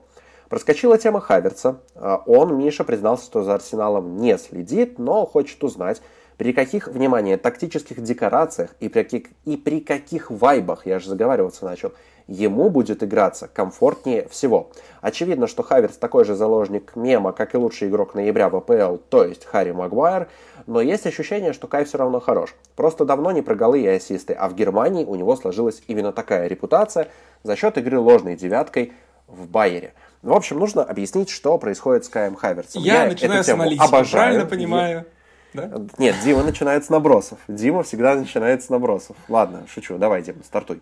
Проскочила 0.49 0.97
тема 0.97 1.21
Хаверца. 1.21 1.81
А, 1.95 2.23
он, 2.27 2.57
Миша, 2.57 2.85
признался, 2.85 3.25
что 3.25 3.43
за 3.43 3.55
Арсеналом 3.55 4.17
не 4.17 4.39
следит, 4.39 4.99
но 4.99 5.27
хочет 5.27 5.63
узнать, 5.65 6.01
при 6.37 6.53
каких, 6.53 6.89
внимание, 6.89 7.37
тактических 7.37 8.03
декорациях 8.03 8.75
и 8.79 8.89
при 8.89 9.03
каких, 9.03 9.27
и 9.45 9.57
при 9.57 9.81
каких 9.81 10.31
вайбах, 10.31 10.87
я 10.87 10.99
же 10.99 11.09
заговариваться 11.09 11.65
начал, 11.65 11.93
ему 12.27 12.69
будет 12.71 13.03
играться 13.03 13.49
комфортнее 13.49 14.29
всего. 14.29 14.71
Очевидно, 15.01 15.47
что 15.47 15.63
Хаверс 15.63 15.97
такой 15.97 16.25
же 16.25 16.35
заложник 16.35 16.95
мема, 16.95 17.33
как 17.33 17.55
и 17.55 17.57
лучший 17.57 17.89
игрок 17.89 18.15
ноября 18.15 18.51
в 18.51 18.57
АПЛ, 18.57 18.97
то 19.09 19.25
есть 19.25 19.47
Харри 19.47 19.73
Магуайр, 19.73 20.29
но 20.67 20.81
есть 20.81 21.07
ощущение, 21.07 21.53
что 21.53 21.69
Кай 21.69 21.85
все 21.85 21.99
равно 21.99 22.21
хорош. 22.21 22.55
Просто 22.75 23.05
давно 23.05 23.31
не 23.31 23.43
про 23.43 23.55
голы 23.55 23.81
и 23.81 23.87
ассисты, 23.87 24.35
а 24.35 24.49
в 24.49 24.55
Германии 24.55 25.05
у 25.05 25.15
него 25.15 25.37
сложилась 25.37 25.83
именно 25.87 26.13
такая 26.13 26.49
репутация 26.49 27.09
за 27.45 27.57
счет 27.57 27.79
игры 27.79 27.99
ложной 27.99 28.37
девяткой 28.37 28.93
в 29.27 29.49
Байере– 29.49 29.95
в 30.22 30.33
общем, 30.33 30.59
нужно 30.59 30.83
объяснить, 30.83 31.31
что 31.31 31.57
происходит 31.59 32.05
с 32.05 32.09
Каем 32.09 32.35
Хаверцем. 32.35 32.83
Я, 32.83 33.05
Я 33.05 33.09
начинаю 33.09 33.44
с 33.44 33.48
аналитики, 33.48 33.87
обожаю. 33.87 34.24
правильно 34.24 34.46
понимаю? 34.46 35.07
Да? 35.55 35.70
Нет, 35.98 36.16
Дима 36.24 36.42
начинает 36.42 36.85
с 36.85 36.88
набросов. 36.90 37.38
Дима 37.48 37.83
всегда 37.83 38.14
начинает 38.14 38.62
с 38.62 38.68
набросов. 38.68 39.16
Ладно, 39.29 39.66
шучу. 39.72 39.96
Давай, 39.98 40.22
Дима, 40.22 40.42
стартуй. 40.44 40.81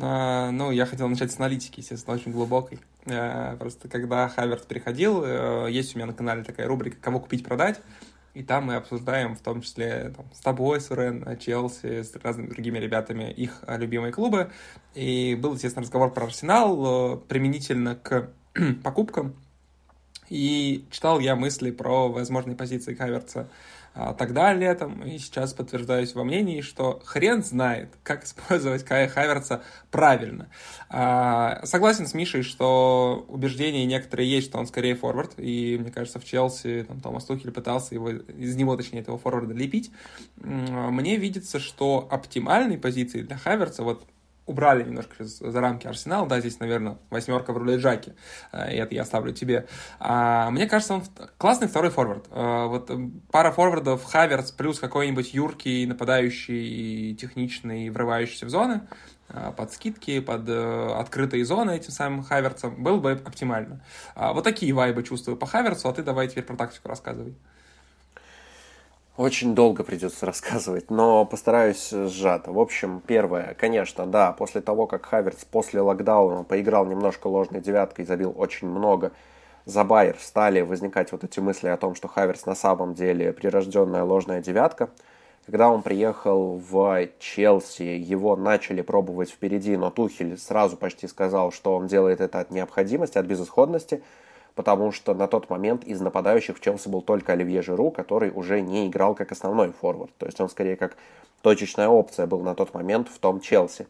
А, 0.00 0.50
ну, 0.50 0.70
я 0.70 0.86
хотел 0.86 1.08
начать 1.08 1.32
с 1.32 1.38
аналитики, 1.38 1.80
естественно, 1.80 2.16
очень 2.16 2.32
глубокой. 2.32 2.80
А, 3.06 3.56
просто 3.56 3.88
когда 3.88 4.28
Хаверс 4.28 4.62
приходил, 4.62 5.22
э, 5.24 5.68
есть 5.70 5.94
у 5.94 5.98
меня 5.98 6.06
на 6.06 6.14
канале 6.14 6.42
такая 6.42 6.66
рубрика 6.66 6.96
«Кого 7.00 7.20
купить, 7.20 7.44
продать», 7.44 7.80
и 8.34 8.42
там 8.42 8.64
мы 8.64 8.74
обсуждаем, 8.74 9.36
в 9.36 9.40
том 9.40 9.62
числе 9.62 10.12
там, 10.16 10.26
с 10.34 10.40
тобой, 10.40 10.80
с 10.80 10.90
Урен, 10.90 11.38
Челси, 11.38 12.02
с 12.02 12.12
разными 12.20 12.48
другими 12.48 12.78
ребятами, 12.78 13.30
их 13.30 13.62
любимые 13.68 14.12
клубы. 14.12 14.50
И 14.94 15.38
был, 15.40 15.54
естественно, 15.54 15.84
разговор 15.84 16.12
про 16.12 16.24
Арсенал 16.24 17.14
э, 17.14 17.16
применительно 17.28 17.94
к 17.94 18.30
покупкам. 18.82 19.34
И 20.28 20.86
читал 20.90 21.20
я 21.20 21.36
мысли 21.36 21.70
про 21.70 22.08
возможные 22.08 22.56
позиции 22.56 22.94
Каверца 22.94 23.48
а, 23.96 24.12
тогда 24.12 24.52
летом, 24.52 25.02
и 25.04 25.18
сейчас 25.18 25.52
подтверждаюсь 25.52 26.16
во 26.16 26.24
мнении, 26.24 26.62
что 26.62 27.00
хрен 27.04 27.44
знает, 27.44 27.90
как 28.02 28.24
использовать 28.24 28.84
Кая 28.84 29.06
Хаверца 29.06 29.62
правильно. 29.92 30.48
А, 30.88 31.64
согласен 31.64 32.08
с 32.08 32.14
Мишей, 32.14 32.42
что 32.42 33.24
убеждения 33.28 33.86
некоторые 33.86 34.28
есть, 34.28 34.48
что 34.48 34.58
он 34.58 34.66
скорее 34.66 34.96
форвард, 34.96 35.34
и 35.36 35.78
мне 35.78 35.92
кажется, 35.92 36.18
в 36.18 36.24
Челси 36.24 36.86
там, 36.88 37.00
Томас 37.00 37.24
Тухель 37.24 37.52
пытался 37.52 37.94
его, 37.94 38.10
из 38.10 38.56
него, 38.56 38.76
точнее, 38.76 39.00
этого 39.00 39.16
форварда 39.16 39.54
лепить. 39.54 39.92
Мне 40.36 41.16
видится, 41.16 41.60
что 41.60 42.08
оптимальной 42.10 42.78
позицией 42.78 43.22
для 43.22 43.36
Хаверца, 43.36 43.84
вот 43.84 44.04
убрали 44.46 44.84
немножко 44.84 45.24
за 45.24 45.60
рамки 45.60 45.86
Арсенала, 45.86 46.28
да, 46.28 46.40
здесь, 46.40 46.60
наверное, 46.60 46.98
восьмерка 47.10 47.52
в 47.52 47.56
роли 47.56 47.76
Джаки, 47.76 48.14
э, 48.52 48.58
это 48.58 48.94
я 48.94 49.02
оставлю 49.02 49.32
тебе. 49.32 49.66
А, 49.98 50.50
мне 50.50 50.66
кажется, 50.66 50.94
он 50.94 51.02
классный 51.38 51.68
второй 51.68 51.90
форвард. 51.90 52.26
А, 52.30 52.66
вот 52.66 52.90
пара 53.30 53.52
форвардов, 53.52 54.04
Хаверс 54.04 54.52
плюс 54.52 54.78
какой-нибудь 54.78 55.34
юркий, 55.34 55.86
нападающий, 55.86 57.14
техничный, 57.16 57.90
врывающийся 57.90 58.46
в 58.46 58.50
зоны, 58.50 58.82
под 59.56 59.72
скидки, 59.72 60.20
под 60.20 60.48
э, 60.48 60.94
открытые 60.98 61.44
зоны 61.44 61.76
этим 61.76 61.90
самым 61.90 62.22
Хаверцем, 62.22 62.82
был 62.82 63.00
бы 63.00 63.12
оптимально. 63.12 63.80
А, 64.14 64.32
вот 64.32 64.44
такие 64.44 64.72
вайбы 64.72 65.02
чувствую 65.02 65.36
по 65.36 65.46
Хаверцу, 65.46 65.88
а 65.88 65.92
ты 65.92 66.02
давай 66.02 66.28
теперь 66.28 66.44
про 66.44 66.56
тактику 66.56 66.88
рассказывай. 66.88 67.34
Очень 69.16 69.54
долго 69.54 69.84
придется 69.84 70.26
рассказывать, 70.26 70.90
но 70.90 71.24
постараюсь 71.24 71.88
сжато. 71.88 72.50
В 72.50 72.58
общем, 72.58 73.00
первое, 73.06 73.54
конечно, 73.54 74.06
да, 74.06 74.32
после 74.32 74.60
того, 74.60 74.88
как 74.88 75.06
Хаверс 75.06 75.44
после 75.44 75.80
локдауна 75.82 76.42
поиграл 76.42 76.84
немножко 76.84 77.28
ложной 77.28 77.60
девяткой, 77.60 78.06
забил 78.06 78.34
очень 78.36 78.66
много, 78.66 79.12
за 79.66 79.84
Байер 79.84 80.16
стали 80.18 80.62
возникать 80.62 81.12
вот 81.12 81.22
эти 81.22 81.38
мысли 81.38 81.68
о 81.68 81.76
том, 81.76 81.94
что 81.94 82.08
Хаверс 82.08 82.44
на 82.44 82.56
самом 82.56 82.94
деле 82.94 83.32
прирожденная 83.32 84.02
ложная 84.02 84.42
девятка. 84.42 84.90
Когда 85.46 85.68
он 85.68 85.82
приехал 85.82 86.56
в 86.56 87.08
Челси, 87.20 87.82
его 87.82 88.34
начали 88.34 88.82
пробовать 88.82 89.30
впереди, 89.30 89.76
но 89.76 89.90
Тухель 89.90 90.36
сразу 90.38 90.76
почти 90.76 91.06
сказал, 91.06 91.52
что 91.52 91.76
он 91.76 91.86
делает 91.86 92.20
это 92.20 92.40
от 92.40 92.50
необходимости, 92.50 93.16
от 93.16 93.26
безысходности– 93.26 94.02
потому 94.54 94.92
что 94.92 95.14
на 95.14 95.26
тот 95.26 95.50
момент 95.50 95.84
из 95.84 96.00
нападающих 96.00 96.56
в 96.56 96.60
Челси 96.60 96.88
был 96.88 97.02
только 97.02 97.32
Оливье 97.32 97.62
Жиру, 97.62 97.90
который 97.90 98.30
уже 98.30 98.60
не 98.60 98.88
играл 98.88 99.14
как 99.14 99.32
основной 99.32 99.72
форвард. 99.72 100.12
То 100.18 100.26
есть 100.26 100.40
он 100.40 100.48
скорее 100.48 100.76
как 100.76 100.96
точечная 101.42 101.88
опция 101.88 102.26
был 102.26 102.40
на 102.40 102.54
тот 102.54 102.74
момент 102.74 103.08
в 103.08 103.18
том 103.18 103.40
Челси. 103.40 103.86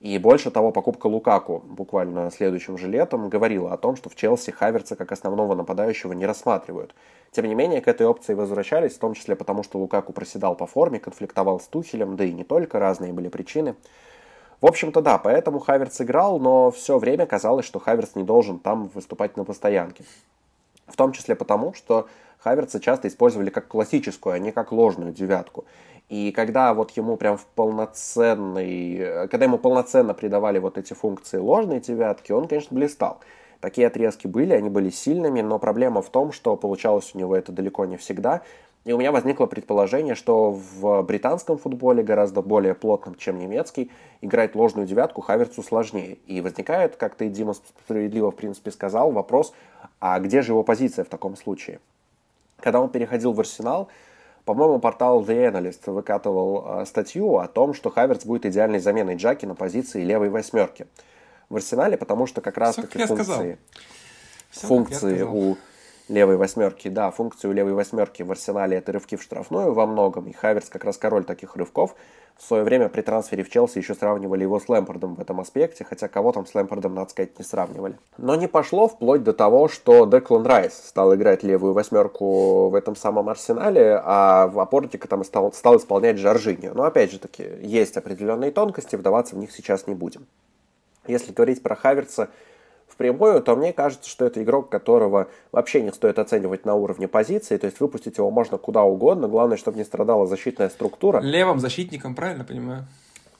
И 0.00 0.16
больше 0.16 0.50
того, 0.50 0.72
покупка 0.72 1.08
Лукаку 1.08 1.62
буквально 1.66 2.30
следующим 2.30 2.78
же 2.78 2.88
летом 2.88 3.28
говорила 3.28 3.72
о 3.72 3.76
том, 3.76 3.96
что 3.96 4.08
в 4.08 4.16
Челси 4.16 4.50
Хаверца 4.50 4.96
как 4.96 5.12
основного 5.12 5.54
нападающего 5.54 6.14
не 6.14 6.24
рассматривают. 6.24 6.94
Тем 7.32 7.46
не 7.46 7.54
менее, 7.54 7.82
к 7.82 7.88
этой 7.88 8.06
опции 8.06 8.32
возвращались, 8.32 8.94
в 8.94 8.98
том 8.98 9.12
числе 9.12 9.36
потому, 9.36 9.62
что 9.62 9.78
Лукаку 9.78 10.14
проседал 10.14 10.56
по 10.56 10.66
форме, 10.66 10.98
конфликтовал 10.98 11.60
с 11.60 11.68
Тухелем, 11.68 12.16
да 12.16 12.24
и 12.24 12.32
не 12.32 12.44
только, 12.44 12.78
разные 12.78 13.12
были 13.12 13.28
причины. 13.28 13.76
В 14.60 14.66
общем-то, 14.66 15.00
да, 15.00 15.16
поэтому 15.18 15.58
Хаверс 15.58 16.00
играл, 16.00 16.38
но 16.38 16.70
все 16.70 16.98
время 16.98 17.26
казалось, 17.26 17.64
что 17.64 17.78
Хаверс 17.78 18.14
не 18.14 18.24
должен 18.24 18.58
там 18.58 18.90
выступать 18.94 19.36
на 19.36 19.44
постоянке. 19.44 20.04
В 20.86 20.96
том 20.96 21.12
числе 21.12 21.34
потому, 21.34 21.72
что 21.72 22.08
Хаверца 22.38 22.80
часто 22.80 23.08
использовали 23.08 23.48
как 23.50 23.68
классическую, 23.68 24.34
а 24.34 24.38
не 24.38 24.52
как 24.52 24.72
ложную 24.72 25.12
девятку. 25.12 25.64
И 26.10 26.32
когда 26.32 26.74
вот 26.74 26.90
ему 26.92 27.16
прям 27.16 27.38
в 27.38 27.46
полноценный, 27.46 29.28
когда 29.28 29.44
ему 29.44 29.58
полноценно 29.58 30.12
придавали 30.12 30.58
вот 30.58 30.76
эти 30.76 30.92
функции 30.92 31.38
ложной 31.38 31.80
девятки, 31.80 32.32
он, 32.32 32.48
конечно, 32.48 32.74
блистал. 32.74 33.20
Такие 33.60 33.86
отрезки 33.86 34.26
были, 34.26 34.52
они 34.54 34.70
были 34.70 34.90
сильными, 34.90 35.40
но 35.40 35.58
проблема 35.58 36.02
в 36.02 36.10
том, 36.10 36.32
что 36.32 36.56
получалось 36.56 37.12
у 37.14 37.18
него 37.18 37.36
это 37.36 37.52
далеко 37.52 37.84
не 37.84 37.96
всегда. 37.96 38.42
И 38.84 38.92
у 38.92 38.98
меня 38.98 39.12
возникло 39.12 39.44
предположение, 39.46 40.14
что 40.14 40.52
в 40.52 41.02
британском 41.02 41.58
футболе, 41.58 42.02
гораздо 42.02 42.40
более 42.40 42.74
плотном, 42.74 43.14
чем 43.14 43.38
немецкий, 43.38 43.90
играть 44.22 44.54
ложную 44.54 44.86
девятку 44.86 45.20
Хаверцу 45.20 45.62
сложнее. 45.62 46.16
И 46.26 46.40
возникает, 46.40 46.96
как 46.96 47.14
ты, 47.14 47.28
Дима, 47.28 47.54
справедливо, 47.54 48.30
в 48.30 48.36
принципе, 48.36 48.70
сказал, 48.70 49.12
вопрос, 49.12 49.52
а 50.00 50.18
где 50.18 50.40
же 50.40 50.52
его 50.52 50.62
позиция 50.62 51.04
в 51.04 51.08
таком 51.08 51.36
случае? 51.36 51.80
Когда 52.58 52.80
он 52.80 52.88
переходил 52.88 53.34
в 53.34 53.40
Арсенал, 53.40 53.88
по-моему, 54.46 54.78
портал 54.78 55.22
The 55.22 55.52
Analyst 55.52 55.90
выкатывал 55.92 56.80
э, 56.80 56.86
статью 56.86 57.36
о 57.36 57.46
том, 57.48 57.74
что 57.74 57.90
Хаверц 57.90 58.24
будет 58.24 58.46
идеальной 58.46 58.78
заменой 58.78 59.16
Джаки 59.16 59.44
на 59.44 59.54
позиции 59.54 60.02
левой 60.02 60.30
восьмерки 60.30 60.86
в 61.50 61.56
Арсенале, 61.56 61.98
потому 61.98 62.26
что 62.26 62.40
как 62.40 62.56
раз-таки 62.56 63.04
функции, 63.04 63.58
функции 64.50 65.22
у 65.22 65.58
левой 66.10 66.36
восьмерки, 66.36 66.88
да, 66.88 67.10
функции 67.10 67.48
у 67.48 67.52
левой 67.52 67.72
восьмерки 67.72 68.22
в 68.22 68.30
Арсенале 68.30 68.76
это 68.76 68.92
рывки 68.92 69.16
в 69.16 69.22
штрафную 69.22 69.72
во 69.72 69.86
многом, 69.86 70.26
и 70.26 70.32
Хаверс 70.32 70.68
как 70.68 70.84
раз 70.84 70.98
король 70.98 71.24
таких 71.24 71.56
рывков. 71.56 71.94
В 72.36 72.42
свое 72.42 72.64
время 72.64 72.88
при 72.88 73.02
трансфере 73.02 73.44
в 73.44 73.50
Челси 73.50 73.78
еще 73.78 73.94
сравнивали 73.94 74.42
его 74.42 74.58
с 74.58 74.68
Лэмпордом 74.68 75.14
в 75.14 75.20
этом 75.20 75.40
аспекте, 75.40 75.84
хотя 75.84 76.08
кого 76.08 76.32
там 76.32 76.46
с 76.46 76.54
Лэмпордом, 76.54 76.94
надо 76.94 77.10
сказать, 77.10 77.38
не 77.38 77.44
сравнивали. 77.44 77.98
Но 78.16 78.34
не 78.34 78.48
пошло 78.48 78.88
вплоть 78.88 79.22
до 79.22 79.32
того, 79.32 79.68
что 79.68 80.06
Деклан 80.06 80.46
Райс 80.46 80.72
стал 80.72 81.14
играть 81.14 81.42
левую 81.42 81.74
восьмерку 81.74 82.70
в 82.70 82.74
этом 82.74 82.96
самом 82.96 83.28
Арсенале, 83.28 84.00
а 84.02 84.48
в 84.48 84.58
опорника 84.58 85.06
там 85.06 85.22
стал, 85.22 85.52
стал 85.52 85.76
исполнять 85.76 86.18
Жоржиньо. 86.18 86.72
Но 86.74 86.84
опять 86.84 87.12
же 87.12 87.18
таки, 87.18 87.44
есть 87.60 87.96
определенные 87.96 88.50
тонкости, 88.50 88.96
вдаваться 88.96 89.36
в 89.36 89.38
них 89.38 89.52
сейчас 89.52 89.86
не 89.86 89.94
будем. 89.94 90.26
Если 91.06 91.32
говорить 91.32 91.62
про 91.62 91.76
Хаверца, 91.76 92.30
впрямую, 92.90 93.42
то 93.42 93.56
мне 93.56 93.72
кажется, 93.72 94.08
что 94.08 94.24
это 94.24 94.42
игрок, 94.42 94.68
которого 94.68 95.28
вообще 95.52 95.80
не 95.82 95.92
стоит 95.92 96.18
оценивать 96.18 96.64
на 96.64 96.74
уровне 96.74 97.08
позиции, 97.08 97.56
то 97.56 97.66
есть 97.66 97.80
выпустить 97.80 98.18
его 98.18 98.30
можно 98.30 98.58
куда 98.58 98.82
угодно, 98.82 99.28
главное, 99.28 99.56
чтобы 99.56 99.78
не 99.78 99.84
страдала 99.84 100.26
защитная 100.26 100.68
структура. 100.68 101.20
Левым 101.20 101.60
защитником, 101.60 102.14
правильно 102.14 102.44
понимаю? 102.44 102.86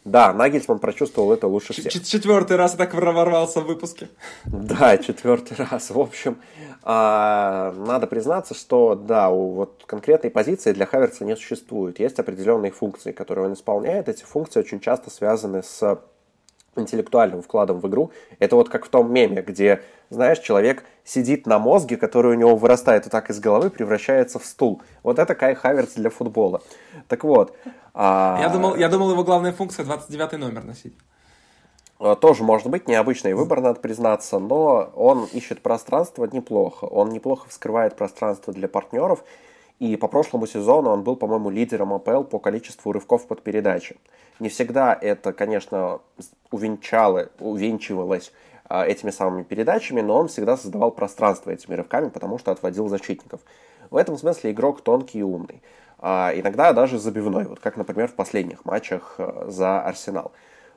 Да, 0.05 0.33
Нагельсман 0.33 0.79
прочувствовал 0.79 1.33
это 1.33 1.47
лучше 1.47 1.75
всех. 1.75 1.93
Четвертый 1.93 2.57
раз 2.57 2.73
так 2.73 2.95
ворвался 2.95 3.61
в 3.61 3.67
выпуске. 3.67 4.09
Да, 4.47 4.97
четвертый 4.97 5.59
раз. 5.59 5.91
В 5.91 6.01
общем, 6.01 6.39
а, 6.83 7.75
надо 7.77 8.07
признаться, 8.07 8.55
что 8.55 8.95
да, 8.95 9.29
у 9.29 9.53
вот 9.53 9.83
конкретной 9.85 10.31
позиции 10.31 10.73
для 10.73 10.87
Хаверца 10.87 11.25
не 11.27 11.37
существует. 11.37 12.01
Есть 12.01 12.19
определенные 12.19 12.73
функции, 12.73 13.13
которые 13.13 13.47
он 13.47 13.53
исполняет. 13.53 14.09
Эти 14.09 14.25
функции 14.25 14.61
очень 14.61 14.81
часто 14.81 15.11
связаны 15.11 15.63
с 15.63 16.01
интеллектуальным 16.77 17.43
вкладом 17.43 17.81
в 17.81 17.89
игру. 17.89 18.13
Это 18.39 18.57
вот 18.57 18.69
как 18.69 18.87
в 18.87 18.89
том 18.89 19.13
меме, 19.13 19.43
где, 19.43 19.83
знаешь, 20.09 20.39
человек 20.39 20.85
сидит 21.05 21.47
на 21.47 21.59
мозге, 21.59 21.97
который 21.97 22.33
у 22.33 22.39
него 22.39 22.57
вырастает 22.57 23.05
вот 23.05 23.13
так 23.13 23.31
из 23.31 23.41
головы, 23.41 23.71
превращается 23.71 24.39
в 24.39 24.45
стул. 24.45 24.83
Вот 25.03 25.19
это 25.19 25.35
Кай 25.35 25.55
Хаверс 25.55 25.95
для 25.95 26.11
футбола. 26.11 26.63
Так 27.09 27.25
вот. 27.25 27.57
А... 27.95 28.39
Я, 28.41 28.49
думал, 28.49 28.77
я 28.77 28.89
думал, 28.89 29.11
его 29.11 29.25
главная 29.25 29.53
функция 29.53 29.85
29 29.85 30.33
номер 30.39 30.65
носить. 30.65 30.95
А, 32.01 32.15
тоже 32.17 32.43
может 32.45 32.69
быть 32.69 32.89
необычный 32.89 33.35
выбор, 33.35 33.61
надо 33.61 33.81
признаться, 33.81 34.39
но 34.39 34.91
он 34.95 35.27
ищет 35.33 35.61
пространство 35.61 36.29
неплохо. 36.33 36.87
Он 36.87 37.11
неплохо 37.11 37.49
вскрывает 37.49 37.97
пространство 37.97 38.53
для 38.55 38.69
партнеров. 38.69 39.23
И 39.81 39.97
по 39.97 40.09
прошлому 40.09 40.47
сезону 40.47 40.91
он 40.91 41.03
был, 41.03 41.17
по-моему, 41.17 41.49
лидером 41.49 41.95
АПЛ 41.95 42.23
по 42.25 42.39
количеству 42.39 42.93
рывков 42.93 43.27
под 43.27 43.43
передачи. 43.43 43.97
Не 44.39 44.51
всегда 44.51 44.97
это, 45.01 45.33
конечно, 45.33 46.01
увенчало, 46.51 47.31
увенчивалось 47.41 48.31
а, 48.69 48.87
этими 48.87 49.11
самыми 49.11 49.43
передачами, 49.43 50.03
но 50.03 50.19
он 50.19 50.29
всегда 50.29 50.59
создавал 50.59 50.91
пространство 50.91 51.51
этими 51.51 51.75
рывками, 51.75 52.11
потому 52.11 52.39
что 52.39 52.53
отводил 52.53 52.89
защитников. 52.89 53.41
В 53.91 53.97
этом 53.97 54.19
смысле 54.19 54.51
игрок 54.51 54.83
тонкий 54.83 55.21
и 55.21 55.23
умный. 55.23 55.63
А, 55.99 56.31
иногда 56.35 56.75
даже 56.75 56.99
забивной, 56.99 57.47
вот 57.47 57.59
как, 57.61 57.79
например, 57.79 58.09
в 58.09 58.15
последних 58.15 58.67
матчах 58.67 59.15
а, 59.17 59.47
за 59.49 59.81
Арсенал. 59.81 60.33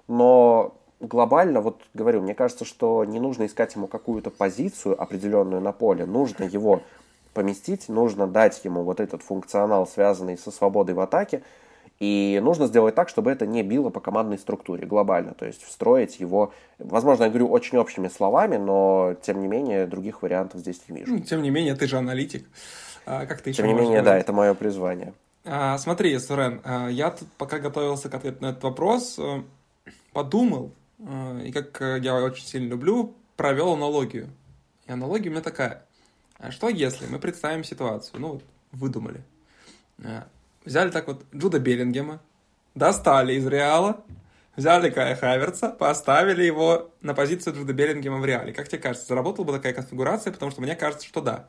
Но 0.08 0.76
глобально, 1.02 1.60
вот 1.60 1.82
говорю, 1.94 2.22
мне 2.22 2.36
кажется, 2.36 2.64
что 2.64 3.04
не 3.04 3.20
нужно 3.20 3.48
искать 3.48 3.76
ему 3.76 3.88
какую-то 3.88 4.30
позицию 4.30 5.02
определенную 5.02 5.62
на 5.62 5.74
поле, 5.74 6.06
нужно 6.06 6.46
его 6.46 6.82
поместить, 7.34 7.90
нужно 7.90 8.28
дать 8.28 8.64
ему 8.64 8.84
вот 8.84 9.00
этот 9.00 9.22
функционал, 9.22 9.88
связанный 9.88 10.38
со 10.38 10.52
свободой 10.52 10.96
в 10.96 11.00
атаке, 11.00 11.44
и 12.00 12.40
нужно 12.44 12.68
сделать 12.68 12.96
так, 12.96 13.08
чтобы 13.08 13.32
это 13.32 13.46
не 13.46 13.64
било 13.64 13.90
по 13.90 14.00
командной 14.00 14.38
структуре 14.38 14.86
глобально, 14.86 15.34
то 15.34 15.46
есть 15.46 15.64
встроить 15.64 16.20
его, 16.20 16.52
возможно, 16.80 17.24
я 17.24 17.30
говорю 17.30 17.48
очень 17.48 17.78
общими 17.78 18.08
словами, 18.08 18.58
но 18.58 19.16
тем 19.22 19.42
не 19.42 19.48
менее 19.48 19.86
других 19.88 20.22
вариантов 20.22 20.62
здесь 20.62 20.82
не 20.88 21.00
вижу. 21.00 21.14
Ну, 21.14 21.20
тем 21.20 21.42
не 21.42 21.50
менее, 21.50 21.76
ты 21.76 21.88
же 21.88 21.98
аналитик. 21.98 22.46
А, 23.06 23.26
как 23.26 23.42
ты 23.42 23.54
Тем 23.54 23.68
не 23.68 23.74
менее, 23.74 24.00
сказать? 24.00 24.06
да, 24.06 24.18
это 24.18 24.34
мое 24.34 24.54
призвание. 24.54 25.14
А, 25.46 25.78
смотри, 25.78 26.18
Сурен, 26.20 26.62
а, 26.64 26.88
я 26.88 27.12
тут, 27.12 27.28
пока 27.38 27.60
готовился 27.60 28.10
к 28.10 28.14
ответу 28.14 28.42
на 28.42 28.50
этот 28.52 28.64
вопрос, 28.64 29.20
э, 29.20 29.42
подумал, 30.14 30.72
э, 31.00 31.42
и 31.46 31.52
как 31.52 32.02
я 32.02 32.16
очень 32.16 32.46
сильно 32.46 32.70
люблю, 32.70 33.14
провел 33.36 33.74
аналогию. 33.74 34.30
И 34.88 34.92
аналогия 34.92 35.30
у 35.30 35.32
меня 35.32 35.42
такая. 35.42 35.86
А 36.44 36.52
что 36.52 36.68
если 36.68 37.06
мы 37.08 37.20
представим 37.20 37.64
ситуацию, 37.64 38.20
ну 38.20 38.34
вот, 38.34 38.44
выдумали. 38.74 39.22
А, 40.04 40.28
взяли 40.66 40.90
так 40.92 41.08
вот 41.08 41.24
Джуда 41.34 41.58
Беллингема, 41.58 42.20
достали 42.76 43.36
из 43.36 43.48
Реала, 43.48 44.04
взяли 44.58 44.90
Кая 44.90 45.16
Хаверца, 45.16 45.70
поставили 45.70 46.44
его 46.44 46.92
на 47.00 47.14
позицию 47.14 47.56
Джуда 47.56 47.72
Беллингема 47.72 48.18
в 48.18 48.26
Реале. 48.26 48.52
Как 48.52 48.68
тебе 48.68 48.82
кажется, 48.82 49.08
заработала 49.08 49.46
бы 49.46 49.54
такая 49.54 49.72
конфигурация? 49.72 50.34
Потому 50.34 50.52
что 50.52 50.62
мне 50.62 50.76
кажется, 50.76 51.08
что 51.08 51.22
да. 51.22 51.48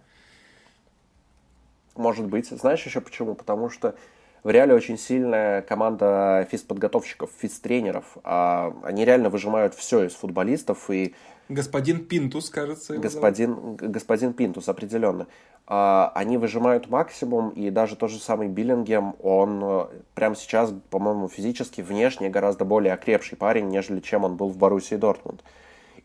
Может 1.96 2.26
быть. 2.26 2.46
Знаешь 2.46 2.86
еще 2.86 3.00
почему? 3.00 3.34
Потому 3.34 3.70
что 3.70 3.96
в 4.44 4.50
Реале 4.50 4.74
очень 4.74 4.96
сильная 4.96 5.62
команда 5.62 6.46
физподготовщиков, 6.52 7.30
физтренеров. 7.36 8.16
А 8.22 8.72
они 8.84 9.04
реально 9.04 9.28
выжимают 9.28 9.74
все 9.74 10.04
из 10.04 10.12
футболистов, 10.12 10.88
и 10.88 11.16
Господин 11.48 12.04
Пинтус, 12.06 12.48
кажется. 12.48 12.96
Господин, 12.96 13.76
господин 13.76 14.32
Пинтус, 14.32 14.68
определенно. 14.68 15.26
А, 15.66 16.12
они 16.14 16.38
выжимают 16.38 16.88
максимум, 16.88 17.50
и 17.50 17.70
даже 17.70 17.96
тот 17.96 18.10
же 18.10 18.18
самый 18.18 18.48
Биллингем, 18.48 19.14
он 19.22 19.60
э, 19.62 19.86
прямо 20.14 20.36
сейчас, 20.36 20.72
по-моему, 20.90 21.28
физически, 21.28 21.80
внешне 21.80 22.28
гораздо 22.28 22.64
более 22.64 22.92
окрепший 22.92 23.36
парень, 23.36 23.68
нежели 23.68 24.00
чем 24.00 24.24
он 24.24 24.36
был 24.36 24.48
в 24.48 24.56
Боруссии 24.56 24.96
Дортмунд. 24.96 25.42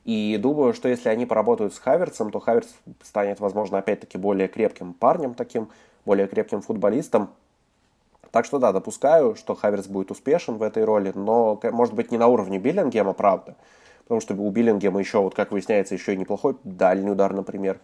И 0.05 0.37
думаю, 0.37 0.73
что 0.73 0.87
если 0.87 1.09
они 1.09 1.25
поработают 1.25 1.73
с 1.73 1.79
Хаверцем, 1.79 2.31
то 2.31 2.39
Хаверц 2.39 2.67
станет, 3.03 3.39
возможно, 3.39 3.77
опять-таки 3.77 4.17
более 4.17 4.47
крепким 4.47 4.93
парнем 4.93 5.33
таким, 5.33 5.69
более 6.05 6.27
крепким 6.27 6.61
футболистом. 6.61 7.29
Так 8.31 8.45
что 8.45 8.59
да, 8.59 8.71
допускаю, 8.71 9.35
что 9.35 9.55
Хаверц 9.55 9.87
будет 9.87 10.11
успешен 10.11 10.55
в 10.55 10.63
этой 10.63 10.85
роли, 10.85 11.11
но, 11.13 11.59
может 11.71 11.95
быть, 11.95 12.11
не 12.11 12.17
на 12.17 12.27
уровне 12.27 12.59
Биллингема, 12.59 13.13
правда. 13.13 13.55
Потому 14.09 14.21
что 14.21 14.33
у 14.33 14.49
Биллингема 14.49 14.99
еще, 14.99 15.19
вот 15.19 15.35
как 15.35 15.51
выясняется, 15.51 15.93
еще 15.93 16.15
и 16.15 16.17
неплохой 16.17 16.57
дальний 16.63 17.11
удар, 17.11 17.31
например. 17.31 17.79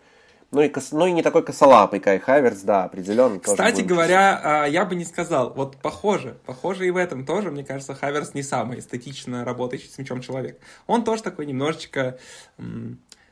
Ну 0.49 0.61
и, 0.61 0.69
кос... 0.69 0.91
ну 0.91 1.05
и 1.05 1.11
не 1.11 1.21
такой 1.21 1.43
косолапый 1.43 1.99
Кай 1.99 2.17
Хаверс, 2.17 2.61
да, 2.61 2.85
определенно. 2.85 3.39
Кстати 3.39 3.81
говоря, 3.81 4.41
а, 4.43 4.65
я 4.65 4.85
бы 4.85 4.95
не 4.95 5.05
сказал, 5.05 5.53
вот 5.53 5.77
похоже, 5.77 6.39
похоже 6.47 6.87
и 6.87 6.89
в 6.89 6.97
этом 6.97 7.27
тоже, 7.27 7.51
мне 7.51 7.63
кажется, 7.63 7.93
Хаверс 7.93 8.33
не 8.33 8.41
самый 8.41 8.79
эстетично 8.79 9.45
работающий 9.45 9.87
с 9.87 9.99
мячом 9.99 10.21
человек. 10.21 10.59
Он 10.87 11.03
тоже 11.03 11.21
такой 11.21 11.45
немножечко 11.45 12.17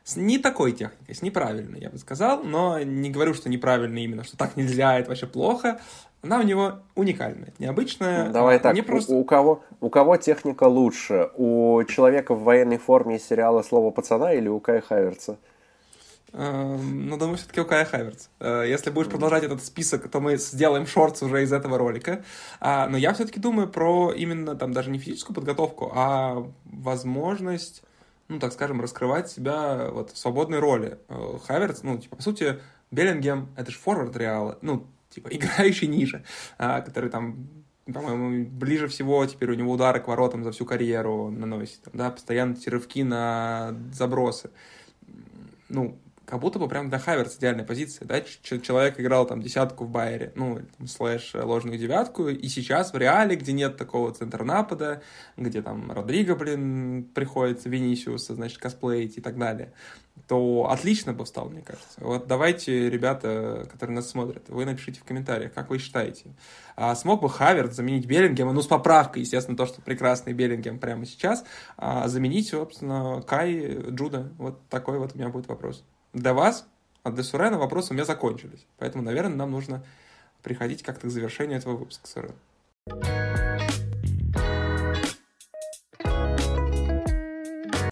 с 0.04 0.16
не 0.16 0.38
такой 0.38 0.74
техникой, 0.74 1.16
с 1.16 1.24
неправильной, 1.24 1.80
я 1.80 1.90
бы 1.90 1.98
сказал, 1.98 2.44
но 2.44 2.80
не 2.80 3.10
говорю, 3.10 3.34
что 3.34 3.50
неправильно 3.50 3.98
именно, 3.98 4.24
что 4.24 4.38
так 4.38 4.56
нельзя, 4.56 5.00
это 5.00 5.10
вообще 5.10 5.26
плохо. 5.26 5.80
Она 6.24 6.40
у 6.40 6.44
него 6.44 6.80
уникальная, 6.96 7.54
необычная. 7.60 8.28
Ну, 8.28 8.34
давай 8.34 8.58
так, 8.58 8.74
просто... 8.86 9.14
у, 9.14 9.20
у, 9.20 9.24
кого, 9.26 9.62
у 9.82 9.90
кого 9.90 10.16
техника 10.16 10.64
лучше? 10.64 11.30
У 11.36 11.84
человека 11.84 12.34
в 12.34 12.44
военной 12.44 12.78
форме 12.78 13.18
из 13.18 13.28
сериала 13.28 13.62
«Слово 13.62 13.92
пацана» 13.92 14.34
или 14.34 14.48
у 14.48 14.62
Кая 14.62 14.80
Хаверца? 14.80 15.38
Эм, 16.32 17.08
ну, 17.10 17.18
думаю, 17.18 17.36
все-таки 17.38 17.60
у 17.60 17.66
Кая 17.66 17.84
Хаверц. 17.84 18.30
Э, 18.40 18.64
если 18.66 18.90
будешь 18.90 19.10
продолжать 19.10 19.44
этот 19.44 19.64
список, 19.64 20.10
то 20.10 20.22
мы 20.22 20.38
сделаем 20.38 20.88
шортс 20.88 21.22
уже 21.22 21.44
из 21.44 21.52
этого 21.52 21.78
ролика. 21.78 22.24
А, 22.62 22.88
но 22.88 22.98
я 22.98 23.14
все-таки 23.14 23.42
думаю 23.42 23.68
про 23.68 24.14
именно 24.14 24.56
там 24.56 24.72
даже 24.72 24.92
не 24.92 25.00
физическую 25.00 25.36
подготовку, 25.36 25.92
а 25.94 26.48
возможность 26.66 27.84
ну, 28.30 28.40
так 28.40 28.54
скажем, 28.54 28.82
раскрывать 28.82 29.30
себя 29.30 29.90
вот 29.92 30.12
в 30.12 30.18
свободной 30.18 30.60
роли. 30.60 30.98
Э, 31.10 31.38
Хаверц, 31.46 31.84
ну, 31.84 31.98
типа, 31.98 32.16
по 32.16 32.22
сути, 32.22 32.60
Беллингем— 32.92 33.50
это 33.58 33.72
же 33.72 33.78
форвард 33.78 34.16
Реала, 34.16 34.58
ну, 34.62 34.88
типа, 35.16 35.28
играющий 35.32 35.88
ниже, 35.88 36.24
а, 36.58 36.82
который 36.82 37.10
там 37.10 37.48
по-моему, 37.86 38.46
ближе 38.50 38.88
всего 38.88 39.26
теперь 39.26 39.52
у 39.52 39.56
него 39.56 39.74
удары 39.74 40.00
к 40.00 40.08
воротам 40.08 40.44
за 40.44 40.52
всю 40.52 40.66
карьеру 40.66 41.30
наносит, 41.30 41.82
да, 41.92 42.12
постоянно 42.12 42.54
эти 42.54 42.70
рывки 42.70 43.04
на 43.04 43.76
забросы. 43.92 44.52
Ну, 45.68 46.00
как 46.34 46.40
будто 46.40 46.58
бы 46.58 46.68
прям 46.68 46.90
для 46.90 46.98
Хаверс 46.98 47.38
идеальная 47.38 47.64
позиция, 47.64 48.08
да, 48.08 48.20
человек 48.22 49.00
играл 49.00 49.28
там 49.28 49.40
десятку 49.40 49.84
в 49.84 49.90
Байере, 49.90 50.32
ну, 50.34 50.62
там, 50.80 50.88
слэш 50.88 51.36
э, 51.36 51.44
ложную 51.44 51.78
девятку, 51.78 52.28
и 52.28 52.48
сейчас 52.48 52.92
в 52.92 52.98
Реале, 52.98 53.36
где 53.36 53.54
нет 53.54 53.78
такого 53.78 54.12
центра 54.16 54.44
напада, 54.44 55.04
где 55.38 55.62
там 55.62 55.92
Родриго, 55.92 56.36
блин, 56.36 57.08
приходится 57.14 57.70
Венисиуса, 57.70 58.34
значит, 58.34 58.58
косплеить 58.58 59.16
и 59.20 59.22
так 59.22 59.38
далее, 59.38 59.74
то 60.28 60.72
отлично 60.72 61.14
бы 61.14 61.24
встал, 61.26 61.50
мне 61.50 61.62
кажется. 61.62 62.00
Вот 62.04 62.26
давайте, 62.26 62.90
ребята, 62.90 63.68
которые 63.72 63.98
нас 63.98 64.10
смотрят, 64.10 64.50
вы 64.50 64.66
напишите 64.66 65.02
в 65.02 65.04
комментариях, 65.04 65.54
как 65.54 65.70
вы 65.70 65.78
считаете, 65.78 66.34
а 66.76 66.96
смог 66.96 67.22
бы 67.22 67.30
Хаверт 67.30 67.76
заменить 67.76 68.08
Беллингема, 68.08 68.54
ну, 68.54 68.64
с 68.64 68.68
поправкой, 68.68 69.22
естественно, 69.22 69.56
то, 69.56 69.68
что 69.68 69.84
прекрасный 69.84 70.34
Беллингем 70.34 70.80
прямо 70.80 71.06
сейчас, 71.06 71.46
а 71.78 72.08
заменить, 72.08 72.50
собственно, 72.50 73.22
Кай 73.22 73.78
Джуда? 73.92 74.32
Вот 74.40 74.68
такой 74.70 74.98
вот 74.98 75.14
у 75.14 75.18
меня 75.20 75.30
будет 75.30 75.48
вопрос 75.48 75.84
для 76.14 76.34
вас, 76.34 76.66
а 77.04 77.12
для 77.12 77.24
Сурена 77.24 77.58
вопросы 77.58 77.92
у 77.92 77.94
меня 77.96 78.06
закончились. 78.06 78.66
Поэтому, 78.78 79.04
наверное, 79.04 79.36
нам 79.36 79.52
нужно 79.52 79.84
приходить 80.42 80.84
как-то 80.84 81.08
к 81.08 81.10
завершению 81.10 81.58
этого 81.58 81.76
выпуска, 81.76 82.08
Сурен. 82.08 82.34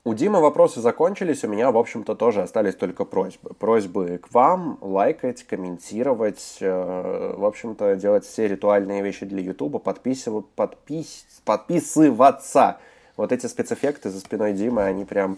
У 0.04 0.14
Димы 0.14 0.42
вопросы 0.42 0.82
закончились, 0.82 1.44
у 1.44 1.48
меня, 1.48 1.72
в 1.72 1.78
общем-то, 1.78 2.16
тоже 2.16 2.42
остались 2.42 2.76
только 2.76 3.06
просьбы. 3.06 3.54
Просьбы 3.54 4.18
к 4.18 4.34
вам 4.34 4.78
лайкать, 4.82 5.44
комментировать, 5.44 6.58
э, 6.60 7.34
в 7.38 7.46
общем-то, 7.46 7.96
делать 7.96 8.26
все 8.26 8.48
ритуальные 8.48 9.04
вещи 9.04 9.26
для 9.26 9.42
Ютуба, 9.42 9.80
подписыв... 9.80 10.44
подпис... 10.56 11.26
подписываться. 11.46 12.80
Вот 13.16 13.32
эти 13.32 13.46
спецэффекты 13.46 14.10
за 14.10 14.20
спиной 14.20 14.54
Димы, 14.54 14.84
они 14.84 15.06
прям 15.06 15.38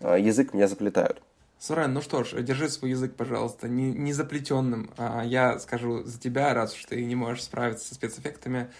э, 0.00 0.16
язык 0.20 0.54
мне 0.54 0.66
заплетают. 0.66 1.22
Сурен, 1.60 1.92
ну 1.92 2.00
что 2.00 2.24
ж, 2.24 2.40
держи 2.40 2.70
свой 2.70 2.92
язык, 2.92 3.14
пожалуйста, 3.14 3.68
не, 3.68 3.92
не 3.92 4.14
заплетенным. 4.14 4.90
А 4.96 5.22
я 5.22 5.58
скажу 5.58 6.02
за 6.04 6.18
тебя, 6.18 6.54
раз 6.54 6.74
уж 6.74 6.86
ты 6.86 7.04
не 7.04 7.14
можешь 7.14 7.44
справиться 7.44 7.86
со 7.86 7.94
спецэффектами. 7.94 8.70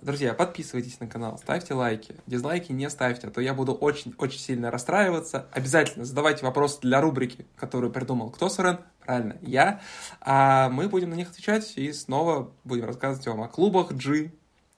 Друзья, 0.00 0.32
подписывайтесь 0.32 1.00
на 1.00 1.08
канал, 1.08 1.38
ставьте 1.38 1.74
лайки. 1.74 2.14
Дизлайки 2.28 2.70
не 2.70 2.88
ставьте, 2.88 3.26
а 3.26 3.30
то 3.32 3.40
я 3.40 3.52
буду 3.52 3.74
очень-очень 3.74 4.38
сильно 4.38 4.70
расстраиваться. 4.70 5.48
Обязательно 5.50 6.04
задавайте 6.04 6.46
вопросы 6.46 6.78
для 6.82 7.00
рубрики, 7.00 7.46
которую 7.56 7.92
придумал 7.92 8.30
кто, 8.30 8.48
Сурен? 8.48 8.78
Правильно, 9.04 9.36
я. 9.42 9.80
А 10.20 10.68
мы 10.68 10.88
будем 10.88 11.10
на 11.10 11.14
них 11.14 11.30
отвечать 11.30 11.72
и 11.76 11.92
снова 11.92 12.52
будем 12.62 12.84
рассказывать 12.84 13.26
вам 13.26 13.42
о 13.42 13.48
клубах 13.48 13.90
G, 13.90 14.30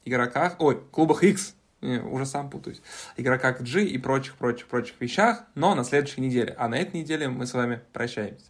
игроках, 0.06 0.56
ой, 0.58 0.82
клубах 0.90 1.22
X, 1.22 1.54
уже 1.82 2.26
сам 2.26 2.48
путаюсь, 2.50 2.80
игрока 3.16 3.52
G 3.52 3.84
и 3.84 3.98
прочих-прочих-прочих 3.98 5.00
вещах, 5.00 5.44
но 5.54 5.74
на 5.74 5.84
следующей 5.84 6.20
неделе. 6.20 6.54
А 6.58 6.68
на 6.68 6.76
этой 6.76 7.00
неделе 7.00 7.28
мы 7.28 7.46
с 7.46 7.54
вами 7.54 7.80
прощаемся. 7.92 8.46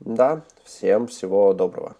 Да, 0.00 0.42
всем 0.64 1.06
всего 1.06 1.52
доброго. 1.54 1.96